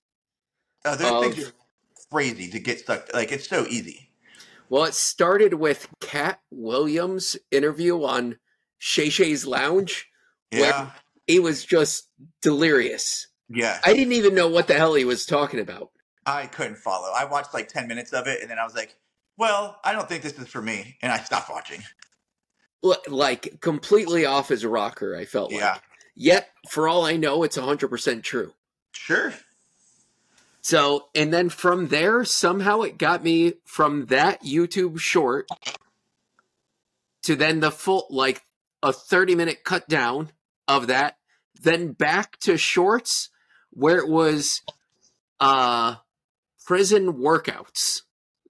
Uh, 0.83 0.95
those 0.97 1.11
Of- 1.27 1.33
things 1.35 1.47
are 1.47 1.53
crazy 2.11 2.49
to 2.49 2.59
get 2.59 2.79
stuck. 2.79 3.13
Like 3.13 3.31
it's 3.31 3.47
so 3.47 3.65
easy. 3.69 4.11
Well, 4.69 4.83
it 4.83 4.93
started 4.93 5.53
with 5.53 5.87
Katt 6.01 6.41
Williams' 6.51 7.37
interview 7.51 8.03
on 8.03 8.37
Shay 8.77 9.07
Shay's 9.09 9.45
Lounge. 9.45 10.09
Where- 10.51 10.61
Yeah, 10.63 10.91
He 11.27 11.39
was 11.39 11.63
just 11.63 12.09
delirious. 12.41 13.27
yeah. 13.49 13.79
I 13.85 13.93
didn't 13.93 14.13
even 14.13 14.35
know 14.35 14.49
what 14.49 14.67
the 14.67 14.73
hell 14.73 14.95
he 14.95 15.05
was 15.05 15.25
talking 15.25 15.61
about. 15.61 15.91
I 16.25 16.47
couldn't 16.47 16.77
follow. 16.77 17.09
I 17.15 17.23
watched 17.23 17.53
like 17.53 17.69
ten 17.69 17.87
minutes 17.87 18.11
of 18.11 18.27
it, 18.27 18.41
and 18.41 18.51
then 18.51 18.59
I 18.59 18.65
was 18.65 18.75
like, 18.75 18.97
"Well, 19.37 19.79
I 19.83 19.93
don't 19.93 20.07
think 20.09 20.23
this 20.23 20.33
is 20.33 20.47
for 20.47 20.61
me," 20.61 20.97
and 21.01 21.11
I 21.11 21.19
stopped 21.19 21.49
watching. 21.49 21.83
L- 22.83 23.01
Like 23.07 23.59
completely 23.61 24.25
off 24.25 24.49
his 24.49 24.65
rocker, 24.65 25.15
I 25.15 25.25
felt 25.25 25.51
like. 25.51 25.61
Yeah, 25.61 25.77
Yet, 26.15 26.49
for 26.69 26.87
all 26.87 27.05
I 27.05 27.15
know, 27.17 27.43
it's 27.43 27.57
100% 27.57 28.23
true. 28.23 28.53
sure. 28.91 29.33
So, 30.61 31.07
and 31.15 31.31
then 31.31 31.47
from 31.49 31.87
there, 31.87 32.25
somehow 32.25 32.81
it 32.81 32.97
got 32.97 33.23
me 33.23 33.53
from 33.63 34.07
that 34.07 34.43
YouTube 34.43 34.99
short 34.99 35.47
to 37.23 37.35
then 37.35 37.61
the 37.61 37.71
full, 37.71 38.05
like 38.09 38.41
a 38.83 38.91
30 38.91 39.35
minute 39.35 39.63
cut 39.63 39.87
down 39.87 40.31
of 40.67 40.87
that, 40.87 41.17
then 41.61 41.93
back 41.93 42.37
to 42.39 42.57
shorts 42.57 43.29
where 43.71 43.97
it 43.97 44.09
was 44.09 44.61
uh 45.39 45.95
prison 46.65 47.13
workouts. 47.13 48.01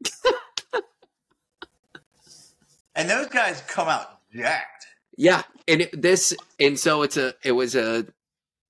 And 2.98 3.10
those 3.10 3.28
guys 3.28 3.62
come 3.68 3.88
out 3.88 4.20
jacked. 4.36 4.88
Yeah, 5.18 5.44
and 5.68 5.82
it, 5.82 6.02
this 6.02 6.34
and 6.60 6.78
so 6.78 7.04
it's 7.04 7.16
a 7.16 7.34
it 7.44 7.54
was 7.54 7.76
a 7.76 8.06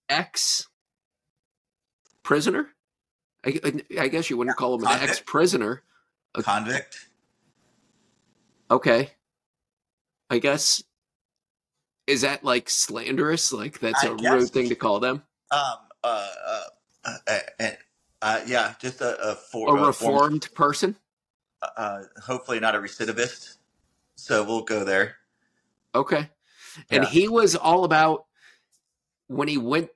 ex 0.10 0.68
prisoner. 2.24 2.68
I, 3.46 3.60
I 4.00 4.08
guess 4.10 4.30
you 4.30 4.38
wouldn't 4.38 4.58
call 4.58 4.76
him 4.76 4.86
an 4.86 5.00
ex 5.00 5.22
prisoner. 5.26 5.82
A- 6.36 6.44
Convict. 6.44 7.08
Okay. 8.70 9.12
I 10.30 10.40
guess 10.40 10.84
is 12.06 12.22
that 12.22 12.44
like 12.44 12.70
slanderous? 12.70 13.54
Like 13.54 13.80
that's 13.80 14.04
I 14.04 14.10
a 14.10 14.16
guess. 14.16 14.32
rude 14.34 14.50
thing 14.50 14.70
to 14.70 14.76
call 14.76 15.00
them? 15.00 15.24
Um. 15.52 15.62
Uh. 16.04 16.28
Uh. 16.46 16.62
uh, 17.06 17.40
uh, 17.60 17.70
uh 18.22 18.40
yeah. 18.46 18.74
Just 18.80 19.00
a, 19.02 19.18
a, 19.32 19.36
for, 19.36 19.70
A 19.70 19.72
a 19.72 19.94
form- 19.94 20.34
reformed 20.34 20.50
person? 20.54 20.96
uh, 21.76 22.04
hopefully 22.22 22.60
not 22.60 22.76
a 22.76 22.78
recidivist. 22.80 23.57
So 24.18 24.44
we'll 24.44 24.64
go 24.64 24.84
there. 24.84 25.16
Okay. 25.96 26.30
And 26.90 27.04
Yeah. 27.04 27.10
he 27.10 27.28
was 27.30 27.56
all 27.56 27.84
about 27.86 28.26
when 29.28 29.48
he 29.48 29.58
went 29.58 29.90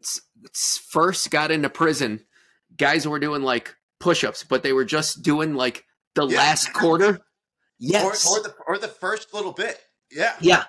first 0.89 1.29
got 1.31 1.51
into 1.51 1.69
prison, 1.69 2.25
guys 2.77 3.07
were 3.07 3.19
doing 3.19 3.41
like 3.43 3.75
push-ups, 3.99 4.43
but 4.43 4.63
they 4.63 4.73
were 4.73 4.85
just 4.85 5.21
doing 5.21 5.55
like 5.55 5.85
the 6.15 6.27
Yeah. 6.27 6.37
last 6.37 6.71
quarter. 6.73 7.19
Yes. 7.77 8.25
Or, 8.27 8.37
or 8.39 8.43
the 8.43 8.55
or 8.67 8.77
the 8.77 8.87
first 8.87 9.33
little 9.33 9.51
bit. 9.53 9.79
Yeah. 10.11 10.35
yeah. 10.39 10.65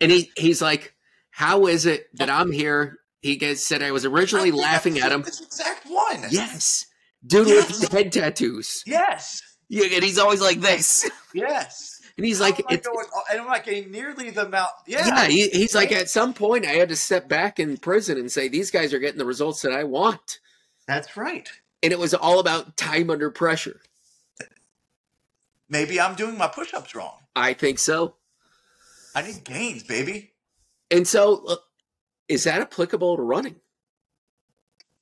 And 0.00 0.10
he 0.12 0.30
he's 0.36 0.60
like, 0.60 0.94
How 1.30 1.66
is 1.66 1.86
it 1.86 2.06
that 2.14 2.28
I'm 2.30 2.50
here? 2.52 2.98
He 3.20 3.36
gets, 3.36 3.66
said 3.66 3.82
I 3.82 3.90
was 3.92 4.04
originally 4.04 4.52
I 4.52 4.54
laughing 4.54 4.98
at 5.00 5.10
him. 5.12 5.22
This 5.22 5.40
exact 5.40 5.86
one. 5.86 6.24
Yes. 6.30 6.86
Dude 7.26 7.48
Yes. 7.48 7.80
with 7.80 7.92
head 7.92 8.12
tattoos. 8.12 8.82
Yes. 8.86 9.42
Yeah, 9.68 9.86
and 9.92 10.04
he's 10.04 10.18
always 10.18 10.40
like 10.40 10.60
this. 10.60 11.10
Yes. 11.34 11.95
And 12.16 12.24
he's 12.24 12.40
like, 12.40 12.58
it's, 12.70 12.86
going, 12.86 13.06
and 13.30 13.40
I'm 13.42 13.46
not 13.46 13.64
getting 13.64 13.90
nearly 13.90 14.30
the 14.30 14.46
amount. 14.46 14.70
Yeah. 14.86 15.06
yeah, 15.06 15.26
he, 15.26 15.48
he's 15.50 15.74
like, 15.74 15.92
at 15.92 16.08
some 16.08 16.32
point, 16.32 16.64
I 16.64 16.72
had 16.72 16.88
to 16.88 16.96
step 16.96 17.28
back 17.28 17.58
in 17.58 17.76
prison 17.76 18.16
and 18.16 18.32
say, 18.32 18.48
these 18.48 18.70
guys 18.70 18.94
are 18.94 18.98
getting 18.98 19.18
the 19.18 19.26
results 19.26 19.60
that 19.62 19.72
I 19.72 19.84
want. 19.84 20.38
That's 20.88 21.14
right. 21.16 21.48
And 21.82 21.92
it 21.92 21.98
was 21.98 22.14
all 22.14 22.38
about 22.40 22.76
time 22.78 23.10
under 23.10 23.30
pressure. 23.30 23.80
Maybe 25.68 26.00
I'm 26.00 26.14
doing 26.14 26.38
my 26.38 26.46
push-ups 26.46 26.94
wrong. 26.94 27.18
I 27.34 27.52
think 27.52 27.78
so. 27.78 28.14
I 29.14 29.22
need 29.22 29.44
gains, 29.44 29.82
baby. 29.82 30.32
And 30.90 31.06
so, 31.06 31.58
is 32.28 32.44
that 32.44 32.60
applicable 32.60 33.16
to 33.16 33.22
running? 33.22 33.56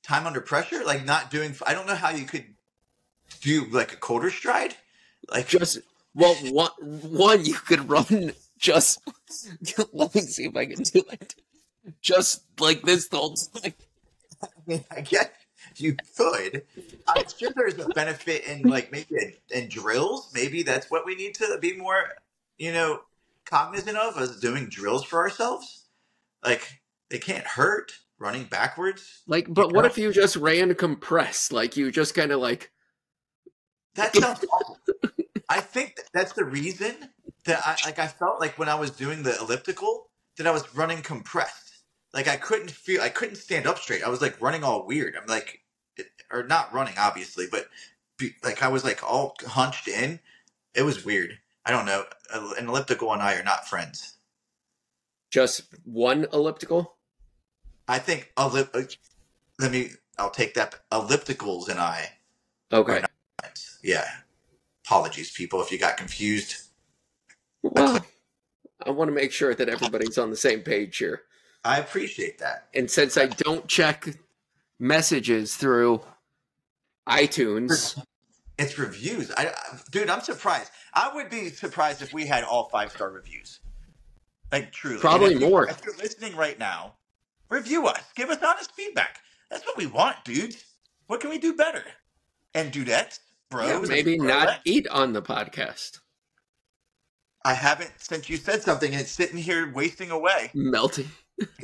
Time 0.03 0.27
under 0.27 0.41
pressure, 0.41 0.83
like 0.83 1.05
not 1.05 1.31
doing. 1.31 1.55
I 1.65 1.73
don't 1.73 1.87
know 1.87 1.95
how 1.95 2.09
you 2.09 2.25
could 2.25 2.45
do 3.41 3.65
like 3.65 3.93
a 3.93 3.97
quarter 3.97 4.31
stride. 4.31 4.75
Like 5.31 5.47
Just, 5.47 5.79
well, 6.15 6.33
one, 6.51 6.71
one 6.79 7.45
you 7.45 7.53
could 7.53 7.89
run 7.89 8.33
just, 8.57 9.01
let 9.93 10.15
me 10.15 10.21
see 10.21 10.45
if 10.45 10.55
I 10.55 10.65
can 10.65 10.81
do 10.83 11.03
it. 11.11 11.35
Just 12.01 12.43
like 12.59 12.81
this 12.81 13.09
the 13.09 13.17
whole 13.17 13.35
time. 13.35 13.73
I 14.41 14.47
mean, 14.65 14.85
I 14.89 15.01
guess 15.01 15.29
you 15.75 15.95
could. 16.17 16.63
I'm 17.07 17.25
sure 17.37 17.51
there's 17.55 17.77
a 17.77 17.89
benefit 17.89 18.45
in 18.45 18.63
like 18.63 18.91
maybe 18.91 19.07
in, 19.11 19.33
in 19.51 19.69
drills. 19.69 20.31
Maybe 20.33 20.63
that's 20.63 20.89
what 20.89 21.05
we 21.05 21.15
need 21.15 21.35
to 21.35 21.57
be 21.61 21.77
more, 21.77 22.05
you 22.57 22.73
know, 22.73 23.01
cognizant 23.45 23.97
of 23.97 24.17
as 24.17 24.39
doing 24.39 24.67
drills 24.67 25.03
for 25.03 25.19
ourselves. 25.19 25.85
Like 26.43 26.81
they 27.09 27.19
can't 27.19 27.45
hurt 27.45 27.91
running 28.17 28.45
backwards. 28.45 29.21
Like, 29.27 29.47
but 29.49 29.73
what 29.73 29.85
if 29.85 29.97
you 29.97 30.11
just 30.11 30.35
ran 30.35 30.73
compressed? 30.75 31.51
Like, 31.51 31.77
you 31.77 31.91
just 31.91 32.15
kind 32.15 32.31
of 32.31 32.39
like, 32.39 32.71
That 33.95 34.15
sounds 34.15 34.45
awful. 34.51 34.79
I 35.49 35.61
think 35.61 35.95
that 35.95 36.09
that's 36.13 36.33
the 36.33 36.45
reason 36.45 37.09
that 37.45 37.61
I 37.65 37.77
like 37.85 37.99
I 37.99 38.07
felt 38.07 38.39
like 38.39 38.57
when 38.57 38.69
I 38.69 38.75
was 38.75 38.91
doing 38.91 39.23
the 39.23 39.37
elliptical 39.39 40.09
that 40.37 40.47
I 40.47 40.51
was 40.51 40.75
running 40.75 41.01
compressed. 41.01 41.71
Like 42.13 42.27
I 42.27 42.37
couldn't 42.37 42.71
feel 42.71 43.01
I 43.01 43.09
couldn't 43.09 43.35
stand 43.35 43.67
up 43.67 43.79
straight. 43.79 44.03
I 44.03 44.09
was 44.09 44.21
like 44.21 44.41
running 44.41 44.63
all 44.63 44.85
weird. 44.85 45.15
I'm 45.15 45.27
like 45.27 45.61
or 46.31 46.43
not 46.43 46.73
running 46.73 46.95
obviously, 46.97 47.45
but 47.49 47.67
be, 48.17 48.35
like 48.43 48.63
I 48.63 48.67
was 48.69 48.83
like 48.83 49.03
all 49.03 49.35
hunched 49.45 49.87
in. 49.87 50.19
It 50.73 50.83
was 50.83 51.05
weird. 51.05 51.37
I 51.65 51.71
don't 51.71 51.85
know. 51.85 52.05
An 52.33 52.67
elliptical 52.67 53.11
and 53.13 53.21
I 53.21 53.35
are 53.35 53.43
not 53.43 53.67
friends. 53.67 54.17
just 55.31 55.63
one 55.83 56.27
elliptical? 56.31 56.95
I 57.87 57.99
think 57.99 58.31
ellip- 58.37 58.73
uh, 58.75 58.87
let 59.59 59.71
me 59.71 59.91
I'll 60.17 60.31
take 60.31 60.53
that 60.55 60.79
ellipticals 60.91 61.69
and 61.69 61.79
I 61.79 62.09
Okay. 62.71 63.03
Yeah. 63.83 64.07
Apologies 64.85 65.31
people 65.31 65.61
if 65.61 65.71
you 65.71 65.79
got 65.79 65.97
confused. 65.97 66.55
Well, 67.63 68.05
I 68.85 68.91
want 68.91 69.07
to 69.09 69.13
make 69.15 69.31
sure 69.31 69.55
that 69.55 69.67
everybody's 69.67 70.17
on 70.17 70.29
the 70.29 70.35
same 70.35 70.61
page 70.61 70.97
here. 70.97 71.23
I 71.63 71.79
appreciate 71.79 72.37
that. 72.39 72.67
And 72.75 72.89
since 72.89 73.17
I 73.17 73.25
don't 73.25 73.67
check 73.67 74.07
messages 74.79 75.55
through 75.55 76.01
iTunes, 77.09 77.99
It's 78.59 78.77
reviews. 78.77 79.31
I, 79.35 79.51
dude, 79.91 80.09
I'm 80.09 80.21
surprised. 80.21 80.71
I 80.93 81.11
would 81.15 81.29
be 81.31 81.49
surprised 81.49 82.01
if 82.03 82.13
we 82.13 82.25
had 82.27 82.43
all 82.43 82.69
five 82.69 82.91
star 82.91 83.09
reviews. 83.09 83.59
Like 84.51 84.71
truly, 84.71 84.99
Probably 84.99 85.33
if 85.33 85.41
you- 85.41 85.49
more. 85.49 85.67
If 85.67 85.83
you're 85.83 85.97
listening 85.97 86.35
right 86.35 86.59
now, 86.59 86.93
review 87.49 87.87
us. 87.87 88.03
Give 88.15 88.29
us 88.29 88.37
honest 88.43 88.71
feedback. 88.73 89.17
That's 89.49 89.65
what 89.65 89.77
we 89.77 89.87
want, 89.87 90.23
dudes. 90.23 90.63
What 91.07 91.21
can 91.21 91.31
we 91.31 91.39
do 91.39 91.55
better? 91.55 91.83
And 92.53 92.71
dudettes. 92.71 93.19
Yeah, 93.63 93.79
maybe 93.87 94.17
not 94.17 94.59
eat 94.65 94.87
on 94.87 95.13
the 95.13 95.21
podcast. 95.21 95.99
I 97.43 97.53
haven't 97.53 97.91
since 97.97 98.29
you 98.29 98.37
said 98.37 98.63
something, 98.63 98.91
and 98.91 99.01
it's 99.01 99.11
sitting 99.11 99.37
here 99.37 99.71
wasting 99.71 100.11
away. 100.11 100.49
Melting. 100.53 101.09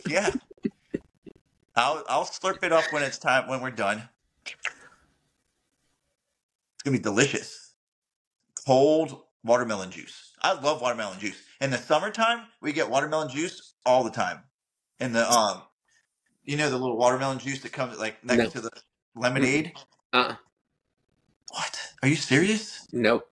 Yeah. 0.08 0.30
I'll 1.76 2.04
I'll 2.08 2.26
slurp 2.26 2.64
it 2.64 2.72
up 2.72 2.84
when 2.92 3.02
it's 3.04 3.18
time 3.18 3.48
when 3.48 3.62
we're 3.62 3.72
done. 3.72 4.08
It's 4.46 4.56
gonna 6.84 6.98
be 6.98 7.02
delicious. 7.04 7.74
Cold 8.66 9.22
watermelon 9.44 9.90
juice. 9.92 10.34
I 10.42 10.54
love 10.54 10.82
watermelon 10.82 11.20
juice. 11.20 11.42
In 11.62 11.72
the 11.72 11.78
summertime, 11.78 12.46
we 12.62 12.74
get 12.74 12.90
watermelon 12.90 13.30
juice 13.30 13.74
all 13.86 14.04
the 14.04 14.12
time. 14.12 14.44
In 15.00 15.14
the 15.14 15.30
um, 15.32 15.62
you 16.44 16.58
know 16.58 16.70
the 16.70 16.78
little 16.78 16.98
watermelon 16.98 17.40
juice 17.40 17.62
that 17.62 17.72
comes 17.72 17.98
like 17.98 18.24
next 18.24 18.38
No. 18.44 18.50
to 18.50 18.62
the 18.62 18.70
lemonade. 19.16 19.72
Uh, 20.14 20.36
What? 21.52 21.80
Are 22.02 22.08
you 22.10 22.16
serious? 22.16 22.88
nope. 22.92 23.28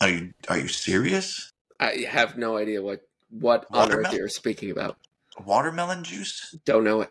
Are 0.00 0.08
you 0.08 0.32
are 0.48 0.58
you 0.58 0.68
serious? 0.68 1.52
I 1.78 2.06
have 2.08 2.36
no 2.38 2.56
idea 2.56 2.82
what 2.82 3.00
what 3.30 3.66
on 3.72 3.90
earth 3.90 3.90
Watermelon? 3.90 4.16
you're 4.16 4.28
speaking 4.28 4.70
about. 4.70 4.96
Watermelon 5.44 6.04
juice? 6.04 6.54
Don't 6.64 6.84
know 6.84 7.02
it. 7.02 7.10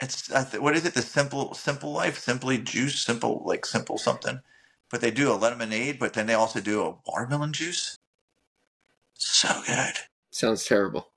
It's 0.00 0.30
I 0.32 0.44
th- 0.44 0.62
what 0.62 0.76
is 0.76 0.86
it? 0.86 0.94
The 0.94 1.02
simple 1.02 1.54
simple 1.54 1.92
life, 1.92 2.18
simply 2.18 2.58
juice, 2.58 3.00
simple 3.04 3.42
like 3.44 3.66
simple 3.66 3.98
something. 3.98 4.40
But 4.90 5.00
they 5.00 5.10
do 5.10 5.32
a 5.32 5.34
lemonade, 5.34 5.98
but 5.98 6.12
then 6.12 6.26
they 6.26 6.34
also 6.34 6.60
do 6.60 6.82
a 6.82 6.96
watermelon 7.06 7.52
juice. 7.52 7.96
So 9.14 9.48
good. 9.66 9.94
Sounds 10.30 10.64
terrible. 10.64 11.10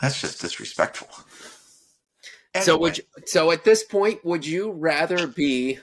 That's 0.00 0.20
just 0.20 0.40
disrespectful. 0.40 1.08
So 2.60 2.76
would 2.78 2.98
you, 2.98 3.04
so 3.24 3.50
at 3.50 3.64
this 3.64 3.82
point 3.82 4.24
would 4.24 4.46
you 4.46 4.72
rather 4.72 5.26
be 5.26 5.78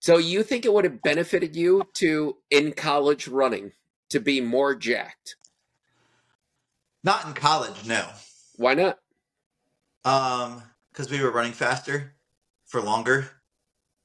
So 0.00 0.18
you 0.18 0.42
think 0.42 0.64
it 0.64 0.72
would 0.72 0.84
have 0.84 1.00
benefited 1.00 1.54
you 1.54 1.84
to 1.94 2.36
in 2.50 2.72
college 2.72 3.28
running 3.28 3.72
to 4.10 4.20
be 4.20 4.40
more 4.40 4.74
jacked? 4.74 5.36
not 7.04 7.26
in 7.26 7.34
college, 7.34 7.84
no. 7.84 8.08
Why 8.56 8.74
not? 8.74 8.98
Um, 10.04 10.62
because 10.92 11.10
we 11.10 11.20
were 11.20 11.30
running 11.30 11.52
faster 11.52 12.14
for 12.66 12.80
longer. 12.80 13.28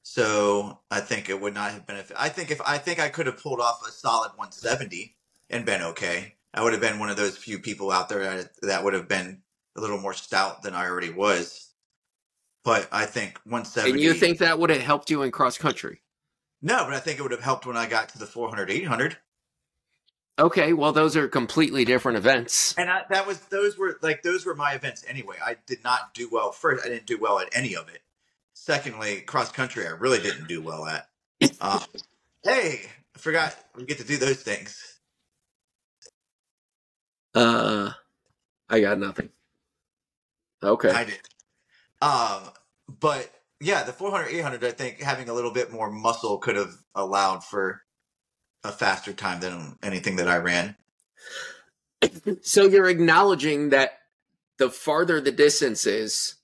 So 0.02 0.80
I 0.90 1.00
think 1.00 1.28
it 1.28 1.40
would 1.40 1.54
not 1.54 1.72
have 1.72 1.86
benefited. 1.86 2.16
I 2.18 2.28
think 2.28 2.50
if 2.50 2.60
I 2.66 2.78
think 2.78 2.98
I 2.98 3.08
could 3.08 3.26
have 3.26 3.42
pulled 3.42 3.60
off 3.60 3.86
a 3.86 3.90
solid 3.90 4.30
170 4.36 5.16
and 5.50 5.66
been 5.66 5.82
okay. 5.82 6.34
I 6.54 6.62
would 6.62 6.72
have 6.72 6.80
been 6.80 6.98
one 6.98 7.10
of 7.10 7.16
those 7.16 7.36
few 7.36 7.58
people 7.58 7.90
out 7.90 8.08
there 8.08 8.48
that 8.62 8.84
would 8.84 8.94
have 8.94 9.06
been 9.06 9.42
a 9.78 9.80
little 9.80 9.98
more 9.98 10.12
stout 10.12 10.62
than 10.62 10.74
I 10.74 10.86
already 10.86 11.10
was. 11.10 11.70
But 12.64 12.88
I 12.92 13.06
think 13.06 13.38
170. 13.44 13.92
And 13.92 14.00
you 14.00 14.12
think 14.12 14.38
that 14.38 14.58
would 14.58 14.70
have 14.70 14.82
helped 14.82 15.10
you 15.10 15.22
in 15.22 15.30
cross 15.30 15.56
country? 15.56 16.02
No, 16.60 16.84
but 16.84 16.92
I 16.92 16.98
think 16.98 17.18
it 17.18 17.22
would 17.22 17.30
have 17.30 17.42
helped 17.42 17.64
when 17.64 17.76
I 17.76 17.86
got 17.86 18.10
to 18.10 18.18
the 18.18 18.26
400, 18.26 18.70
800. 18.70 19.16
Okay, 20.40 20.72
well 20.72 20.92
those 20.92 21.16
are 21.16 21.26
completely 21.26 21.84
different 21.84 22.18
events. 22.18 22.74
And 22.78 22.88
I, 22.88 23.02
that 23.10 23.26
was 23.26 23.40
those 23.46 23.76
were 23.76 23.98
like 24.02 24.22
those 24.22 24.46
were 24.46 24.54
my 24.54 24.72
events 24.74 25.04
anyway. 25.08 25.36
I 25.44 25.56
did 25.66 25.82
not 25.82 26.14
do 26.14 26.28
well 26.30 26.52
first. 26.52 26.84
I 26.84 26.88
didn't 26.88 27.06
do 27.06 27.18
well 27.18 27.40
at 27.40 27.48
any 27.52 27.74
of 27.74 27.88
it. 27.88 28.00
Secondly, 28.54 29.22
cross 29.22 29.50
country, 29.50 29.86
I 29.86 29.90
really 29.90 30.20
didn't 30.20 30.46
do 30.46 30.60
well 30.60 30.86
at. 30.86 31.08
Um, 31.60 31.80
hey, 32.44 32.82
I 33.14 33.18
forgot 33.18 33.56
we 33.74 33.84
get 33.84 33.98
to 33.98 34.04
do 34.04 34.16
those 34.16 34.42
things. 34.42 35.00
Uh 37.34 37.90
I 38.68 38.80
got 38.80 38.98
nothing. 38.98 39.30
Okay. 40.62 40.90
I 40.90 41.04
did. 41.04 41.20
Um, 42.00 42.50
but 42.88 43.30
yeah, 43.60 43.82
the 43.82 43.92
400, 43.92 44.28
800, 44.28 44.64
I 44.64 44.70
think 44.70 45.00
having 45.00 45.28
a 45.28 45.34
little 45.34 45.52
bit 45.52 45.72
more 45.72 45.90
muscle 45.90 46.38
could 46.38 46.56
have 46.56 46.74
allowed 46.94 47.44
for 47.44 47.82
a 48.64 48.72
faster 48.72 49.12
time 49.12 49.40
than 49.40 49.78
anything 49.82 50.16
that 50.16 50.28
I 50.28 50.38
ran. 50.38 50.76
So 52.42 52.64
you're 52.64 52.88
acknowledging 52.88 53.70
that 53.70 53.98
the 54.58 54.70
farther 54.70 55.20
the 55.20 55.32
distance 55.32 55.86
is, 55.86 56.34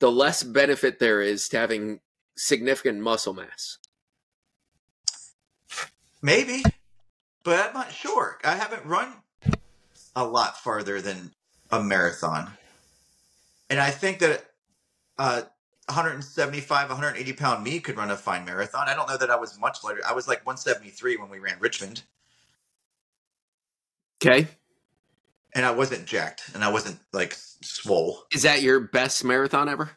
the 0.00 0.10
less 0.10 0.42
benefit 0.42 0.98
there 0.98 1.20
is 1.20 1.48
to 1.50 1.58
having 1.58 2.00
significant 2.36 3.00
muscle 3.00 3.34
mass. 3.34 3.78
Maybe, 6.22 6.62
but 7.44 7.68
I'm 7.68 7.74
not 7.74 7.92
sure. 7.92 8.38
I 8.44 8.56
haven't 8.56 8.84
run 8.84 9.14
a 10.16 10.26
lot 10.26 10.58
farther 10.58 11.00
than 11.00 11.32
a 11.70 11.82
marathon. 11.82 12.52
And 13.70 13.78
I 13.80 13.90
think 13.90 14.18
that 14.18 14.44
uh, 15.18 15.42
175, 15.86 16.88
180 16.88 17.32
pound 17.34 17.64
me 17.64 17.80
could 17.80 17.96
run 17.96 18.10
a 18.10 18.16
fine 18.16 18.44
marathon. 18.44 18.88
I 18.88 18.94
don't 18.94 19.08
know 19.08 19.16
that 19.16 19.30
I 19.30 19.36
was 19.36 19.58
much 19.58 19.82
lighter. 19.84 20.00
I 20.06 20.12
was 20.12 20.26
like 20.28 20.44
173 20.44 21.16
when 21.16 21.30
we 21.30 21.38
ran 21.38 21.58
Richmond, 21.60 22.02
Okay. 24.22 24.48
and 25.54 25.64
I 25.64 25.70
wasn't 25.70 26.04
jacked, 26.06 26.50
and 26.54 26.62
I 26.64 26.70
wasn't 26.70 26.98
like 27.12 27.34
swole. 27.62 28.24
Is 28.32 28.42
that 28.42 28.60
your 28.62 28.80
best 28.80 29.24
marathon 29.24 29.68
ever? 29.68 29.90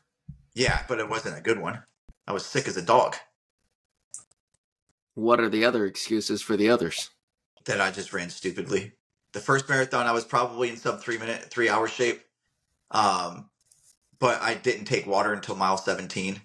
Yeah, 0.53 0.83
but 0.87 0.99
it 0.99 1.09
wasn't 1.09 1.37
a 1.37 1.41
good 1.41 1.59
one. 1.59 1.81
I 2.27 2.31
was 2.31 2.45
sick 2.45 2.67
as 2.69 2.77
a 2.77 2.81
dog 2.81 3.15
What 5.15 5.39
are 5.41 5.49
the 5.49 5.65
other 5.65 5.85
excuses 5.85 6.41
for 6.41 6.55
the 6.55 6.69
others? 6.69 7.09
that 7.65 7.79
I 7.81 7.91
just 7.91 8.11
ran 8.13 8.29
stupidly. 8.29 8.91
The 9.31 9.39
first 9.39 9.69
marathon, 9.69 10.05
I 10.05 10.11
was 10.11 10.25
probably 10.25 10.69
in 10.69 10.75
sub 10.77 11.01
three 11.01 11.17
minute, 11.17 11.43
three 11.45 11.69
hour 11.69 11.87
shape. 11.87 12.21
Um, 12.91 13.49
but 14.23 14.41
I 14.41 14.53
didn't 14.53 14.85
take 14.85 15.05
water 15.05 15.33
until 15.33 15.57
mile 15.57 15.75
17. 15.75 16.39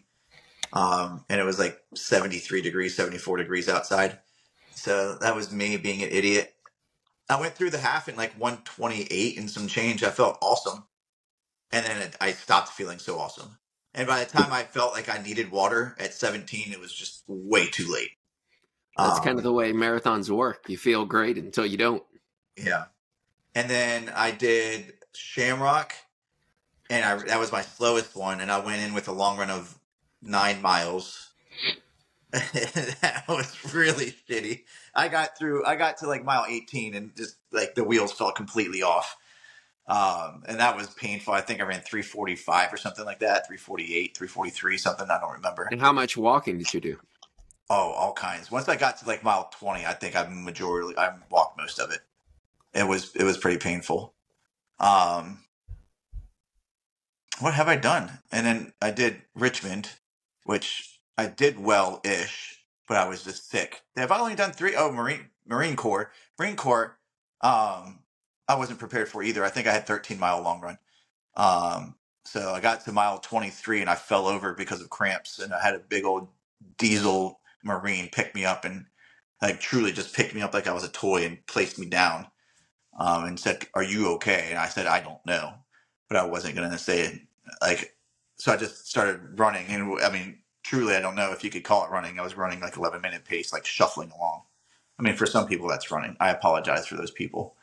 Um, 0.73 1.25
and 1.31 1.41
it 1.41 1.45
was 1.45 1.61
like 1.61 1.81
73 1.95 2.61
degrees, 2.61 2.97
74 2.97 3.37
degrees 3.37 3.69
outside. 3.69 4.19
So 4.75 5.15
that 5.21 5.37
was 5.37 5.53
me 5.53 5.77
being 5.77 6.03
an 6.03 6.09
idiot. 6.11 6.53
I 7.31 7.41
went 7.41 7.55
through 7.55 7.71
the 7.71 7.79
half 7.79 8.09
in 8.09 8.17
like 8.17 8.33
128 8.33 9.39
and 9.39 9.49
some 9.49 9.69
change. 9.69 10.03
I 10.03 10.11
felt 10.11 10.39
awesome. 10.43 10.89
And 11.71 11.87
then 11.87 12.03
it, 12.03 12.17
I 12.21 12.33
stopped 12.33 12.71
feeling 12.71 12.99
so 12.99 13.17
awesome. 13.17 13.59
And 13.95 14.09
by 14.09 14.25
the 14.25 14.31
time 14.31 14.53
I 14.53 14.65
felt 14.65 14.93
like 14.93 15.09
I 15.09 15.23
needed 15.23 15.53
water 15.53 15.95
at 16.01 16.15
17, 16.15 16.73
it 16.73 16.81
was 16.81 16.93
just 16.93 17.23
way 17.29 17.69
too 17.69 17.87
late. 17.89 18.11
That's 18.97 19.21
Um, 19.21 19.25
kind 19.25 19.39
of 19.39 19.45
the 19.45 19.53
way 19.53 19.73
marathons 19.73 20.31
work. 20.31 20.65
You 20.67 20.79
feel 20.79 21.07
great 21.07 21.39
until 21.39 21.65
you 21.65 21.77
don't. 21.77 22.03
Yeah. 22.57 22.87
And 23.55 23.71
then 23.71 24.11
I 24.17 24.33
did 24.33 24.95
Shamrock, 25.15 25.95
and 26.91 27.05
I 27.05 27.17
that 27.27 27.39
was 27.39 27.53
my 27.53 27.63
slowest 27.63 28.17
one, 28.17 28.41
and 28.41 28.51
I 28.51 28.59
went 28.61 28.83
in 28.83 28.95
with 28.95 29.09
a 29.09 29.13
long 29.13 29.39
run 29.39 29.51
of 29.51 29.79
nine 30.23 30.63
miles. 30.63 31.31
that 32.33 33.25
was 33.29 33.75
really 33.75 34.15
shitty. 34.29 34.65
I 34.95 35.09
got 35.09 35.39
through. 35.39 35.65
I 35.65 35.77
got 35.77 35.99
to 35.99 36.07
like 36.07 36.25
mile 36.25 36.47
eighteen, 36.49 36.95
and 36.95 37.15
just 37.17 37.37
like 37.53 37.75
the 37.75 37.85
wheels 37.85 38.13
fell 38.13 38.33
completely 38.33 38.83
off. 38.83 39.17
Um, 39.87 40.43
and 40.47 40.61
that 40.61 40.77
was 40.77 40.89
painful. 40.89 41.33
I 41.33 41.41
think 41.41 41.61
I 41.61 41.65
ran 41.65 41.81
three 41.81 42.03
forty 42.03 42.37
five 42.37 42.73
or 42.73 42.77
something 42.77 43.07
like 43.07 43.21
that, 43.21 43.47
three 43.47 43.57
forty 43.57 43.95
eight, 43.95 44.17
three 44.17 44.29
forty 44.29 44.51
three, 44.51 44.77
something. 44.77 45.09
I 45.11 45.19
don't 45.19 45.33
remember. 45.33 45.69
And 45.71 45.81
how 45.81 45.93
much 45.93 46.17
walking 46.17 46.59
did 46.59 46.73
you 46.75 46.81
do? 46.81 46.99
Oh, 47.71 47.93
all 47.93 48.13
kinds. 48.13 48.51
Once 48.51 48.69
I 48.69 48.77
got 48.77 48.99
to 48.99 49.07
like 49.07 49.25
mile 49.25 49.51
twenty, 49.59 49.87
I 49.87 49.95
think 49.95 50.15
I 50.15 50.25
majorly 50.25 50.97
I 50.99 51.15
walked 51.31 51.59
most 51.59 51.79
of 51.79 51.91
it. 51.91 52.01
It 52.75 52.87
was 52.87 53.15
it 53.15 53.25
was 53.25 53.39
pretty 53.39 53.59
painful. 53.59 54.15
Um, 54.79 55.39
what 57.41 57.55
have 57.55 57.69
I 57.69 57.77
done? 57.77 58.21
And 58.33 58.47
then 58.47 58.73
I 58.83 58.91
did 58.91 59.23
Richmond, 59.35 59.91
which 60.45 61.01
I 61.19 61.27
did 61.27 61.59
well 61.59 62.01
ish, 62.05 62.65
but 62.89 62.97
I 62.99 63.09
was 63.09 63.25
just 63.25 63.51
sick. 63.51 63.83
Have 63.97 64.13
I 64.13 64.21
only 64.21 64.37
done 64.37 64.53
three? 64.53 64.75
Oh, 64.77 64.93
Marine 64.93 65.31
Marine 65.47 65.77
Corps, 65.77 66.13
Marine 66.39 66.57
Corps. 66.57 66.99
Um, 67.43 68.01
I 68.49 68.57
wasn't 68.57 68.81
prepared 68.81 69.09
for 69.09 69.23
either. 69.23 69.45
I 69.45 69.51
think 69.51 69.67
I 69.69 69.73
had 69.73 69.87
thirteen 69.87 70.21
mile 70.21 70.43
long 70.43 70.61
run. 70.61 70.79
Um, 71.37 71.97
so 72.27 72.53
I 72.55 72.61
got 72.61 72.85
to 72.87 72.93
mile 72.93 73.19
twenty 73.21 73.51
three 73.51 73.81
and 73.83 73.91
I 73.91 73.97
fell 73.97 74.27
over 74.29 74.55
because 74.55 74.83
of 74.83 74.91
cramps, 74.91 75.39
and 75.41 75.55
I 75.55 75.63
had 75.63 75.75
a 75.75 75.81
big 75.81 76.05
old 76.05 76.29
diesel 76.79 77.41
Marine 77.65 78.09
pick 78.13 78.35
me 78.35 78.45
up 78.47 78.65
and 78.65 78.87
like 79.43 79.61
truly 79.61 79.93
just 79.93 80.15
picked 80.17 80.35
me 80.35 80.43
up 80.43 80.55
like 80.55 80.69
I 80.69 80.75
was 80.75 80.85
a 80.85 80.89
toy 80.91 81.25
and 81.27 81.47
placed 81.47 81.79
me 81.79 81.87
down 81.87 82.27
um, 82.99 83.25
and 83.27 83.41
said, 83.41 83.67
"Are 83.75 83.85
you 83.85 84.11
okay?" 84.15 84.49
And 84.51 84.59
I 84.59 84.69
said, 84.69 84.87
"I 84.87 85.01
don't 85.01 85.25
know," 85.27 85.55
but 86.09 86.19
I 86.19 86.27
wasn't 86.27 86.57
going 86.57 86.71
to 86.71 86.79
say 86.79 87.03
it. 87.03 87.21
Like, 87.61 87.97
so 88.37 88.53
I 88.53 88.57
just 88.57 88.89
started 88.89 89.39
running, 89.39 89.67
and 89.69 90.01
I 90.03 90.11
mean, 90.11 90.39
truly, 90.63 90.95
I 90.95 91.01
don't 91.01 91.15
know 91.15 91.33
if 91.33 91.43
you 91.43 91.51
could 91.51 91.65
call 91.65 91.85
it 91.85 91.91
running. 91.91 92.19
I 92.19 92.23
was 92.23 92.37
running 92.37 92.61
like 92.61 92.77
11 92.77 93.01
minute 93.01 93.25
pace, 93.25 93.53
like 93.53 93.67
shuffling 93.67 94.11
along. 94.11 94.43
I 94.99 95.03
mean, 95.03 95.15
for 95.15 95.27
some 95.27 95.47
people, 95.47 95.69
that's 95.69 95.91
running. 95.91 96.17
I 96.21 96.31
apologize 96.31 96.87
for 96.87 96.97
those 96.97 97.11
people. 97.11 97.55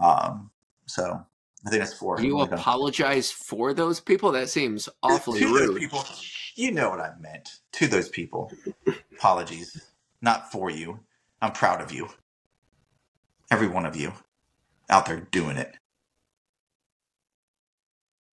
Um, 0.00 0.50
so 0.86 1.24
I 1.66 1.70
think 1.70 1.82
that's 1.82 1.94
four. 1.94 2.20
You 2.20 2.32
gonna- 2.32 2.56
apologize 2.56 3.30
for 3.30 3.74
those 3.74 4.00
people? 4.00 4.32
That 4.32 4.48
seems 4.48 4.88
awfully 5.02 5.40
to 5.40 5.46
those 5.46 5.68
rude. 5.68 5.78
people. 5.80 6.04
You 6.54 6.72
know 6.72 6.90
what 6.90 7.00
I 7.00 7.14
meant. 7.18 7.60
To 7.72 7.86
those 7.86 8.08
people, 8.08 8.52
apologies. 9.12 9.80
Not 10.20 10.52
for 10.52 10.70
you. 10.70 11.00
I'm 11.40 11.52
proud 11.52 11.80
of 11.80 11.92
you. 11.92 12.10
Every 13.50 13.68
one 13.68 13.86
of 13.86 13.96
you 13.96 14.12
out 14.90 15.06
there 15.06 15.20
doing 15.20 15.56
it. 15.56 15.76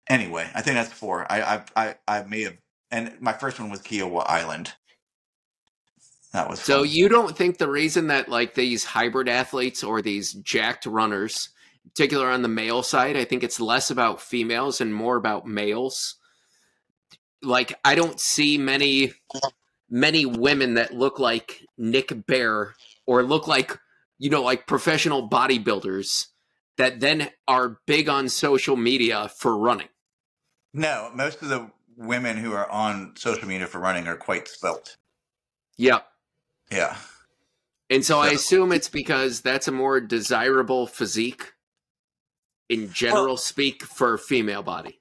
Anyway, 0.09 0.49
I 0.55 0.61
think 0.61 0.75
that's 0.75 0.93
four. 0.93 1.29
I 1.31 1.41
I 1.57 1.63
I, 1.75 1.95
I 2.07 2.23
may 2.23 2.43
have, 2.43 2.57
and 2.91 3.19
my 3.21 3.33
first 3.33 3.59
one 3.59 3.69
was 3.69 3.81
Kiawah 3.81 4.25
Island. 4.27 4.73
That 6.33 6.49
was 6.49 6.61
So 6.61 6.83
fun. 6.83 6.85
you 6.85 7.09
don't 7.09 7.35
think 7.37 7.57
the 7.57 7.69
reason 7.69 8.07
that 8.07 8.29
like 8.29 8.53
these 8.53 8.83
hybrid 8.83 9.29
athletes 9.29 9.83
or 9.83 10.01
these 10.01 10.33
jacked 10.33 10.85
runners, 10.85 11.49
particular 11.85 12.29
on 12.29 12.41
the 12.41 12.47
male 12.47 12.83
side, 12.83 13.17
I 13.17 13.23
think 13.25 13.43
it's 13.43 13.59
less 13.59 13.89
about 13.91 14.21
females 14.21 14.81
and 14.81 14.93
more 14.93 15.15
about 15.17 15.47
males. 15.47 16.15
Like 17.41 17.73
I 17.85 17.95
don't 17.95 18.19
see 18.19 18.57
many 18.57 19.13
many 19.89 20.25
women 20.25 20.73
that 20.75 20.93
look 20.93 21.19
like 21.19 21.61
Nick 21.77 22.11
Bare 22.27 22.75
or 23.05 23.23
look 23.23 23.47
like 23.47 23.77
you 24.19 24.29
know 24.29 24.43
like 24.43 24.67
professional 24.67 25.29
bodybuilders 25.29 26.27
that 26.77 26.99
then 26.99 27.29
are 27.47 27.79
big 27.87 28.09
on 28.09 28.29
social 28.29 28.75
media 28.75 29.29
for 29.37 29.57
running. 29.57 29.87
No, 30.73 31.11
most 31.13 31.41
of 31.41 31.49
the 31.49 31.71
women 31.95 32.37
who 32.37 32.53
are 32.53 32.69
on 32.69 33.13
social 33.15 33.47
media 33.47 33.67
for 33.67 33.79
running 33.79 34.07
are 34.07 34.15
quite 34.17 34.47
svelte. 34.47 34.97
Yep. 35.77 36.05
Yeah. 36.71 36.95
And 37.89 38.05
so 38.05 38.19
I 38.19 38.29
assume 38.29 38.71
it's 38.71 38.89
because 38.89 39.41
that's 39.41 39.67
a 39.67 39.71
more 39.71 39.99
desirable 40.01 40.87
physique 40.87 41.53
in 42.69 42.91
general 42.91 43.25
Well- 43.27 43.37
speak 43.37 43.83
for 43.83 44.17
female 44.17 44.63
body. 44.63 44.99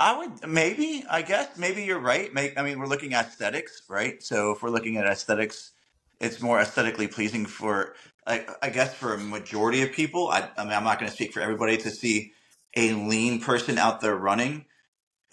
I 0.00 0.16
would 0.16 0.46
maybe, 0.46 1.04
I 1.10 1.22
guess, 1.22 1.56
maybe 1.56 1.82
you're 1.82 1.98
right. 1.98 2.32
Make, 2.32 2.56
I 2.56 2.62
mean, 2.62 2.78
we're 2.78 2.86
looking 2.86 3.14
at 3.14 3.26
aesthetics, 3.26 3.82
right? 3.88 4.22
So 4.22 4.52
if 4.52 4.62
we're 4.62 4.70
looking 4.70 4.96
at 4.96 5.06
aesthetics, 5.06 5.72
it's 6.20 6.40
more 6.40 6.60
aesthetically 6.60 7.08
pleasing 7.08 7.44
for, 7.46 7.96
I, 8.24 8.46
I 8.62 8.70
guess, 8.70 8.94
for 8.94 9.14
a 9.14 9.18
majority 9.18 9.82
of 9.82 9.90
people. 9.90 10.28
I, 10.28 10.48
I 10.56 10.62
mean, 10.62 10.72
I'm 10.72 10.84
not 10.84 11.00
going 11.00 11.10
to 11.10 11.14
speak 11.14 11.32
for 11.32 11.40
everybody 11.40 11.76
to 11.78 11.90
see 11.90 12.32
a 12.78 12.94
lean 12.94 13.40
person 13.40 13.76
out 13.76 14.00
there 14.00 14.16
running, 14.16 14.64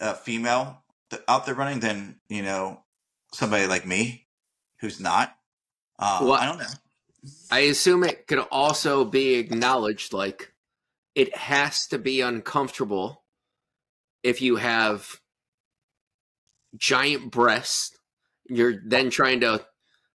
a 0.00 0.14
female 0.14 0.82
out 1.28 1.46
there 1.46 1.54
running, 1.54 1.80
than 1.80 2.18
you 2.28 2.42
know 2.42 2.82
somebody 3.32 3.66
like 3.66 3.86
me 3.86 4.26
who's 4.80 5.00
not. 5.00 5.36
Uh, 5.98 6.18
Well, 6.22 6.32
I 6.34 6.46
don't 6.46 6.58
know. 6.58 6.66
I 7.50 7.60
assume 7.60 8.04
it 8.04 8.26
could 8.26 8.40
also 8.50 9.04
be 9.04 9.34
acknowledged 9.34 10.12
like 10.12 10.52
it 11.14 11.34
has 11.36 11.86
to 11.88 11.98
be 11.98 12.20
uncomfortable 12.20 13.24
if 14.22 14.42
you 14.42 14.56
have 14.56 15.20
giant 16.76 17.30
breasts. 17.30 17.96
You're 18.48 18.80
then 18.84 19.10
trying 19.10 19.40
to 19.40 19.64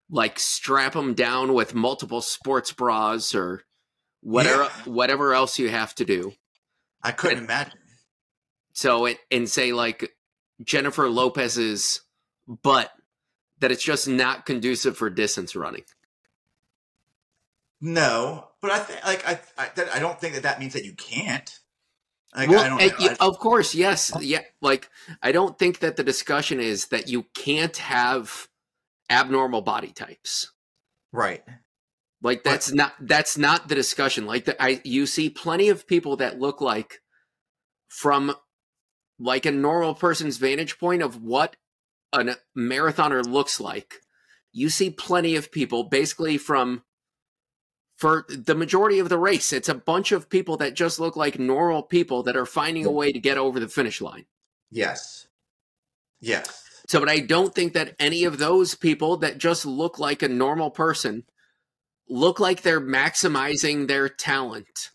like 0.09 0.39
strap 0.39 0.93
them 0.93 1.13
down 1.13 1.53
with 1.53 1.75
multiple 1.75 2.21
sports 2.21 2.71
bras 2.71 3.35
or 3.35 3.63
whatever 4.21 4.63
Yeah. 4.63 4.69
whatever 4.85 5.33
else 5.33 5.59
you 5.59 5.69
have 5.69 5.93
to 5.95 6.05
do. 6.05 6.33
I 7.07 7.11
couldn't 7.13 7.43
imagine. 7.45 7.73
So 8.73 9.05
it 9.05 9.17
and 9.31 9.49
say 9.49 9.71
like 9.73 10.13
Jennifer 10.63 11.09
Lopez's 11.09 12.01
butt 12.47 12.91
that 13.59 13.71
it's 13.71 13.83
just 13.83 14.07
not 14.07 14.45
conducive 14.45 14.97
for 14.97 15.09
distance 15.09 15.55
running. 15.55 15.83
No, 17.79 18.47
but 18.61 18.71
I 18.71 18.79
think 18.79 19.05
like 19.05 19.27
I 19.27 19.39
I, 19.57 19.69
that, 19.75 19.93
I 19.93 19.99
don't 19.99 20.19
think 20.19 20.33
that 20.33 20.43
that 20.43 20.59
means 20.59 20.73
that 20.73 20.83
you 20.85 20.93
can't. 20.93 21.59
Like, 22.35 22.49
well, 22.49 22.59
I 22.59 22.69
don't 22.69 22.77
know. 22.79 22.89
y- 22.99 23.15
I- 23.19 23.25
of 23.25 23.39
course, 23.39 23.73
yes, 23.73 24.11
yeah. 24.21 24.41
Like, 24.61 24.89
I 25.23 25.31
don't 25.31 25.57
think 25.57 25.79
that 25.79 25.95
the 25.95 26.03
discussion 26.03 26.59
is 26.59 26.87
that 26.87 27.07
you 27.07 27.23
can't 27.33 27.75
have 27.77 28.47
abnormal 29.09 29.61
body 29.61 29.91
types. 29.91 30.51
right. 31.11 31.43
Like, 32.21 32.43
that's 32.43 32.73
not 32.73 32.93
that's 32.99 33.37
not 33.37 33.67
the 33.67 33.75
discussion. 33.75 34.25
Like, 34.25 34.45
the, 34.45 34.61
I 34.61 34.81
you 34.83 35.05
see 35.05 35.29
plenty 35.29 35.69
of 35.69 35.87
people 35.87 36.17
that 36.17 36.39
look 36.39 36.61
like 36.61 37.01
from 37.87 38.35
like 39.19 39.45
a 39.45 39.51
normal 39.51 39.95
person's 39.95 40.37
vantage 40.37 40.79
point 40.79 41.01
of 41.01 41.21
what 41.21 41.55
a 42.13 42.35
marathoner 42.57 43.25
looks 43.25 43.59
like. 43.59 44.01
You 44.51 44.69
see 44.69 44.89
plenty 44.89 45.35
of 45.35 45.51
people, 45.51 45.83
basically 45.83 46.37
from 46.37 46.83
for 47.95 48.25
the 48.29 48.55
majority 48.55 48.99
of 48.99 49.09
the 49.09 49.17
race, 49.17 49.51
it's 49.51 49.69
a 49.69 49.75
bunch 49.75 50.11
of 50.11 50.29
people 50.29 50.57
that 50.57 50.75
just 50.75 50.99
look 50.99 51.15
like 51.15 51.39
normal 51.39 51.81
people 51.81 52.23
that 52.23 52.37
are 52.37 52.45
finding 52.45 52.85
a 52.85 52.91
way 52.91 53.11
to 53.11 53.19
get 53.19 53.37
over 53.37 53.59
the 53.59 53.67
finish 53.67 54.01
line. 54.01 54.25
Yes. 54.69 55.27
Yes. 56.19 56.83
So, 56.87 56.99
but 56.99 57.09
I 57.09 57.19
don't 57.19 57.53
think 57.53 57.73
that 57.73 57.95
any 57.99 58.23
of 58.23 58.37
those 58.37 58.75
people 58.75 59.17
that 59.17 59.39
just 59.39 59.65
look 59.65 59.97
like 59.97 60.21
a 60.21 60.29
normal 60.29 60.69
person 60.69 61.23
look 62.09 62.39
like 62.39 62.61
they're 62.61 62.81
maximizing 62.81 63.87
their 63.87 64.09
talent 64.09 64.91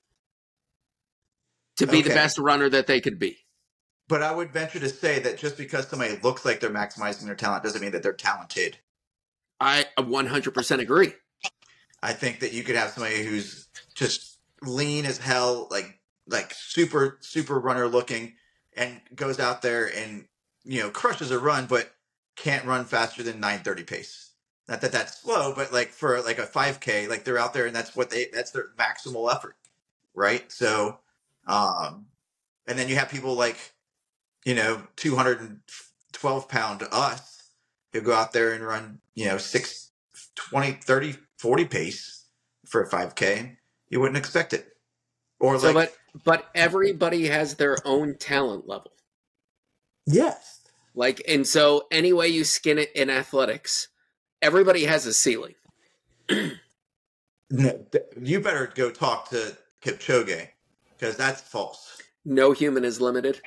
to 1.76 1.86
be 1.86 2.02
the 2.02 2.10
best 2.10 2.38
runner 2.38 2.68
that 2.68 2.86
they 2.86 3.00
could 3.00 3.18
be. 3.18 3.38
But 4.08 4.22
I 4.22 4.32
would 4.34 4.52
venture 4.52 4.80
to 4.80 4.88
say 4.88 5.20
that 5.20 5.38
just 5.38 5.56
because 5.56 5.88
somebody 5.88 6.18
looks 6.22 6.44
like 6.44 6.60
they're 6.60 6.70
maximizing 6.70 7.24
their 7.24 7.34
talent 7.34 7.64
doesn't 7.64 7.80
mean 7.80 7.92
that 7.92 8.02
they're 8.02 8.12
talented. 8.12 8.78
I 9.60 9.86
100% 9.98 10.78
agree. 10.80 11.14
I 12.02 12.12
think 12.12 12.40
that 12.40 12.52
you 12.52 12.64
could 12.64 12.76
have 12.76 12.90
somebody 12.90 13.22
who's 13.22 13.68
just 13.94 14.38
lean 14.60 15.06
as 15.06 15.18
hell, 15.18 15.68
like 15.70 15.98
like 16.28 16.52
super 16.54 17.18
super 17.20 17.58
runner 17.58 17.86
looking, 17.86 18.34
and 18.76 19.00
goes 19.14 19.38
out 19.38 19.62
there 19.62 19.94
and 19.96 20.26
you 20.64 20.80
know 20.80 20.90
crushes 20.90 21.30
a 21.30 21.38
run, 21.38 21.66
but 21.66 21.92
can't 22.36 22.64
run 22.64 22.84
faster 22.84 23.22
than 23.22 23.38
nine 23.38 23.60
thirty 23.60 23.84
pace. 23.84 24.31
Not 24.68 24.80
that 24.82 24.92
that's 24.92 25.20
slow, 25.20 25.54
but 25.54 25.72
like 25.72 25.90
for 25.90 26.20
like 26.22 26.38
a 26.38 26.46
five 26.46 26.80
k, 26.80 27.08
like 27.08 27.24
they're 27.24 27.38
out 27.38 27.54
there 27.54 27.66
and 27.66 27.74
that's 27.76 27.96
what 27.96 28.10
they 28.10 28.26
that's 28.32 28.52
their 28.52 28.68
maximal 28.78 29.32
effort, 29.34 29.56
right? 30.14 30.50
So, 30.52 30.98
um, 31.46 32.06
and 32.66 32.78
then 32.78 32.88
you 32.88 32.96
have 32.96 33.10
people 33.10 33.34
like 33.34 33.58
you 34.44 34.54
know 34.54 34.82
two 34.96 35.16
hundred 35.16 35.40
and 35.40 35.60
twelve 36.12 36.48
pound 36.48 36.84
us 36.92 37.50
who 37.92 38.00
go 38.00 38.14
out 38.14 38.32
there 38.32 38.52
and 38.52 38.64
run 38.64 39.00
you 39.14 39.26
know 39.26 39.38
six 39.38 39.90
20, 40.36 40.72
30, 40.72 41.12
40 41.38 41.64
pace 41.66 42.26
for 42.66 42.82
a 42.82 42.88
5K, 42.88 43.56
you 43.88 44.00
wouldn't 44.00 44.16
expect 44.18 44.52
it. 44.52 44.68
Or 45.40 45.58
So, 45.58 45.72
like, 45.72 45.74
but 45.74 45.94
but 46.24 46.48
everybody 46.54 47.28
has 47.28 47.56
their 47.56 47.86
own 47.86 48.16
talent 48.18 48.68
level. 48.68 48.92
yes. 50.06 50.60
Like, 50.94 51.22
and 51.28 51.46
so 51.46 51.86
any 51.90 52.12
way 52.12 52.28
you 52.28 52.44
skin 52.44 52.78
it 52.78 52.90
in 52.94 53.10
athletics, 53.10 53.88
everybody 54.42 54.84
has 54.84 55.06
a 55.06 55.14
ceiling. 55.14 55.54
You 56.28 56.58
better 58.40 58.70
go 58.74 58.90
talk 58.90 59.30
to 59.30 59.56
Kipchoge 59.82 60.48
because 60.98 61.16
that's 61.16 61.40
false. 61.40 62.02
No 62.24 62.52
human 62.52 62.84
is 62.84 63.00
limited. 63.00 63.40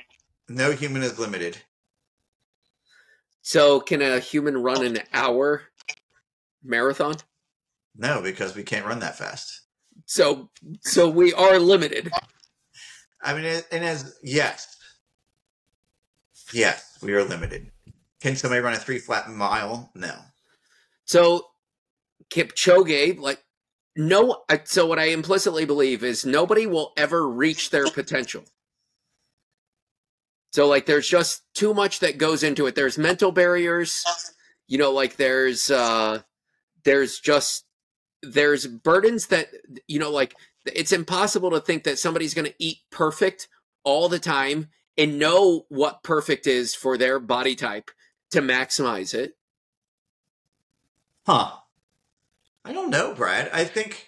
No 0.48 0.72
human 0.72 1.02
is 1.02 1.18
limited. 1.18 1.58
So, 3.42 3.80
can 3.80 4.02
a 4.02 4.18
human 4.18 4.56
run 4.56 4.84
an 4.84 4.98
hour 5.12 5.62
marathon? 6.64 7.16
No, 7.96 8.20
because 8.20 8.54
we 8.54 8.62
can't 8.62 8.86
run 8.86 8.98
that 9.00 9.16
fast. 9.16 9.62
So, 10.04 10.50
so 10.80 11.08
we 11.08 11.32
are 11.32 11.58
limited. 11.58 12.10
I 13.22 13.34
mean, 13.34 13.62
and 13.72 13.84
as 13.84 14.18
yes, 14.22 14.76
yes, 16.52 16.98
we 17.02 17.14
are 17.14 17.24
limited. 17.24 17.70
Can 18.20 18.36
somebody 18.36 18.60
run 18.60 18.74
a 18.74 18.78
three 18.78 18.98
flat 18.98 19.30
mile? 19.30 19.90
No. 19.94 20.14
So, 21.06 21.46
Kipchoge, 22.30 23.18
like, 23.18 23.42
no. 23.96 24.42
So, 24.64 24.86
what 24.86 24.98
I 24.98 25.06
implicitly 25.06 25.64
believe 25.64 26.04
is 26.04 26.26
nobody 26.26 26.66
will 26.66 26.92
ever 26.96 27.28
reach 27.28 27.70
their 27.70 27.86
potential. 27.90 28.44
So, 30.52 30.66
like, 30.66 30.86
there's 30.86 31.08
just 31.08 31.42
too 31.54 31.74
much 31.74 32.00
that 32.00 32.18
goes 32.18 32.42
into 32.42 32.66
it. 32.66 32.74
There's 32.74 32.98
mental 32.98 33.32
barriers. 33.32 34.04
You 34.68 34.78
know, 34.78 34.90
like 34.92 35.16
there's 35.16 35.70
uh 35.70 36.22
there's 36.84 37.20
just 37.20 37.64
there's 38.22 38.66
burdens 38.66 39.28
that 39.28 39.48
you 39.86 39.98
know, 39.98 40.10
like 40.10 40.34
it's 40.66 40.92
impossible 40.92 41.50
to 41.50 41.60
think 41.60 41.84
that 41.84 41.98
somebody's 41.98 42.34
going 42.34 42.46
to 42.46 42.54
eat 42.58 42.78
perfect 42.90 43.48
all 43.84 44.08
the 44.08 44.18
time 44.18 44.68
and 44.98 45.18
know 45.18 45.66
what 45.68 46.02
perfect 46.02 46.46
is 46.46 46.74
for 46.74 46.98
their 46.98 47.20
body 47.20 47.54
type 47.54 47.90
to 48.32 48.40
maximize 48.40 49.14
it. 49.14 49.34
Huh. 51.26 51.50
I 52.64 52.72
don't 52.72 52.90
know, 52.90 53.14
Brad. 53.14 53.50
I 53.52 53.64
think. 53.64 54.06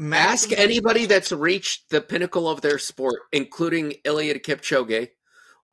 Ask 0.00 0.52
anybody 0.52 1.06
that's 1.06 1.32
reached 1.32 1.90
the 1.90 2.00
pinnacle 2.00 2.48
of 2.48 2.60
their 2.60 2.78
sport, 2.78 3.22
including 3.32 3.94
Eliud 4.04 4.44
Kipchoge, 4.44 5.08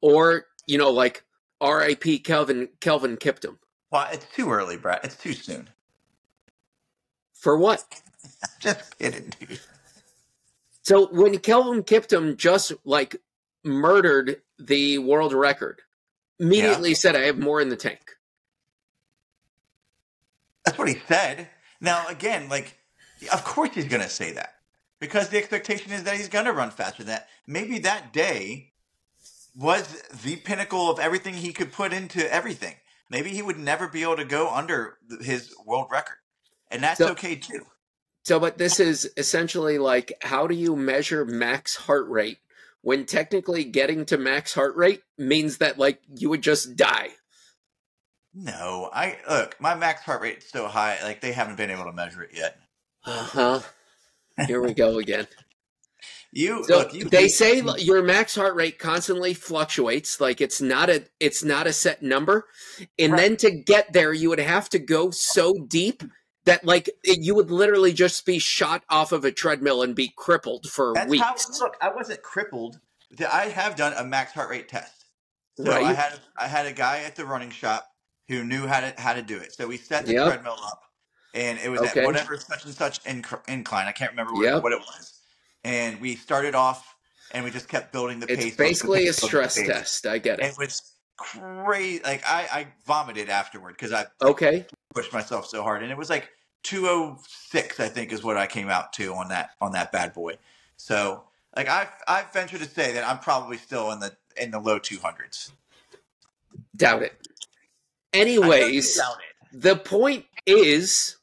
or 0.01 0.47
you 0.65 0.79
know, 0.79 0.89
like 0.89 1.23
R.I.P. 1.61 2.19
Kelvin 2.19 2.69
Kelvin 2.79 3.17
Kiptum. 3.17 3.57
Well, 3.91 4.07
it's 4.11 4.25
too 4.35 4.49
early, 4.51 4.77
Brad. 4.77 5.01
It's 5.03 5.15
too 5.15 5.33
soon. 5.33 5.69
For 7.33 7.55
what? 7.55 7.83
Just 8.59 8.97
kidding, 8.97 9.31
dude. 9.39 9.59
So 10.81 11.07
when 11.07 11.37
Kelvin 11.39 11.83
Kiptum 11.83 12.37
just 12.37 12.71
like 12.83 13.15
murdered 13.63 14.41
the 14.59 14.99
world 14.99 15.33
record, 15.33 15.81
immediately 16.39 16.93
said, 16.93 17.15
"I 17.15 17.25
have 17.25 17.37
more 17.39 17.61
in 17.61 17.69
the 17.69 17.75
tank." 17.75 18.15
That's 20.65 20.77
what 20.77 20.87
he 20.89 20.99
said. 21.07 21.49
Now, 21.81 22.07
again, 22.07 22.49
like, 22.49 22.77
of 23.31 23.43
course 23.43 23.71
he's 23.73 23.85
going 23.87 24.01
to 24.01 24.09
say 24.09 24.31
that 24.33 24.55
because 24.99 25.29
the 25.29 25.37
expectation 25.37 25.91
is 25.91 26.03
that 26.03 26.15
he's 26.15 26.29
going 26.29 26.45
to 26.45 26.53
run 26.53 26.71
faster 26.71 27.03
than 27.03 27.13
that. 27.13 27.27
Maybe 27.47 27.79
that 27.79 28.11
day 28.13 28.71
was 29.55 30.01
the 30.23 30.35
pinnacle 30.37 30.89
of 30.89 30.99
everything 30.99 31.35
he 31.35 31.53
could 31.53 31.71
put 31.71 31.93
into 31.93 32.31
everything. 32.33 32.75
Maybe 33.09 33.29
he 33.29 33.41
would 33.41 33.57
never 33.59 33.87
be 33.87 34.03
able 34.03 34.17
to 34.17 34.25
go 34.25 34.49
under 34.49 34.97
his 35.21 35.53
world 35.65 35.87
record. 35.91 36.17
And 36.71 36.83
that's 36.83 36.97
So- 36.97 37.09
okay 37.09 37.35
too. 37.35 37.65
So, 38.23 38.39
but 38.39 38.57
this 38.57 38.79
is 38.79 39.07
essentially 39.17 39.77
like, 39.77 40.11
how 40.21 40.47
do 40.47 40.55
you 40.55 40.75
measure 40.75 41.25
max 41.25 41.75
heart 41.75 42.09
rate 42.09 42.39
when 42.81 43.05
technically 43.05 43.63
getting 43.63 44.03
to 44.07 44.17
max 44.17 44.55
heart 44.55 44.75
rate 44.75 45.03
means 45.15 45.59
that 45.59 45.77
like 45.77 46.01
you 46.15 46.29
would 46.31 46.41
just 46.41 46.75
die? 46.75 47.09
No, 48.35 48.89
I 48.93 49.17
look, 49.29 49.55
my 49.61 49.75
max 49.75 50.01
heart 50.01 50.21
rate 50.21 50.39
is 50.39 50.49
so 50.49 50.67
high, 50.67 51.01
like 51.03 51.21
they 51.21 51.31
haven't 51.31 51.55
been 51.55 51.69
able 51.71 51.85
to 51.85 51.93
measure 51.93 52.21
it 52.21 52.31
yet. 52.33 52.57
Uh 53.05 53.23
huh. 53.23 53.59
Here 54.45 54.61
we 54.61 54.73
go 54.73 54.97
again. 54.99 55.27
You 56.33 56.65
So 56.65 56.79
look, 56.79 56.93
you 56.93 57.05
they 57.09 57.29
say 57.29 57.61
your 57.77 58.03
max 58.03 58.35
heart 58.35 58.55
rate 58.55 58.77
constantly 58.77 59.33
fluctuates, 59.33 60.19
like 60.19 60.41
it's 60.41 60.59
not 60.61 60.89
a 60.89 61.05
it's 61.21 61.45
not 61.45 61.65
a 61.65 61.71
set 61.71 62.03
number, 62.03 62.45
and 62.99 63.13
Right. 63.13 63.21
then 63.21 63.37
to 63.37 63.51
get 63.51 63.93
there, 63.93 64.11
you 64.11 64.27
would 64.29 64.39
have 64.39 64.67
to 64.71 64.79
go 64.79 65.11
so 65.11 65.53
deep 65.53 66.03
that 66.43 66.65
like 66.65 66.89
it- 67.05 67.19
you 67.21 67.35
would 67.35 67.51
literally 67.51 67.93
just 67.93 68.25
be 68.25 68.37
shot 68.37 68.83
off 68.89 69.13
of 69.13 69.23
a 69.23 69.31
treadmill 69.31 69.81
and 69.81 69.95
be 69.95 70.11
crippled 70.17 70.65
for 70.69 70.91
That's 70.93 71.09
weeks. 71.09 71.23
how 71.23 71.35
look, 71.65 71.77
I 71.79 71.87
wasn't 71.93 72.21
crippled. 72.21 72.81
I 73.31 73.45
have 73.45 73.77
done 73.77 73.93
a 73.93 74.03
max 74.03 74.33
heart 74.33 74.49
rate 74.49 74.67
test. 74.67 75.05
So 75.55 75.63
Right. 75.63 75.85
I 75.85 75.93
had 75.93 76.19
I 76.37 76.47
had 76.49 76.65
a 76.65 76.73
guy 76.73 76.99
at 77.03 77.15
the 77.15 77.25
running 77.25 77.51
shop 77.51 77.87
who 78.27 78.43
knew 78.43 78.67
how 78.67 78.79
to 78.81 78.93
how 78.97 79.13
to 79.13 79.21
do 79.21 79.37
it. 79.37 79.53
So 79.53 79.67
we 79.67 79.77
set 79.77 80.05
the 80.05 80.13
Yep. 80.13 80.25
treadmill 80.27 80.57
up, 80.65 80.83
and 81.33 81.59
it 81.59 81.69
was 81.69 81.81
Okay. 81.81 82.01
at 82.01 82.05
whatever 82.05 82.37
such 82.37 82.65
and 82.65 82.73
such 82.73 83.03
inc- 83.03 83.47
incline. 83.49 83.87
I 83.87 83.91
can't 83.91 84.11
remember 84.11 84.33
what, 84.33 84.43
Yep. 84.43 84.63
what 84.63 84.71
it 84.73 84.79
was. 84.79 85.21
And 85.63 85.99
we 85.99 86.15
started 86.15 86.55
off 86.55 86.95
and 87.31 87.43
we 87.43 87.51
just 87.51 87.67
kept 87.67 87.91
building 87.91 88.19
the 88.19 88.27
pace. 88.27 88.37
It's 88.37 88.45
pace. 88.55 88.57
basically 88.57 89.07
a 89.07 89.13
building 89.19 89.19
the 89.21 89.27
stress 89.27 89.55
pace. 89.57 89.67
test. 89.67 90.07
I 90.07 90.17
get 90.19 90.39
It 90.39 90.45
it. 90.45 90.57
was 90.57 90.93
crazy. 91.17 92.01
Like 92.03 92.23
I, 92.25 92.47
I 92.51 92.67
vomited 92.85 93.29
afterward 93.29 93.73
because 93.73 93.91
I 93.91 94.05
Okay. 94.21 94.65
pushed 94.93 95.11
myself 95.13 95.47
so 95.47 95.63
hard, 95.63 95.83
and 95.83 95.91
it 95.91 95.97
was 95.97 96.09
like 96.09 96.29
206, 96.63 97.79
I 97.79 97.87
think, 97.89 98.11
is 98.11 98.23
what 98.23 98.37
I 98.37 98.47
came 98.47 98.69
out 98.69 98.93
to 98.93 99.13
on 99.13 99.29
that 99.29 99.51
on 99.61 99.71
that 99.73 99.91
bad 99.91 100.13
boy. 100.13 100.37
So, 100.77 101.23
like 101.55 101.67
I, 101.67 101.87
I 102.07 102.25
venture 102.33 102.57
to 102.57 102.65
say 102.65 102.91
that 102.93 103.07
I'm 103.07 103.19
probably 103.19 103.57
still 103.57 103.91
in 103.91 103.99
the 103.99 104.15
in 104.37 104.51
the 104.51 104.59
low 104.59 104.79
200s. 104.79 105.51
Doubt 106.75 107.03
it. 107.03 107.27
I 108.15 108.23
know 108.23 108.31
you 108.31 108.41
Anyways, 108.43 109.01
the 109.51 109.75
point 109.75 110.25
is 110.45 111.17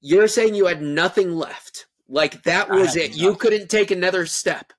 you're 0.00 0.28
saying 0.28 0.54
you 0.54 0.66
had 0.66 0.82
nothing 0.82 1.32
left. 1.34 1.86
Like 2.08 2.42
that 2.44 2.68
was 2.70 2.94
had 2.94 3.04
it. 3.04 3.16
You 3.16 3.34
couldn't 3.34 3.68
take 3.68 3.90
another 3.90 4.26
step. 4.26 4.72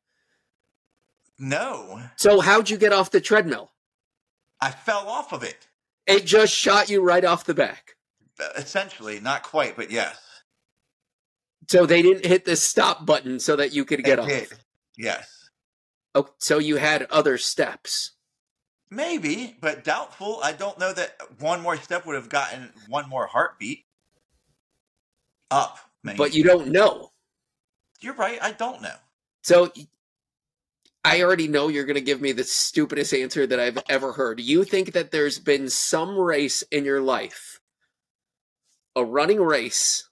No, 1.38 2.01
So 2.15 2.39
how'd 2.39 2.69
you 2.69 2.77
get 2.77 2.93
off 2.93 3.11
the 3.11 3.19
treadmill? 3.19 3.73
I 4.61 4.71
fell 4.71 5.09
off 5.09 5.33
of 5.33 5.43
it. 5.43 5.67
It 6.07 6.25
just 6.25 6.53
shot 6.55 6.89
you 6.89 7.01
right 7.01 7.25
off 7.25 7.43
the 7.43 7.53
back. 7.53 7.95
Uh, 8.39 8.47
essentially, 8.55 9.19
not 9.19 9.43
quite, 9.43 9.75
but 9.75 9.91
yes, 9.91 10.17
So 11.67 11.86
they 11.86 12.01
didn't 12.01 12.25
hit 12.25 12.45
the 12.45 12.55
stop 12.55 13.05
button 13.05 13.39
so 13.39 13.55
that 13.57 13.73
you 13.73 13.83
could 13.83 14.03
get 14.05 14.15
They 14.17 14.21
off. 14.21 14.27
did. 14.29 14.47
Yes, 14.97 15.49
Oh, 16.13 16.29
so 16.39 16.57
you 16.59 16.77
had 16.77 17.03
other 17.09 17.38
steps. 17.38 18.11
Maybe, 18.89 19.55
but 19.61 19.83
doubtful. 19.83 20.39
I 20.43 20.51
don't 20.53 20.79
know 20.79 20.93
that 20.93 21.15
one 21.39 21.61
more 21.61 21.77
step 21.77 22.05
would 22.05 22.15
have 22.15 22.29
gotten 22.29 22.71
one 22.88 23.09
more 23.09 23.27
heartbeat 23.27 23.86
up. 25.51 25.79
Maybe. 26.03 26.17
But 26.17 26.33
you 26.36 26.43
don't 26.43 26.67
know. 26.67 27.11
you're 28.01 28.13
right. 28.13 28.38
I 28.41 28.51
don't 28.51 28.81
know. 28.81 28.95
So 29.41 29.71
I 31.03 31.21
already 31.21 31.47
know 31.47 31.67
you're 31.67 31.86
going 31.86 31.95
to 31.95 32.01
give 32.01 32.21
me 32.21 32.31
the 32.31 32.43
stupidest 32.43 33.13
answer 33.13 33.45
that 33.45 33.59
I've 33.59 33.79
ever 33.89 34.11
heard. 34.13 34.39
You 34.39 34.63
think 34.63 34.93
that 34.93 35.11
there's 35.11 35.39
been 35.39 35.69
some 35.69 36.17
race 36.17 36.63
in 36.71 36.83
your 36.86 37.01
life, 37.01 37.59
a 38.95 39.03
running 39.05 39.41
race, 39.41 40.09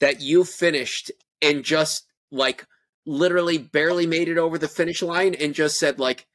that 0.00 0.20
you 0.20 0.44
finished 0.44 1.10
and 1.42 1.62
just 1.64 2.06
like 2.32 2.66
literally 3.06 3.58
barely 3.58 4.06
made 4.06 4.28
it 4.28 4.38
over 4.38 4.58
the 4.58 4.68
finish 4.68 5.02
line 5.02 5.34
and 5.34 5.54
just 5.54 5.78
said, 5.78 5.98
like, 5.98 6.20
"It- 6.20 6.28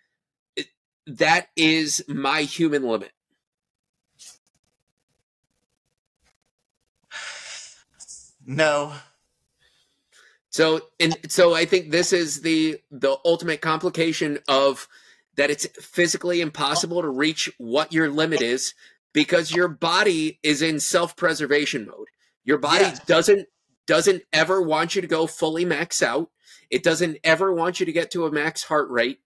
that 1.07 1.47
is 1.55 2.03
my 2.07 2.41
human 2.41 2.83
limit. 2.83 3.11
No, 8.47 8.93
So 10.55 10.81
and 11.01 11.17
so 11.27 11.53
I 11.53 11.65
think 11.65 11.91
this 11.91 12.13
is 12.13 12.39
the 12.41 12.79
the 12.89 13.17
ultimate 13.25 13.59
complication 13.59 14.39
of 14.47 14.87
that 15.35 15.49
it's 15.51 15.65
physically 15.85 16.39
impossible 16.39 17.01
to 17.01 17.09
reach 17.09 17.51
what 17.57 17.91
your 17.91 18.09
limit 18.09 18.41
is 18.41 18.73
because 19.11 19.51
your 19.51 19.67
body 19.67 20.39
is 20.43 20.61
in 20.61 20.79
self-preservation 20.79 21.85
mode. 21.87 22.07
Your 22.45 22.57
body 22.57 22.85
Yes. 22.85 23.03
doesn't 23.05 23.49
doesn't 23.85 24.23
ever 24.31 24.61
want 24.61 24.95
you 24.95 25.01
to 25.01 25.07
go 25.07 25.27
fully 25.27 25.65
max 25.65 26.01
out. 26.01 26.29
It 26.69 26.83
doesn't 26.83 27.17
ever 27.25 27.51
want 27.53 27.81
you 27.81 27.85
to 27.85 27.91
get 27.91 28.09
to 28.11 28.25
a 28.25 28.31
max 28.31 28.63
heart 28.63 28.89
rate. 28.89 29.19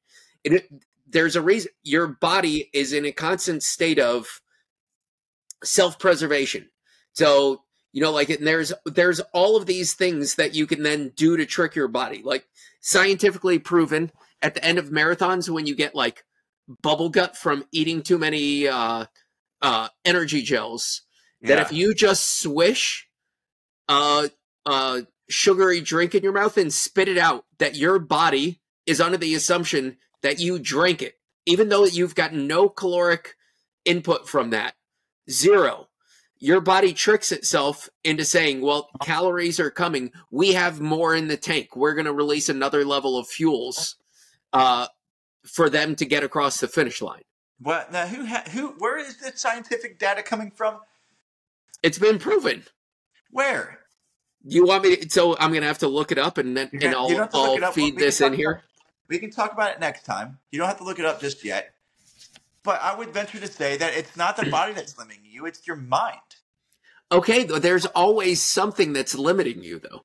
It- 0.44 0.68
there's 1.10 1.36
a 1.36 1.42
reason 1.42 1.72
your 1.84 2.08
body 2.08 2.70
is 2.74 2.94
in 2.94 3.06
a 3.06 3.12
constant 3.12 3.64
state 3.64 4.00
of 4.00 4.28
self-preservation. 5.64 6.70
So 7.14 7.64
you 7.92 8.02
know 8.02 8.12
like 8.12 8.30
and 8.30 8.46
there's 8.46 8.72
there's 8.86 9.20
all 9.34 9.58
of 9.58 9.66
these 9.66 9.94
things 9.94 10.36
that 10.36 10.54
you 10.54 10.68
can 10.68 10.84
then 10.84 11.12
do 11.16 11.38
to 11.38 11.46
trick 11.46 11.76
your 11.76 11.88
body 11.88 12.22
like 12.24 12.46
scientifically 12.82 13.58
proven 13.60 14.12
at 14.42 14.54
the 14.54 14.64
end 14.64 14.78
of 14.78 14.90
marathons 14.90 15.50
when 15.50 15.66
you 15.66 15.76
get 15.76 15.96
like 15.96 16.24
bubble 16.84 17.10
gut 17.10 17.36
from 17.36 17.66
eating 17.72 18.02
too 18.04 18.18
many 18.20 18.68
uh 18.68 19.06
uh 19.62 19.90
energy 20.06 20.42
gels 20.44 21.02
that 21.42 21.56
Yeah. 21.58 21.62
if 21.62 21.74
you 21.74 21.96
just 21.96 22.40
swish 22.42 23.08
uh 23.88 24.28
uh 24.68 25.02
sugary 25.30 25.82
drink 25.82 26.14
in 26.14 26.22
your 26.24 26.34
mouth 26.34 26.58
and 26.58 26.72
spit 26.72 27.08
it 27.08 27.18
out 27.18 27.46
that 27.58 27.76
your 27.76 27.98
body 27.98 28.62
is 28.86 29.02
under 29.02 29.18
the 29.18 29.34
assumption 29.34 29.98
that 30.22 30.40
you 30.40 30.60
drank 30.60 31.02
it 31.02 31.16
even 31.46 31.70
though 31.70 31.86
you've 31.86 32.16
got 32.16 32.34
no 32.34 32.70
caloric 32.70 33.36
input 33.86 34.28
from 34.28 34.50
that 34.52 34.76
zero 35.30 35.90
your 36.40 36.62
body 36.62 36.94
tricks 36.94 37.32
itself 37.32 37.90
into 38.04 38.24
saying, 38.24 38.62
well, 38.62 38.90
calories 39.02 39.60
are 39.60 39.70
coming. 39.70 40.12
We 40.32 40.54
have 40.54 40.80
more 40.80 41.14
in 41.14 41.28
the 41.28 41.38
tank. 41.38 41.76
We're 41.76 41.94
going 41.94 42.06
to 42.06 42.14
release 42.14 42.48
another 42.48 42.86
level 42.86 43.18
of 43.18 43.28
fuels 43.28 43.98
uh, 44.54 44.88
for 45.46 45.70
them 45.70 45.96
to 45.98 46.06
get 46.06 46.24
across 46.24 46.62
the 46.62 46.70
finish 46.70 47.02
line. 47.02 47.24
What 47.60 47.92
now? 47.92 48.08
Who? 48.08 48.26
Ha- 48.26 48.46
who? 48.52 48.70
Where 48.80 48.98
is 48.98 49.18
the 49.18 49.34
scientific 49.36 50.00
data 50.00 50.24
coming 50.24 50.50
from? 50.50 50.80
It's 51.84 52.00
been 52.00 52.18
proven. 52.18 52.64
Where? 53.32 53.80
You 54.46 54.66
want 54.66 54.84
me 54.84 54.96
to, 54.96 55.10
so 55.10 55.36
I'm 55.38 55.52
going 55.52 55.62
to 55.62 55.68
have 55.68 55.80
to 55.80 55.90
look 55.90 56.14
it 56.14 56.18
up 56.18 56.38
and 56.38 56.56
then 56.56 56.70
and 56.72 56.96
I'll, 56.96 57.10
you 57.10 57.18
don't 57.18 57.24
have 57.24 57.32
to 57.32 57.42
look 57.42 57.64
I'll 57.64 57.72
feed 57.74 57.98
this 57.98 58.22
in 58.22 58.34
here. 58.34 58.64
We 59.10 59.18
can 59.20 59.32
talk 59.32 59.52
about 59.52 59.72
it 59.72 59.80
next 59.80 60.06
time. 60.06 60.38
You 60.52 60.60
don't 60.60 60.68
have 60.68 60.78
to 60.78 60.84
look 60.84 61.00
it 61.00 61.06
up 61.06 61.20
just 61.20 61.44
yet. 61.44 61.74
But 62.64 62.80
I 62.82 62.96
would 62.96 63.10
venture 63.10 63.40
to 63.40 63.48
say 63.48 63.78
that 63.78 63.94
it's 63.94 64.16
not 64.16 64.38
the 64.38 64.50
body 64.50 64.74
that's 64.74 64.98
limiting 64.98 65.24
you; 65.26 65.46
it's 65.46 65.66
your 65.66 65.78
mind. 65.78 66.20
Okay, 67.12 67.44
there's 67.44 67.88
always 67.88 68.42
something 68.42 68.94
that's 68.94 69.16
limiting 69.16 69.64
you, 69.64 69.80
though. 69.80 70.04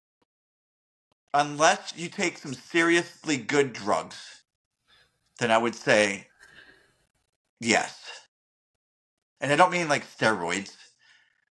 Unless 1.34 1.94
you 1.96 2.08
take 2.08 2.38
some 2.38 2.54
seriously 2.54 3.36
good 3.36 3.72
drugs, 3.72 4.42
then 5.38 5.50
I 5.50 5.58
would 5.58 5.74
say 5.74 6.28
yes. 7.60 8.00
And 9.40 9.52
I 9.52 9.56
don't 9.56 9.72
mean 9.72 9.88
like 9.88 10.06
steroids, 10.06 10.74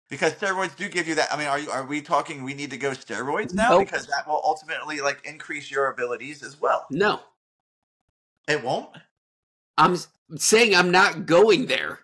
because 0.08 0.32
steroids 0.34 0.74
do 0.76 0.88
give 0.88 1.08
you 1.08 1.16
that. 1.16 1.32
I 1.32 1.36
mean, 1.36 1.48
are 1.48 1.58
you 1.58 1.70
are 1.70 1.84
we 1.84 2.00
talking? 2.00 2.44
We 2.44 2.54
need 2.54 2.70
to 2.70 2.78
go 2.78 2.92
steroids 2.92 3.52
now 3.52 3.70
Nope. 3.70 3.86
because 3.86 4.06
that 4.06 4.26
will 4.26 4.40
ultimately 4.44 5.00
like 5.00 5.20
increase 5.24 5.70
your 5.70 5.88
abilities 5.88 6.42
as 6.42 6.58
well. 6.60 6.86
No, 6.90 7.20
It 8.48 8.62
won't. 8.62 8.90
I'm 9.78 9.96
saying 10.36 10.74
I'm 10.74 10.90
not 10.90 11.26
going 11.26 11.66
there. 11.66 12.00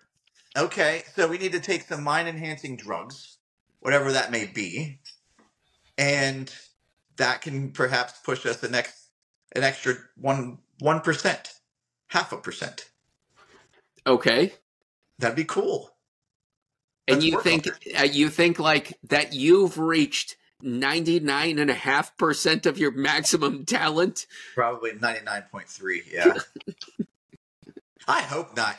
Okay, 0.57 1.03
so 1.15 1.27
we 1.27 1.37
need 1.37 1.51
to 1.51 1.59
take 1.59 1.83
some 1.83 2.03
mind 2.03 2.27
enhancing 2.27 2.75
drugs, 2.75 3.37
whatever 3.79 4.11
that 4.11 4.31
may 4.31 4.45
be, 4.45 4.99
and 5.97 6.53
that 7.17 7.41
can 7.41 7.71
perhaps 7.71 8.13
push 8.23 8.45
us 8.45 8.57
the 8.57 8.69
next 8.69 9.09
an 9.55 9.63
extra 9.63 9.95
one 10.15 10.59
one 10.79 11.01
percent, 11.01 11.53
half 12.07 12.31
a 12.31 12.37
percent. 12.37 12.89
Okay. 14.07 14.53
That'd 15.19 15.35
be 15.35 15.43
cool. 15.43 15.91
and 17.07 17.17
Let's 17.17 17.25
you 17.25 17.41
think 17.41 17.67
uh, 17.99 18.03
you 18.03 18.29
think 18.29 18.57
like 18.57 18.97
that 19.09 19.33
you've 19.33 19.77
reached 19.77 20.37
99.5% 20.63 22.65
of 22.65 22.77
your 22.77 22.91
maximum 22.91 23.65
talent 23.65 24.25
Probably 24.55 24.91
ninety 24.99 25.23
nine 25.23 25.43
point 25.51 25.67
three. 25.67 26.03
Yeah. 26.11 26.33
I 28.07 28.21
hope 28.21 28.55
not. 28.55 28.75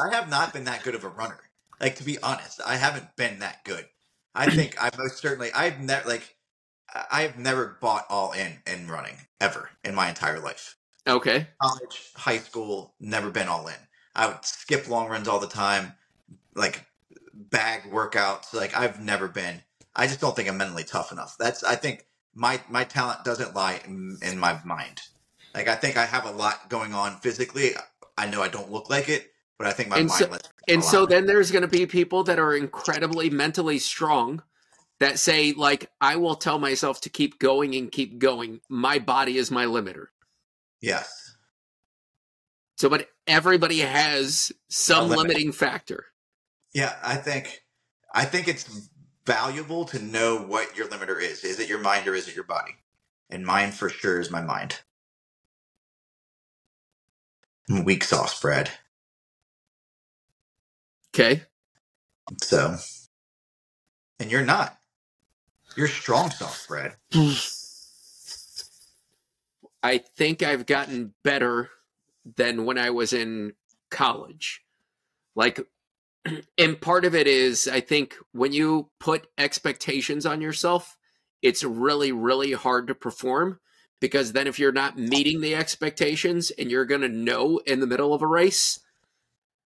I 0.00 0.14
have 0.14 0.28
not 0.28 0.52
been 0.52 0.64
that 0.64 0.82
good 0.82 0.94
of 0.94 1.04
a 1.04 1.08
runner. 1.08 1.38
Like 1.80 1.96
to 1.96 2.04
be 2.04 2.18
honest, 2.22 2.60
I 2.66 2.76
haven't 2.76 3.14
been 3.16 3.38
that 3.40 3.64
good. 3.64 3.86
I 4.34 4.50
think 4.50 4.76
I 4.82 4.90
most 4.98 5.18
certainly 5.18 5.50
I've 5.54 5.80
never 5.80 6.08
like 6.08 6.36
I- 6.92 7.06
I've 7.10 7.38
never 7.38 7.78
bought 7.80 8.06
all 8.10 8.32
in 8.32 8.58
in 8.66 8.88
running 8.88 9.16
ever 9.40 9.70
in 9.84 9.94
my 9.94 10.08
entire 10.08 10.40
life. 10.40 10.76
okay 11.06 11.46
college, 11.62 12.10
high 12.16 12.38
school, 12.38 12.94
never 13.00 13.30
been 13.30 13.48
all 13.48 13.66
in. 13.68 13.74
I 14.14 14.26
would 14.28 14.44
skip 14.44 14.88
long 14.88 15.08
runs 15.08 15.28
all 15.28 15.40
the 15.40 15.46
time, 15.48 15.94
like 16.54 16.84
bag 17.32 17.82
workouts. 17.90 18.52
Like 18.52 18.76
I've 18.76 19.02
never 19.02 19.28
been. 19.28 19.62
I 19.96 20.06
just 20.06 20.20
don't 20.20 20.34
think 20.34 20.48
I'm 20.48 20.56
mentally 20.56 20.84
tough 20.84 21.12
enough. 21.12 21.36
That's 21.38 21.62
I 21.64 21.76
think 21.76 22.06
my 22.34 22.60
my 22.68 22.84
talent 22.84 23.24
doesn't 23.24 23.54
lie 23.54 23.80
in, 23.84 24.18
in 24.22 24.38
my 24.38 24.60
mind. 24.64 25.00
Like 25.54 25.68
I 25.68 25.76
think 25.76 25.96
I 25.96 26.04
have 26.04 26.24
a 26.26 26.30
lot 26.32 26.68
going 26.68 26.94
on 26.94 27.16
physically. 27.20 27.70
I 28.18 28.26
know 28.28 28.42
I 28.42 28.48
don't 28.48 28.70
look 28.72 28.90
like 28.90 29.08
it, 29.08 29.30
but 29.58 29.66
I 29.66 29.72
think 29.72 29.88
my 29.88 29.98
And 29.98 30.08
mind 30.08 30.18
so- 30.20 30.38
and 30.68 30.82
so 30.84 31.00
lot. 31.00 31.10
then 31.10 31.26
there's 31.26 31.50
going 31.50 31.62
to 31.62 31.68
be 31.68 31.86
people 31.86 32.24
that 32.24 32.38
are 32.38 32.54
incredibly 32.56 33.30
mentally 33.30 33.78
strong 33.78 34.42
that 35.00 35.18
say 35.18 35.52
like 35.52 35.90
i 36.00 36.14
will 36.16 36.36
tell 36.36 36.58
myself 36.58 37.00
to 37.00 37.10
keep 37.10 37.38
going 37.40 37.74
and 37.74 37.90
keep 37.92 38.18
going 38.18 38.60
my 38.70 38.98
body 38.98 39.36
is 39.36 39.50
my 39.50 39.64
limiter 39.66 40.06
yes, 40.80 41.36
so 42.76 42.88
but 42.88 43.08
everybody 43.26 43.80
has 43.80 44.52
some 44.70 45.08
limit. 45.08 45.26
limiting 45.28 45.52
factor 45.52 46.06
yeah. 46.72 46.94
I 47.04 47.16
think 47.16 47.60
I 48.14 48.24
think 48.24 48.48
it's 48.48 48.88
valuable 49.26 49.84
to 49.86 50.00
know 50.02 50.38
what 50.38 50.76
your 50.76 50.88
limiter 50.88 51.20
is. 51.22 51.44
Is 51.44 51.60
it 51.60 51.68
your 51.68 51.80
mind 51.80 52.08
or 52.08 52.14
is 52.14 52.28
it 52.28 52.34
your 52.36 52.44
body? 52.44 52.76
And 53.30 53.46
mine 53.46 53.72
for 53.72 53.88
sure 53.90 54.20
is 54.20 54.30
my 54.30 54.42
mind. 54.42 54.80
I'm 57.70 57.84
weak 57.84 58.04
sauce 58.04 58.40
bread. 58.40 58.70
okay 61.14 61.42
So, 62.42 62.76
and 64.20 64.30
you're 64.30 64.44
not. 64.44 64.78
You're 65.76 65.88
strong 65.88 66.30
sauce 66.30 66.66
bread. 66.66 66.96
I 69.82 69.98
think 69.98 70.42
I've 70.44 70.66
gotten 70.66 71.14
better 71.24 71.70
than 72.36 72.66
when 72.66 72.78
I 72.78 72.90
was 72.90 73.12
in 73.14 73.54
college. 73.90 74.62
Like, 75.36 75.60
and 76.58 76.80
part 76.80 77.04
of 77.04 77.14
it 77.14 77.26
is, 77.26 77.68
I 77.68 77.80
think 77.80 78.16
when 78.32 78.52
you 78.52 78.90
put 79.00 79.26
expectations 79.38 80.26
on 80.26 80.40
yourself, 80.40 80.96
it's 81.42 81.62
really, 81.64 82.12
really 82.12 82.52
hard 82.52 82.86
to 82.88 82.94
perform 82.94 83.60
because 84.00 84.32
then 84.32 84.46
if 84.46 84.58
you're 84.58 84.72
not 84.72 84.98
meeting 84.98 85.40
the 85.40 85.54
expectations 85.54 86.50
and 86.50 86.70
you're 86.70 86.84
going 86.84 87.00
to 87.00 87.08
know 87.08 87.58
in 87.66 87.80
the 87.80 87.86
middle 87.86 88.14
of 88.14 88.22
a 88.22 88.26
race, 88.26 88.78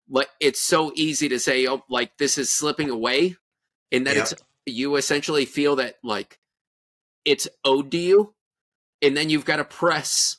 like 0.10 0.30
it's 0.40 0.62
so 0.62 0.92
easy 0.96 1.30
to 1.30 1.40
say, 1.40 1.68
oh, 1.68 1.84
like 1.90 2.18
this 2.18 2.38
is 2.38 2.52
slipping 2.52 2.90
away, 2.90 3.38
and 3.92 4.06
that 4.08 4.16
Yep. 4.16 4.24
it's 4.24 4.34
you 4.66 4.96
essentially 4.98 5.46
feel 5.46 5.78
that 5.78 5.96
like 6.04 6.40
it's 7.24 7.48
owed 7.64 7.92
to 7.92 7.98
you, 7.98 8.36
and 9.02 9.16
then 9.16 9.30
you've 9.30 9.46
got 9.46 9.58
to 9.58 9.66
press 9.66 10.38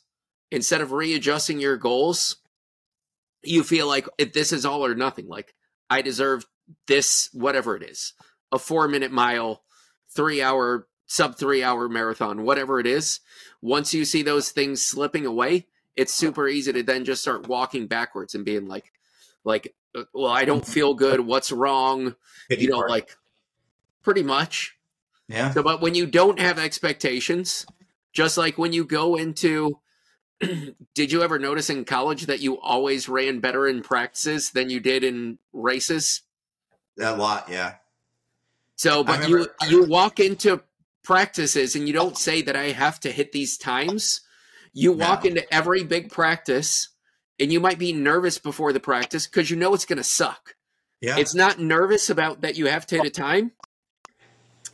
instead 0.51 0.81
of 0.81 0.93
readjusting 0.93 1.61
your 1.61 1.77
goals. 1.77 2.37
You 3.43 3.62
feel 3.64 3.87
like 3.87 4.07
if 4.19 4.33
this 4.33 4.53
is 4.53 4.64
all 4.67 4.85
or 4.85 4.95
nothing. 4.95 5.27
Like 5.29 5.55
I 5.89 6.03
deserve 6.03 6.47
this, 6.87 7.28
whatever 7.32 7.76
it 7.76 7.82
is, 7.82 8.12
a 8.53 8.59
four 8.59 8.89
minute 8.89 9.12
mile, 9.12 9.62
three 10.09 10.43
hour, 10.43 10.87
sub 11.07 11.37
three 11.37 11.62
hour 11.62 11.89
marathon, 11.89 12.43
whatever 12.43 12.80
it 12.80 12.87
is. 12.87 13.20
Once 13.62 13.95
you 13.95 14.05
see 14.05 14.22
those 14.22 14.51
things 14.51 14.82
slipping 14.82 15.26
away, 15.26 15.66
it's 15.97 16.12
super 16.12 16.49
easy 16.49 16.72
to 16.72 16.82
then 16.82 17.05
just 17.05 17.22
start 17.22 17.49
walking 17.49 17.87
backwards 17.87 18.34
and 18.34 18.45
being 18.45 18.66
like, 18.68 18.93
like, 19.45 19.74
uh, 19.95 20.05
well, 20.12 20.30
I 20.30 20.45
don't 20.45 20.66
feel 20.66 20.95
good. 20.95 21.20
What's 21.20 21.51
wrong? 21.53 22.16
You 22.51 22.68
know, 22.68 22.78
like 22.78 23.16
pretty 24.03 24.22
much. 24.22 24.76
yeah, 25.28 25.51
So, 25.51 25.62
but 25.62 25.80
when 25.80 25.95
you 25.95 26.07
don't 26.07 26.39
have 26.39 26.59
expectations, 26.59 27.66
just 28.12 28.37
like 28.39 28.57
when 28.59 28.72
you 28.72 28.84
go 28.84 29.16
into, 29.16 29.80
did 30.95 31.12
you 31.12 31.22
ever 31.22 31.39
notice 31.39 31.70
in 31.70 31.84
college 31.84 32.26
that 32.26 32.41
you 32.41 32.61
always 32.61 33.09
ran 33.09 33.41
better 33.41 33.66
in 33.66 33.82
practices 33.82 34.51
than 34.51 34.70
you 34.70 34.80
did 34.80 35.05
in 35.05 35.39
races? 35.53 36.22
a 37.01 37.14
lot. 37.14 37.49
Yeah, 37.51 37.74
So, 38.76 39.05
but 39.05 39.28
you 39.28 39.34
remember- 39.37 39.55
you 39.68 39.84
walk 39.84 40.18
into 40.20 40.62
practices 41.05 41.76
and 41.76 41.87
you 41.87 41.93
don't 41.93 42.16
say 42.18 42.43
that 42.43 42.57
I 42.57 42.70
have 42.70 42.99
to 43.01 43.12
hit 43.12 43.32
these 43.32 43.57
times. 43.59 44.22
You 44.72 44.93
walk 44.93 45.24
No. 45.24 45.30
into 45.30 45.55
every 45.55 45.84
big 45.84 46.11
practice 46.11 46.89
and 47.39 47.53
you 47.53 47.61
might 47.61 47.78
be 47.78 47.93
nervous 47.93 48.39
before 48.39 48.72
the 48.72 48.80
practice 48.80 49.26
because 49.26 49.51
you 49.51 49.57
know 49.57 49.74
it's 49.74 49.84
going 49.84 49.99
to 49.99 50.05
suck. 50.05 50.55
yeah, 51.03 51.16
It's 51.18 51.34
not 51.34 51.59
nervous 51.61 52.09
about 52.11 52.41
that 52.41 52.57
you 52.57 52.66
have 52.66 52.87
to 52.87 52.97
hit 52.97 53.05
a 53.07 53.11
time. 53.11 53.53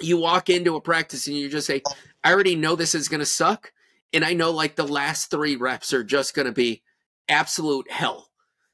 You 0.01 0.17
walk 0.19 0.49
into 0.49 0.77
a 0.77 0.81
practice 0.81 1.27
and 1.27 1.37
you 1.37 1.49
just 1.49 1.67
say, 1.67 1.83
I 2.25 2.33
already 2.33 2.55
know 2.57 2.77
this 2.77 2.95
is 2.95 3.09
going 3.09 3.21
to 3.21 3.27
suck. 3.27 3.73
And 4.13 4.25
I 4.25 4.35
know 4.35 4.51
like 4.51 4.77
the 4.77 4.87
last 4.87 5.31
three 5.31 5.57
reps 5.57 5.93
are 5.93 6.05
just 6.05 6.35
going 6.35 6.47
to 6.47 6.53
be 6.53 6.83
absolute 7.29 7.91
hell. 7.91 8.29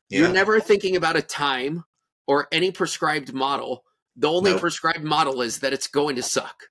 yeah. 0.09 0.21
You're 0.21 0.33
never 0.33 0.61
thinking 0.61 0.97
about 0.97 1.17
a 1.17 1.23
time 1.23 1.85
or 2.27 2.49
any 2.51 2.71
prescribed 2.73 3.33
model. 3.33 3.85
The 4.17 4.29
only 4.31 4.51
Nope. 4.53 4.61
prescribed 4.61 5.05
model 5.05 5.43
is 5.43 5.61
that 5.61 5.73
it's 5.73 5.87
going 5.87 6.17
to 6.17 6.23
suck. 6.23 6.65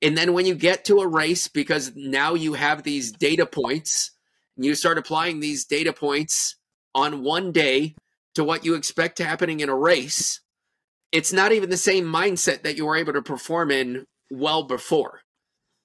And 0.00 0.16
then 0.16 0.32
when 0.32 0.46
you 0.46 0.54
get 0.54 0.84
to 0.86 0.98
a 1.00 1.06
race, 1.06 1.46
because 1.48 1.92
now 1.94 2.34
you 2.34 2.54
have 2.54 2.82
these 2.82 3.12
data 3.12 3.46
points, 3.46 4.10
and 4.56 4.64
you 4.64 4.74
start 4.74 4.98
applying 4.98 5.40
these 5.40 5.64
data 5.64 5.92
points 5.92 6.56
on 6.94 7.22
one 7.22 7.52
day 7.52 7.94
to 8.34 8.42
what 8.42 8.64
you 8.64 8.74
expect 8.74 9.18
happening 9.18 9.60
in 9.60 9.68
a 9.68 9.76
race, 9.76 10.40
it's 11.12 11.32
not 11.32 11.52
even 11.52 11.68
the 11.70 11.76
same 11.76 12.04
mindset 12.04 12.62
that 12.62 12.76
you 12.76 12.86
were 12.86 12.96
able 12.96 13.12
to 13.12 13.22
perform 13.22 13.70
in 13.70 14.06
well 14.30 14.62
before. 14.62 15.20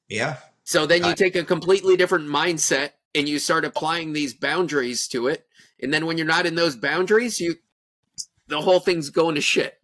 yeah. 0.08 0.38
So 0.68 0.86
then 0.86 1.05
you 1.05 1.15
take 1.15 1.38
a 1.38 1.45
completely 1.45 1.95
different 1.95 2.28
mindset 2.28 2.89
and 3.15 3.28
you 3.28 3.39
start 3.39 3.63
applying 3.63 4.11
these 4.11 4.34
boundaries 4.34 5.07
to 5.07 5.28
it. 5.28 5.47
And 5.82 5.93
then 5.93 6.05
when 6.05 6.18
you're 6.18 6.28
not 6.28 6.45
in 6.45 6.55
those 6.55 6.76
boundaries, 6.76 7.39
you 7.39 7.55
the 8.47 8.59
whole 8.59 8.82
thing's 8.82 9.09
going 9.09 9.36
to 9.36 9.41
shit. 9.41 9.80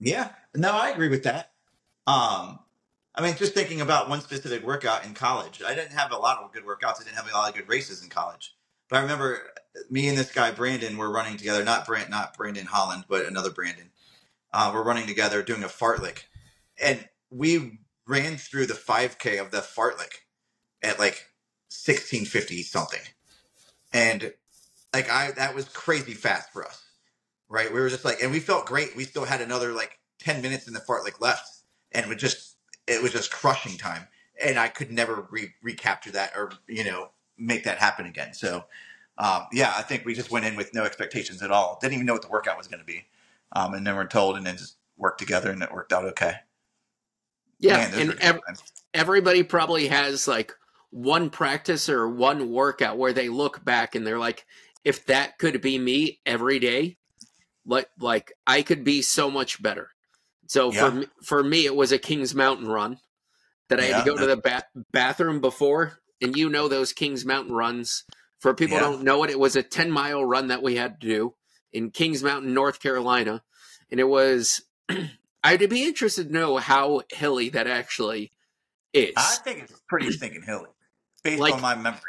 Yeah, 0.00 0.30
no, 0.56 0.72
I 0.72 0.88
agree 0.88 1.10
with 1.10 1.24
that. 1.24 1.52
Um, 2.06 2.60
I 3.14 3.20
mean, 3.20 3.36
just 3.36 3.52
thinking 3.52 3.82
about 3.82 4.08
one 4.08 4.22
specific 4.22 4.64
workout 4.64 5.04
in 5.04 5.12
college, 5.12 5.60
I 5.62 5.74
didn't 5.74 5.92
have 5.92 6.12
a 6.12 6.16
lot 6.16 6.38
of 6.38 6.50
good 6.50 6.64
workouts. 6.64 7.02
I 7.02 7.04
didn't 7.04 7.16
have 7.16 7.28
a 7.30 7.36
lot 7.36 7.50
of 7.50 7.54
good 7.54 7.68
races 7.68 8.02
in 8.02 8.08
college. 8.08 8.54
But 8.88 9.00
I 9.00 9.02
remember 9.02 9.52
me 9.90 10.08
and 10.08 10.16
this 10.16 10.32
guy 10.32 10.50
Brandon 10.50 10.96
were 10.96 11.12
running 11.12 11.36
together. 11.36 11.62
Not 11.62 11.86
Brand, 11.86 12.08
not 12.08 12.38
Brandon 12.38 12.64
Holland, 12.64 13.04
but 13.06 13.26
another 13.26 13.50
Brandon. 13.50 13.90
Uh, 14.50 14.70
we're 14.72 14.82
running 14.82 15.06
together 15.06 15.42
doing 15.42 15.62
a 15.62 15.68
fartlek, 15.68 16.22
and 16.82 17.06
we 17.30 17.79
ran 18.10 18.38
through 18.38 18.66
the 18.66 18.74
5K 18.74 19.40
of 19.40 19.52
the 19.52 19.58
fartlek 19.58 20.24
at 20.82 20.98
like 20.98 21.28
1650 21.70 22.62
something, 22.64 23.00
and 23.92 24.34
like 24.94 25.10
I 25.10 25.32
that 25.32 25.54
was 25.54 25.68
crazy 25.68 26.14
fast 26.14 26.52
for 26.52 26.66
us 26.66 26.82
right? 27.50 27.72
We 27.72 27.80
were 27.80 27.90
just 27.90 28.06
like, 28.06 28.22
and 28.22 28.32
we 28.32 28.40
felt 28.40 28.66
great. 28.66 28.96
We 28.96 29.04
still 29.04 29.26
had 29.26 29.42
another 29.42 29.74
like 29.74 30.00
ten 30.20 30.42
minutes 30.42 30.68
in 30.68 30.74
the 30.74 30.80
fartlek 30.80 31.20
left, 31.20 31.50
and 31.92 32.06
it 32.06 32.10
was 32.10 32.18
just 32.18 32.56
it 32.88 33.02
was 33.02 33.12
just 33.12 33.32
crushing 33.32 33.78
time. 33.78 34.08
And 34.44 34.60
I 34.60 34.68
could 34.68 34.92
never 34.92 35.28
re- 35.32 35.54
recapture 35.62 36.12
that 36.12 36.34
or 36.36 36.52
you 36.68 36.84
know 36.84 37.10
make 37.38 37.64
that 37.64 37.78
happen 37.78 38.06
again. 38.06 38.34
So 38.34 38.66
um, 39.18 39.44
yeah, 39.52 39.74
I 39.78 39.82
think 39.82 40.06
we 40.06 40.14
just 40.14 40.32
went 40.32 40.46
in 40.46 40.56
with 40.56 40.74
no 40.74 40.84
expectations 40.84 41.42
at 41.42 41.52
all. 41.52 41.78
Didn't 41.82 41.94
even 41.94 42.06
know 42.06 42.14
what 42.14 42.22
the 42.22 42.28
workout 42.30 42.58
was 42.58 42.68
going 42.68 42.80
to 42.80 42.86
be, 42.86 43.06
um, 43.54 43.74
and 43.74 43.86
then 43.86 43.96
we're 43.96 44.08
told, 44.08 44.38
and 44.38 44.46
then 44.46 44.58
just 44.58 44.76
worked 44.98 45.20
together, 45.20 45.52
and 45.52 45.62
it 45.62 45.72
worked 45.72 45.94
out 45.94 46.06
okay. 46.06 46.36
Yeah, 47.60 47.90
Man, 47.90 48.00
and 48.10 48.20
ev- 48.20 48.40
everybody 48.94 49.42
probably 49.42 49.88
has 49.88 50.26
like 50.26 50.52
one 50.90 51.30
practice 51.30 51.88
or 51.88 52.08
one 52.08 52.50
workout 52.50 52.98
where 52.98 53.12
they 53.12 53.28
look 53.28 53.64
back 53.64 53.94
and 53.94 54.06
they're 54.06 54.18
like, 54.18 54.46
if 54.84 55.06
that 55.06 55.38
could 55.38 55.60
be 55.60 55.78
me 55.78 56.20
every 56.26 56.58
day, 56.58 56.96
like 57.66 57.88
like 58.00 58.32
I 58.46 58.62
could 58.62 58.84
be 58.84 59.02
so 59.02 59.30
much 59.30 59.62
better. 59.62 59.90
So 60.46 60.72
Yeah. 60.72 60.80
for 60.90 60.90
me, 60.96 61.06
for 61.22 61.44
me, 61.44 61.66
it 61.66 61.76
was 61.76 61.92
a 61.92 61.98
Kings 61.98 62.34
Mountain 62.34 62.66
run 62.66 62.98
that 63.68 63.78
I 63.80 63.84
had 63.84 64.04
to 64.04 64.10
go 64.10 64.16
to 64.16 64.26
the 64.26 64.36
ba- 64.36 64.64
bathroom 64.92 65.40
before, 65.40 65.98
and 66.20 66.36
you 66.36 66.48
know 66.48 66.66
those 66.68 66.92
Kings 66.92 67.24
Mountain 67.24 67.54
runs. 67.54 68.04
For 68.40 68.54
people 68.54 68.78
who 68.78 68.84
Yeah. 68.84 68.90
don't 68.90 69.04
know 69.04 69.22
it, 69.22 69.30
it 69.30 69.38
was 69.38 69.54
a 69.54 69.62
ten 69.62 69.90
mile 69.92 70.24
run 70.24 70.48
that 70.48 70.62
we 70.62 70.76
had 70.76 71.00
to 71.00 71.06
do 71.06 71.34
in 71.72 71.90
Kings 71.90 72.22
Mountain, 72.22 72.54
North 72.54 72.80
Carolina, 72.80 73.42
and 73.90 74.00
it 74.00 74.08
was. 74.08 74.62
I'd 75.42 75.68
be 75.70 75.84
interested 75.84 76.28
to 76.28 76.32
know 76.32 76.56
how 76.58 77.02
hilly 77.12 77.48
that 77.50 77.66
actually 77.66 78.32
is. 78.92 79.14
I 79.16 79.36
think 79.42 79.60
it's 79.60 79.80
pretty 79.88 80.10
stinking 80.12 80.42
hilly, 80.42 80.68
based 81.24 81.40
Like- 81.40 81.54
on 81.54 81.60
my 81.62 81.74
memory. 81.74 82.00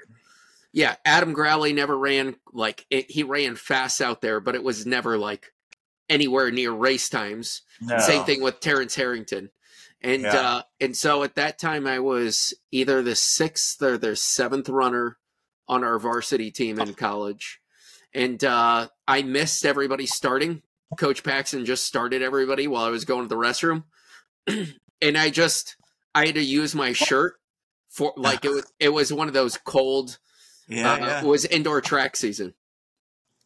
yeah, 0.74 0.96
Adam 1.06 1.34
Growley 1.34 1.74
never 1.74 1.98
ran 1.98 2.36
like 2.54 2.86
it, 2.90 3.10
he 3.12 3.24
ran 3.24 3.56
fast 3.56 4.02
out 4.02 4.22
there, 4.22 4.40
but 4.40 4.56
it 4.56 4.64
was 4.64 4.86
never 4.86 5.18
like 5.18 5.54
anywhere 6.10 6.52
near 6.52 6.72
race 6.72 7.08
times. 7.10 7.62
No. 7.80 7.98
Same 8.00 8.26
thing 8.26 8.42
with 8.42 8.60
Terrence 8.60 8.96
Harrington. 8.96 9.50
And 10.02 10.24
Yeah. 10.24 10.36
uh 10.36 10.62
and 10.82 10.98
so 10.98 11.24
at 11.24 11.36
that 11.36 11.58
time 11.60 11.86
I 11.88 12.00
was 12.00 12.54
either 12.72 13.02
the 13.02 13.16
sixth 13.16 13.82
or 13.82 13.98
the 13.98 14.16
seventh 14.16 14.68
runner 14.68 15.18
on 15.68 15.84
our 15.86 16.00
varsity 16.00 16.52
team 16.52 16.80
in 16.80 16.96
college. 16.96 17.62
And 18.14 18.44
uh 18.44 18.90
I 19.08 19.22
missed 19.22 19.66
everybody 19.66 20.06
starting. 20.06 20.64
Coach 20.98 21.24
Paxson 21.24 21.66
just 21.66 21.86
started 21.86 22.22
everybody 22.22 22.68
while 22.68 22.84
I 22.86 22.90
was 22.90 23.06
going 23.06 23.24
to 23.24 23.28
the 23.28 23.36
restroom. 23.36 23.84
and 25.02 25.18
I 25.18 25.30
just 25.30 25.76
I 26.14 26.26
had 26.28 26.36
to 26.36 26.44
use 26.44 26.76
my 26.76 26.94
shirt 26.94 27.36
for 27.90 28.14
like 28.18 28.46
it 28.46 28.50
was 28.50 28.72
it 28.80 28.90
was 28.90 29.12
one 29.14 29.28
of 29.28 29.34
those 29.34 29.58
cold 29.58 30.18
Yeah, 30.68 30.94
uh, 30.94 30.98
yeah. 30.98 31.22
it 31.22 31.26
was 31.28 31.46
indoor 31.46 31.82
track 31.82 32.16
season. 32.16 32.54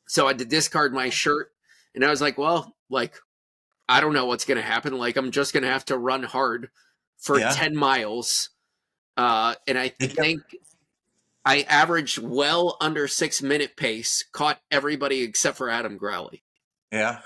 So 0.08 0.26
I 0.26 0.30
had 0.30 0.40
to 0.40 0.46
discard 0.46 0.94
my 0.94 1.10
shirt. 1.10 1.52
And 1.96 2.04
I 2.06 2.10
was 2.10 2.22
like, 2.22 2.38
well, 2.38 2.76
like, 2.90 3.16
I 3.90 4.02
don't 4.02 4.14
know 4.14 4.26
what's 4.26 4.46
going 4.46 4.58
to 4.58 4.62
happen. 4.64 4.98
Like, 4.98 5.16
I'm 5.16 5.32
just 5.32 5.54
going 5.54 5.64
to 5.64 5.70
have 5.70 5.86
to 5.86 5.98
run 5.98 6.24
hard 6.24 6.70
for 7.18 7.40
Yeah. 7.40 7.52
10 7.52 7.76
miles. 7.76 8.50
Uh, 9.18 9.56
and 9.68 9.78
I 9.80 9.88
think 9.90 10.42
I 11.46 11.62
averaged 11.62 12.18
well 12.20 12.76
under 12.82 13.08
six 13.08 13.42
minute 13.42 13.78
pace, 13.78 14.26
caught 14.32 14.60
everybody 14.70 15.22
except 15.22 15.58
for 15.58 15.70
Adam 15.70 15.98
Growley. 15.98 16.44
yeah, 16.92 17.20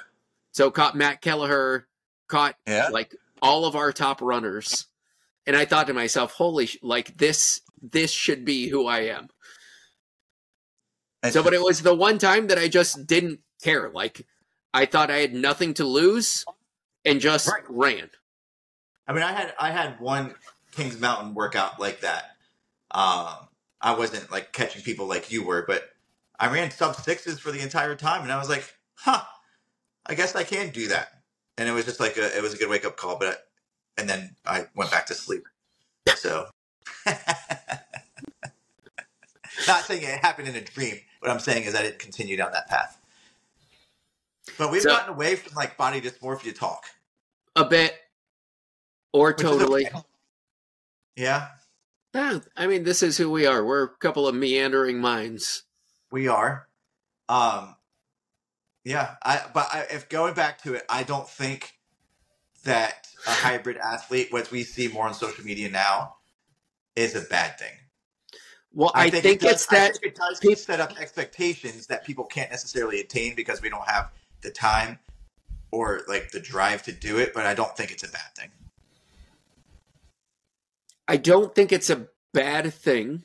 So 0.59 0.69
caught 0.69 0.93
Matt 0.93 1.21
Kelleher, 1.21 1.87
caught 2.27 2.57
yeah. 2.67 2.89
like 2.89 3.15
all 3.41 3.63
of 3.63 3.77
our 3.77 3.93
top 3.93 4.21
runners. 4.21 4.87
And 5.47 5.55
I 5.55 5.63
thought 5.63 5.87
to 5.87 5.93
myself, 5.93 6.33
holy, 6.33 6.65
sh- 6.65 6.79
like 6.81 7.17
this, 7.17 7.61
this 7.81 8.11
should 8.11 8.43
be 8.43 8.67
who 8.67 8.85
I 8.85 9.03
am. 9.05 9.29
So, 11.31 11.41
but 11.43 11.53
it 11.53 11.61
was 11.63 11.81
the 11.81 11.95
one 11.95 12.17
time 12.17 12.47
that 12.47 12.57
I 12.57 12.67
just 12.67 13.07
didn't 13.07 13.39
care. 13.63 13.89
Like, 13.89 14.27
I 14.73 14.85
thought 14.85 15.09
I 15.09 15.19
had 15.19 15.33
nothing 15.33 15.75
to 15.75 15.85
lose 15.85 16.43
and 17.05 17.21
just 17.21 17.47
Right. 17.47 17.63
ran. 17.69 18.09
I 19.07 19.13
mean, 19.13 19.23
I 19.23 19.31
had 19.31 19.53
I 19.57 19.71
had 19.71 20.01
one 20.01 20.35
Kings 20.73 20.99
Mountain 20.99 21.35
workout 21.35 21.79
like 21.79 22.01
that. 22.01 22.35
Um, 22.91 23.47
I 23.79 23.95
wasn't 23.97 24.29
like 24.29 24.51
catching 24.51 24.81
people 24.81 25.05
like 25.05 25.31
you 25.31 25.41
were, 25.41 25.63
but 25.65 25.89
I 26.37 26.51
ran 26.51 26.69
sub 26.69 26.97
sixes 26.97 27.39
for 27.39 27.53
the 27.53 27.61
entire 27.61 27.95
time, 27.95 28.23
and 28.23 28.31
I 28.33 28.37
was 28.37 28.49
like, 28.49 28.75
"Huh, 28.95 29.23
I 30.09 30.15
guess 30.15 30.35
I 30.35 30.43
can 30.43 30.69
do 30.71 30.87
that." 30.89 31.21
And 31.57 31.69
it 31.69 31.71
was 31.71 31.85
just 31.85 31.99
like 31.99 32.17
a 32.17 32.35
it 32.37 32.41
was 32.41 32.53
a 32.53 32.57
good 32.57 32.69
wake 32.69 32.85
up 32.85 32.97
call, 32.97 33.17
but 33.17 33.47
and 33.97 34.09
then 34.09 34.35
I 34.45 34.65
went 34.75 34.91
back 34.91 35.05
to 35.07 35.13
sleep. 35.13 35.43
So 36.15 36.47
Not 39.67 39.83
saying 39.83 40.03
it 40.03 40.19
happened 40.19 40.47
in 40.47 40.55
a 40.55 40.61
dream. 40.61 40.95
What 41.19 41.29
I'm 41.31 41.39
saying 41.39 41.63
is 41.65 41.73
that 41.73 41.85
it 41.85 41.99
continued 41.99 42.37
down 42.37 42.51
that 42.53 42.69
path. 42.69 42.97
But 44.57 44.71
we've 44.71 44.81
So- 44.81 44.89
gotten 44.89 45.13
away 45.13 45.35
from 45.35 45.53
like 45.55 45.77
body 45.77 46.01
dysmorphia 46.01 46.55
talk. 46.57 46.85
A 47.55 47.65
bit, 47.65 47.93
or 49.11 49.27
which 49.29 49.37
totally. 49.39 49.87
okay. 49.87 49.99
Yeah, 51.15 51.49
Yeah, 52.15 52.39
I 52.55 52.67
mean, 52.67 52.83
this 52.83 53.03
is 53.03 53.17
who 53.17 53.29
we 53.29 53.45
are. 53.45 53.65
We're 53.65 53.83
a 53.83 53.89
couple 53.89 54.27
of 54.27 54.35
meandering 54.35 54.99
minds. 55.01 55.63
we 56.11 56.27
are. 56.29 56.67
Um, 57.27 57.75
yeah, 58.83 59.15
I. 59.23 59.41
But 59.53 59.67
I, 59.71 59.85
if 59.91 60.09
going 60.09 60.33
back 60.33 60.61
to 60.63 60.73
it, 60.75 60.83
I 60.89 61.03
don't 61.03 61.27
think 61.27 61.73
that 62.63 63.07
a 63.27 63.31
hybrid 63.31 63.77
athlete, 63.77 64.27
what 64.31 64.51
we 64.51 64.63
see 64.63 64.87
more 64.87 65.07
on 65.07 65.13
social 65.13 65.43
media 65.43 65.69
now, 65.69 66.15
is 66.95 67.15
a 67.15 67.21
bad 67.21 67.57
thing. 67.59 67.73
Well, 68.73 68.91
I, 68.93 69.09
think, 69.09 69.25
it 69.25 69.39
does- 69.41 69.51
it's 69.53 69.65
that 69.67 69.89
I 69.89 69.91
think 69.93 70.03
it 70.03 70.15
does 70.15 70.39
peop- 70.39 70.57
set 70.57 70.79
up 70.79 70.99
expectations 70.99 71.87
that 71.87 72.05
people 72.05 72.25
can't 72.25 72.51
necessarily 72.51 72.99
attain 72.99 73.35
because 73.35 73.61
we 73.61 73.69
don't 73.69 73.87
have 73.87 74.11
the 74.41 74.51
time 74.51 74.99
or 75.71 76.01
like 76.07 76.31
the 76.31 76.39
drive 76.39 76.83
to 76.83 76.91
do 76.91 77.17
it. 77.17 77.33
But 77.33 77.45
I 77.45 77.53
don't 77.53 77.75
think 77.75 77.91
it's 77.91 78.03
a 78.03 78.11
bad 78.11 78.35
thing. 78.37 78.51
I 81.07 81.17
don't 81.17 81.55
think 81.55 81.71
it's 81.71 81.89
a 81.89 82.07
bad 82.33 82.71
thing, 82.71 83.23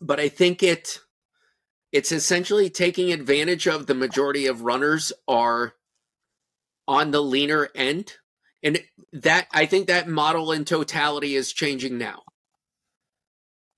but 0.00 0.18
I 0.18 0.30
think 0.30 0.62
it 0.62 1.00
it's 1.92 2.12
essentially 2.12 2.68
taking 2.70 3.12
advantage 3.12 3.66
of 3.66 3.86
the 3.86 3.94
majority 3.94 4.46
of 4.46 4.62
runners 4.62 5.12
are 5.28 5.74
on 6.88 7.10
the 7.10 7.22
leaner 7.22 7.68
end 7.74 8.14
and 8.62 8.80
that 9.12 9.46
I 9.52 9.66
think 9.66 9.86
that 9.86 10.08
model 10.08 10.52
in 10.52 10.64
totality 10.64 11.34
is 11.36 11.52
changing 11.52 11.98
now. 11.98 12.22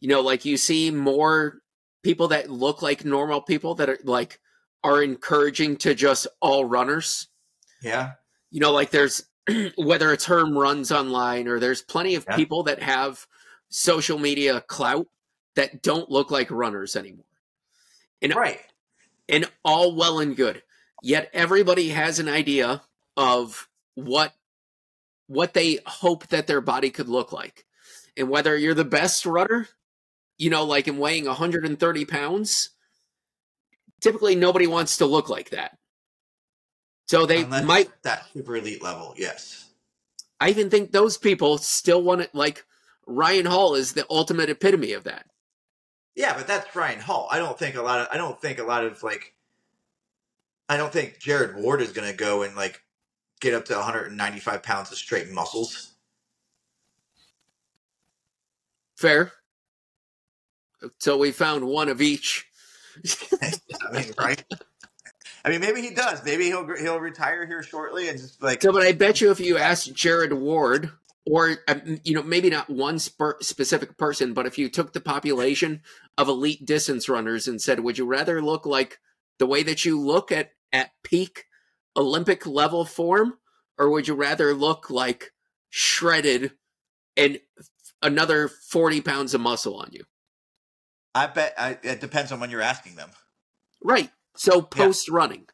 You 0.00 0.08
know, 0.08 0.20
like 0.20 0.44
you 0.44 0.56
see 0.56 0.90
more 0.90 1.60
people 2.02 2.28
that 2.28 2.50
look 2.50 2.82
like 2.82 3.04
normal 3.04 3.40
people 3.42 3.74
that 3.76 3.88
are 3.88 3.98
like 4.04 4.40
are 4.84 5.02
encouraging 5.02 5.76
to 5.78 5.94
just 5.94 6.26
all 6.40 6.64
runners 6.64 7.28
Yeah, 7.82 8.12
you 8.50 8.60
know 8.60 8.72
like 8.72 8.90
there's 8.90 9.24
whether 9.76 10.12
it's 10.12 10.26
herm 10.26 10.56
runs 10.56 10.92
online 10.92 11.48
or 11.48 11.58
there's 11.58 11.82
plenty 11.82 12.14
of 12.14 12.24
Yeah. 12.28 12.36
people 12.36 12.62
that 12.64 12.82
have 12.82 13.26
social 13.70 14.18
media 14.18 14.60
clout 14.62 15.06
that 15.56 15.82
don't 15.82 16.10
look 16.10 16.30
like 16.30 16.50
runners 16.50 16.94
anymore 16.96 17.24
and 18.22 18.34
right. 18.34 18.60
and 19.28 19.46
all 19.64 19.94
well 19.94 20.18
and 20.18 20.36
good 20.36 20.62
yet 21.02 21.30
everybody 21.32 21.90
has 21.90 22.18
an 22.18 22.28
idea 22.28 22.82
of 23.16 23.68
what 23.94 24.34
what 25.26 25.54
they 25.54 25.78
hope 25.86 26.26
that 26.28 26.46
their 26.46 26.60
body 26.60 26.90
could 26.90 27.08
look 27.08 27.32
like 27.32 27.64
and 28.16 28.28
whether 28.28 28.56
you're 28.56 28.74
the 28.74 28.84
best 28.84 29.26
runner 29.26 29.68
you 30.36 30.50
know 30.50 30.64
like 30.64 30.88
in 30.88 30.98
weighing 30.98 31.26
130 31.26 32.04
pounds 32.04 32.70
typically 34.00 34.34
nobody 34.34 34.66
wants 34.66 34.96
to 34.96 35.06
look 35.06 35.28
like 35.28 35.50
that 35.50 35.78
so 37.08 37.24
they 37.24 37.42
Unless 37.42 37.64
might 37.64 38.02
that 38.02 38.26
super 38.34 38.56
elite 38.56 38.82
level. 38.82 39.14
Yes. 39.16 39.70
I 40.40 40.50
even 40.50 40.70
think 40.70 40.92
those 40.92 41.16
people 41.16 41.58
still 41.58 42.02
want 42.02 42.20
it. 42.20 42.34
Like 42.34 42.64
Ryan 43.06 43.46
Hall 43.46 43.74
is 43.74 43.94
the 43.94 44.06
ultimate 44.10 44.50
epitome 44.50 44.92
of 44.92 45.04
that. 45.04 45.26
Yeah, 46.18 46.34
but 46.36 46.48
that's 46.48 46.74
Ryan 46.74 46.98
Hall. 46.98 47.28
I 47.30 47.38
don't 47.38 47.56
think 47.56 47.76
a 47.76 47.82
lot 47.82 48.00
of. 48.00 48.08
I 48.10 48.16
don't 48.16 48.38
think 48.40 48.58
a 48.58 48.64
lot 48.64 48.84
of 48.84 49.04
like. 49.04 49.34
I 50.68 50.76
don't 50.76 50.92
think 50.92 51.20
Jared 51.20 51.54
Ward 51.54 51.80
is 51.80 51.92
going 51.92 52.10
to 52.10 52.16
go 52.16 52.42
and 52.42 52.56
like 52.56 52.82
get 53.40 53.54
up 53.54 53.64
to 53.66 53.74
195 53.74 54.62
pounds 54.64 54.90
of 54.90 54.98
straight 54.98 55.30
muscles. 55.30 55.92
Fair. 58.96 59.30
So 60.98 61.16
we 61.16 61.30
found 61.30 61.64
one 61.64 61.88
of 61.88 62.02
each. 62.02 62.48
I 63.40 63.52
mean, 63.92 64.12
right? 64.18 64.42
I 65.44 65.50
mean, 65.50 65.60
maybe 65.60 65.82
he 65.82 65.94
does. 65.94 66.24
Maybe 66.24 66.46
he'll 66.46 66.66
he'll 66.78 66.98
retire 66.98 67.46
here 67.46 67.62
shortly 67.62 68.08
and 68.08 68.18
just 68.18 68.42
like 68.42 68.60
So, 68.60 68.72
but 68.72 68.82
I 68.82 68.90
bet 68.90 69.20
you 69.20 69.30
if 69.30 69.38
you 69.38 69.56
asked 69.56 69.94
Jared 69.94 70.32
Ward, 70.32 70.90
or 71.30 71.56
um, 71.68 72.00
you 72.04 72.14
know, 72.14 72.22
maybe 72.22 72.48
not 72.48 72.70
one 72.70 72.98
sp- 72.98 73.42
specific 73.42 73.98
person, 73.98 74.32
but 74.32 74.46
if 74.46 74.56
you 74.56 74.68
took 74.68 74.92
the 74.92 75.00
population 75.00 75.82
of 76.16 76.28
elite 76.28 76.64
distance 76.64 77.08
runners 77.08 77.46
and 77.46 77.60
said, 77.60 77.80
"Would 77.80 77.98
you 77.98 78.06
rather 78.06 78.40
look 78.40 78.64
like 78.64 78.98
the 79.38 79.46
way 79.46 79.62
that 79.62 79.84
you 79.84 80.00
look 80.00 80.32
at 80.32 80.52
at 80.72 80.90
peak 81.02 81.44
Olympic 81.96 82.46
level 82.46 82.84
form, 82.84 83.38
or 83.78 83.90
would 83.90 84.08
you 84.08 84.14
rather 84.14 84.54
look 84.54 84.90
like 84.90 85.32
shredded 85.68 86.52
and 87.16 87.40
another 88.02 88.48
forty 88.48 89.00
pounds 89.00 89.34
of 89.34 89.40
muscle 89.40 89.76
on 89.76 89.90
you?" 89.92 90.04
I 91.14 91.26
bet 91.26 91.54
I, 91.58 91.78
it 91.82 92.00
depends 92.00 92.32
on 92.32 92.40
when 92.40 92.50
you're 92.50 92.62
asking 92.62 92.96
them. 92.96 93.10
Right. 93.84 94.10
So 94.36 94.62
post 94.62 95.08
running. 95.08 95.46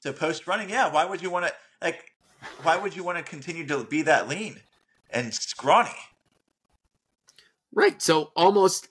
So 0.00 0.12
post 0.12 0.46
running, 0.46 0.70
yeah. 0.70 0.90
Why 0.90 1.04
would 1.04 1.20
you 1.20 1.30
want 1.30 1.46
to 1.46 1.52
like? 1.82 2.02
Why 2.62 2.76
would 2.76 2.96
you 2.96 3.04
want 3.04 3.18
to 3.18 3.24
continue 3.24 3.66
to 3.66 3.84
be 3.84 4.02
that 4.02 4.26
lean 4.26 4.58
and 5.12 5.32
scrawny? 5.32 5.90
Right. 7.72 8.00
So 8.02 8.32
almost 8.36 8.88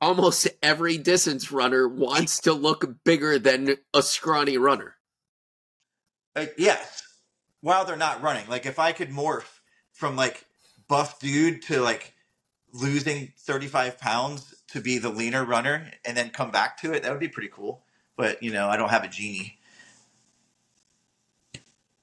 almost 0.00 0.48
every 0.62 0.98
distance 0.98 1.50
runner 1.50 1.88
wants 1.88 2.40
to 2.40 2.52
look 2.52 3.04
bigger 3.04 3.38
than 3.38 3.76
a 3.94 4.02
scrawny 4.02 4.58
runner. 4.58 4.96
Like, 6.34 6.54
yes, 6.58 7.02
while 7.60 7.84
they're 7.84 7.96
not 7.96 8.22
running. 8.22 8.46
Like 8.48 8.66
if 8.66 8.78
I 8.78 8.92
could 8.92 9.10
morph 9.10 9.60
from 9.92 10.16
like 10.16 10.44
buff 10.88 11.18
dude 11.18 11.62
to 11.62 11.80
like 11.80 12.14
losing 12.72 13.32
35 13.38 13.98
pounds 13.98 14.54
to 14.68 14.80
be 14.80 14.98
the 14.98 15.08
leaner 15.08 15.44
runner 15.44 15.90
and 16.04 16.16
then 16.16 16.30
come 16.30 16.50
back 16.50 16.80
to 16.82 16.92
it, 16.92 17.02
that 17.02 17.10
would 17.10 17.20
be 17.20 17.28
pretty 17.28 17.50
cool. 17.52 17.82
But 18.16 18.42
you 18.42 18.52
know, 18.52 18.68
I 18.68 18.76
don't 18.76 18.90
have 18.90 19.04
a 19.04 19.08
genie. 19.08 19.58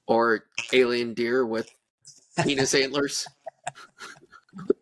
Or 0.06 0.44
alien 0.72 1.14
deer 1.14 1.46
with 1.46 1.70
penis 2.42 2.74
antlers. 2.74 3.26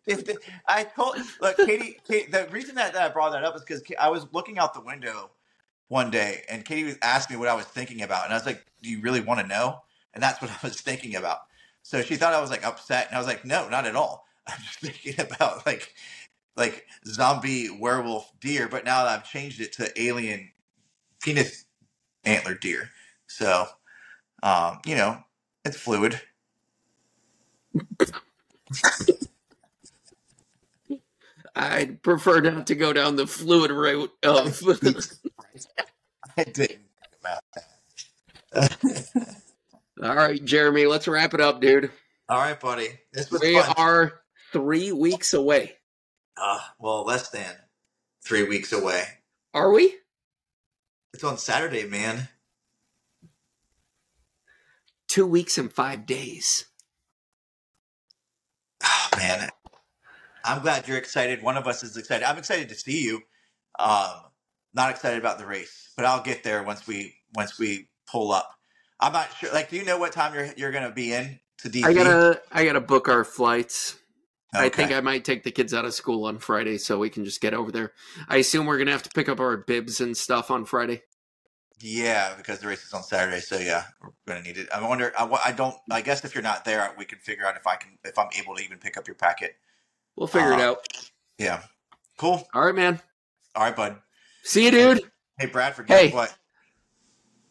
If 0.05 0.25
the, 0.25 0.37
I 0.67 0.83
told 0.83 1.17
look, 1.41 1.57
Katie, 1.57 1.97
Katie, 2.07 2.31
the 2.31 2.47
reason 2.51 2.75
that, 2.75 2.93
that 2.93 3.01
I 3.01 3.13
brought 3.13 3.31
that 3.31 3.43
up 3.43 3.55
is 3.55 3.61
because 3.61 3.83
I 3.99 4.09
was 4.09 4.27
looking 4.31 4.59
out 4.59 4.73
the 4.73 4.81
window 4.81 5.31
one 5.87 6.11
day, 6.11 6.43
and 6.49 6.65
Katie 6.65 6.83
was 6.83 6.97
asked 7.01 7.29
me 7.29 7.37
what 7.37 7.47
I 7.47 7.55
was 7.55 7.65
thinking 7.65 8.01
about, 8.01 8.25
and 8.25 8.33
I 8.33 8.37
was 8.37 8.45
like, 8.45 8.65
"Do 8.81 8.89
you 8.89 9.01
really 9.01 9.21
want 9.21 9.39
to 9.39 9.47
know?" 9.47 9.81
And 10.13 10.21
that's 10.21 10.41
what 10.41 10.51
I 10.63 10.67
was 10.67 10.79
thinking 10.81 11.15
about. 11.15 11.39
So 11.81 12.01
she 12.01 12.15
thought 12.15 12.33
I 12.33 12.41
was 12.41 12.49
like 12.49 12.65
upset, 12.65 13.07
and 13.07 13.15
I 13.15 13.19
was 13.19 13.27
like, 13.27 13.45
"No, 13.45 13.69
not 13.69 13.85
at 13.85 13.95
all. 13.95 14.25
I'm 14.47 14.59
just 14.61 14.79
thinking 14.79 15.19
about 15.19 15.65
like 15.65 15.93
like 16.55 16.85
zombie 17.07 17.69
werewolf 17.69 18.31
deer, 18.39 18.67
but 18.67 18.85
now 18.85 19.05
I've 19.05 19.27
changed 19.29 19.59
it 19.61 19.73
to 19.73 20.01
alien 20.01 20.51
penis 21.21 21.65
antler 22.25 22.53
deer. 22.55 22.89
So, 23.27 23.65
um, 24.43 24.79
you 24.85 24.95
know, 24.95 25.19
it's 25.65 25.77
fluid. 25.77 26.21
I'd 31.55 32.01
prefer 32.01 32.41
not 32.41 32.67
to 32.67 32.75
go 32.75 32.93
down 32.93 33.15
the 33.15 33.27
fluid 33.27 33.71
route 33.71 34.11
of 34.23 34.61
I 36.37 36.43
didn't 36.45 36.55
think 36.55 36.79
about 37.21 37.43
that. 38.53 39.37
All 40.03 40.15
right, 40.15 40.43
Jeremy, 40.43 40.85
let's 40.87 41.07
wrap 41.07 41.33
it 41.33 41.41
up, 41.41 41.61
dude. 41.61 41.91
All 42.27 42.39
right, 42.39 42.59
buddy. 42.59 42.87
This 43.11 43.29
was 43.29 43.41
We 43.41 43.53
fun. 43.59 43.73
are 43.77 44.13
three 44.51 44.91
weeks 44.91 45.33
away. 45.33 45.75
Uh, 46.35 46.59
well, 46.79 47.03
less 47.03 47.29
than 47.29 47.53
three 48.25 48.43
weeks 48.47 48.73
away. 48.73 49.03
Are 49.53 49.71
we? 49.71 49.95
It's 51.13 51.23
on 51.23 51.37
Saturday, 51.37 51.85
man. 51.85 52.29
Two 55.07 55.27
weeks 55.27 55.59
and 55.59 55.71
five 55.71 56.07
days. 56.07 56.65
Man, 59.17 59.49
I'm 60.43 60.61
glad 60.61 60.87
you're 60.87 60.97
excited. 60.97 61.41
One 61.41 61.57
of 61.57 61.67
us 61.67 61.83
is 61.83 61.97
excited. 61.97 62.27
I'm 62.27 62.37
excited 62.37 62.69
to 62.69 62.75
see 62.75 63.03
you. 63.03 63.21
Um, 63.79 64.09
not 64.73 64.89
excited 64.89 65.19
about 65.19 65.39
the 65.39 65.45
race, 65.45 65.91
but 65.95 66.05
I'll 66.05 66.23
get 66.23 66.43
there 66.43 66.63
once 66.63 66.87
we 66.87 67.15
once 67.35 67.59
we 67.59 67.89
pull 68.09 68.31
up. 68.31 68.51
I'm 68.99 69.13
not 69.13 69.29
sure. 69.37 69.51
Like, 69.51 69.69
do 69.69 69.75
you 69.75 69.85
know 69.85 69.97
what 69.97 70.13
time 70.13 70.33
you're 70.33 70.49
you're 70.57 70.71
gonna 70.71 70.91
be 70.91 71.13
in 71.13 71.39
to 71.59 71.69
DC? 71.69 71.85
I 71.85 71.93
gotta 71.93 72.41
I 72.51 72.65
gotta 72.65 72.81
book 72.81 73.07
our 73.07 73.23
flights. 73.23 73.97
I 74.55 74.69
think 74.69 74.91
I 74.91 75.01
might 75.01 75.25
take 75.25 75.41
the 75.43 75.49
kids 75.49 75.73
out 75.73 75.83
of 75.83 75.95
school 75.95 76.25
on 76.25 76.37
Friday 76.37 76.77
so 76.77 76.99
we 76.99 77.09
can 77.09 77.25
just 77.25 77.41
get 77.41 77.55
over 77.55 77.71
there. 77.71 77.93
I 78.27 78.37
assume 78.37 78.67
we're 78.67 78.77
gonna 78.77 78.91
have 78.91 79.03
to 79.03 79.09
pick 79.09 79.27
up 79.27 79.39
our 79.39 79.57
bibs 79.57 79.99
and 79.99 80.15
stuff 80.15 80.51
on 80.51 80.65
Friday. 80.65 81.01
Yeah, 81.79 82.35
because 82.37 82.59
the 82.59 82.67
race 82.67 82.83
is 82.85 82.93
on 82.93 83.03
Saturday, 83.03 83.39
so 83.41 83.57
yeah, 83.57 83.83
we're 84.01 84.11
gonna 84.27 84.41
need 84.41 84.57
it. 84.57 84.69
I 84.73 84.87
wonder. 84.87 85.11
I, 85.17 85.25
I 85.45 85.51
don't. 85.51 85.75
I 85.91 86.01
guess 86.01 86.23
if 86.23 86.33
you're 86.33 86.43
not 86.43 86.63
there, 86.63 86.93
we 86.97 87.03
can 87.05 87.19
figure 87.19 87.45
out 87.45 87.57
if 87.57 87.67
I 87.67 87.75
can 87.75 87.97
if 88.05 88.17
I'm 88.17 88.29
able 88.39 88.55
to 88.55 88.63
even 88.63 88.77
pick 88.77 88.95
up 88.97 89.07
your 89.07 89.15
packet. 89.15 89.55
We'll 90.15 90.27
figure 90.27 90.53
it 90.53 90.59
Uh, 90.59 90.71
out. 90.71 90.87
Yeah. 91.37 91.61
Cool. 92.17 92.47
All 92.53 92.65
right, 92.65 92.75
man. 92.75 93.01
All 93.55 93.63
right, 93.63 93.75
bud. 93.75 93.97
See 94.43 94.65
you, 94.65 94.71
dude. 94.71 95.01
Hey, 95.39 95.47
Bradford. 95.47 95.87
Hey. 95.89 96.11
what? 96.11 96.33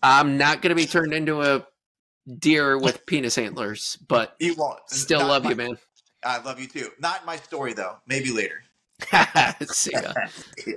I'm 0.03 0.39
not 0.39 0.63
gonna 0.63 0.75
be 0.77 0.87
turned 0.87 1.13
into 1.13 1.43
a 1.43 1.67
deer 2.39 2.79
with 2.79 3.05
penis 3.07 3.37
antlers, 3.39 3.99
but 4.09 4.37
You 4.39 4.55
won't. 4.55 4.79
still 4.89 5.21
Not 5.21 5.29
love 5.29 5.45
my- 5.45 5.51
you, 5.51 5.57
man. 5.57 5.79
I 6.25 6.39
love 6.41 6.61
you 6.61 6.69
too. 6.69 6.91
Not 7.01 7.21
in 7.21 7.27
my 7.27 7.37
story 7.37 7.73
though. 7.73 7.97
Maybe 8.07 8.31
later. 8.31 8.63
See 9.67 9.91
ya. 9.93 10.13
Yeah. 10.67 10.75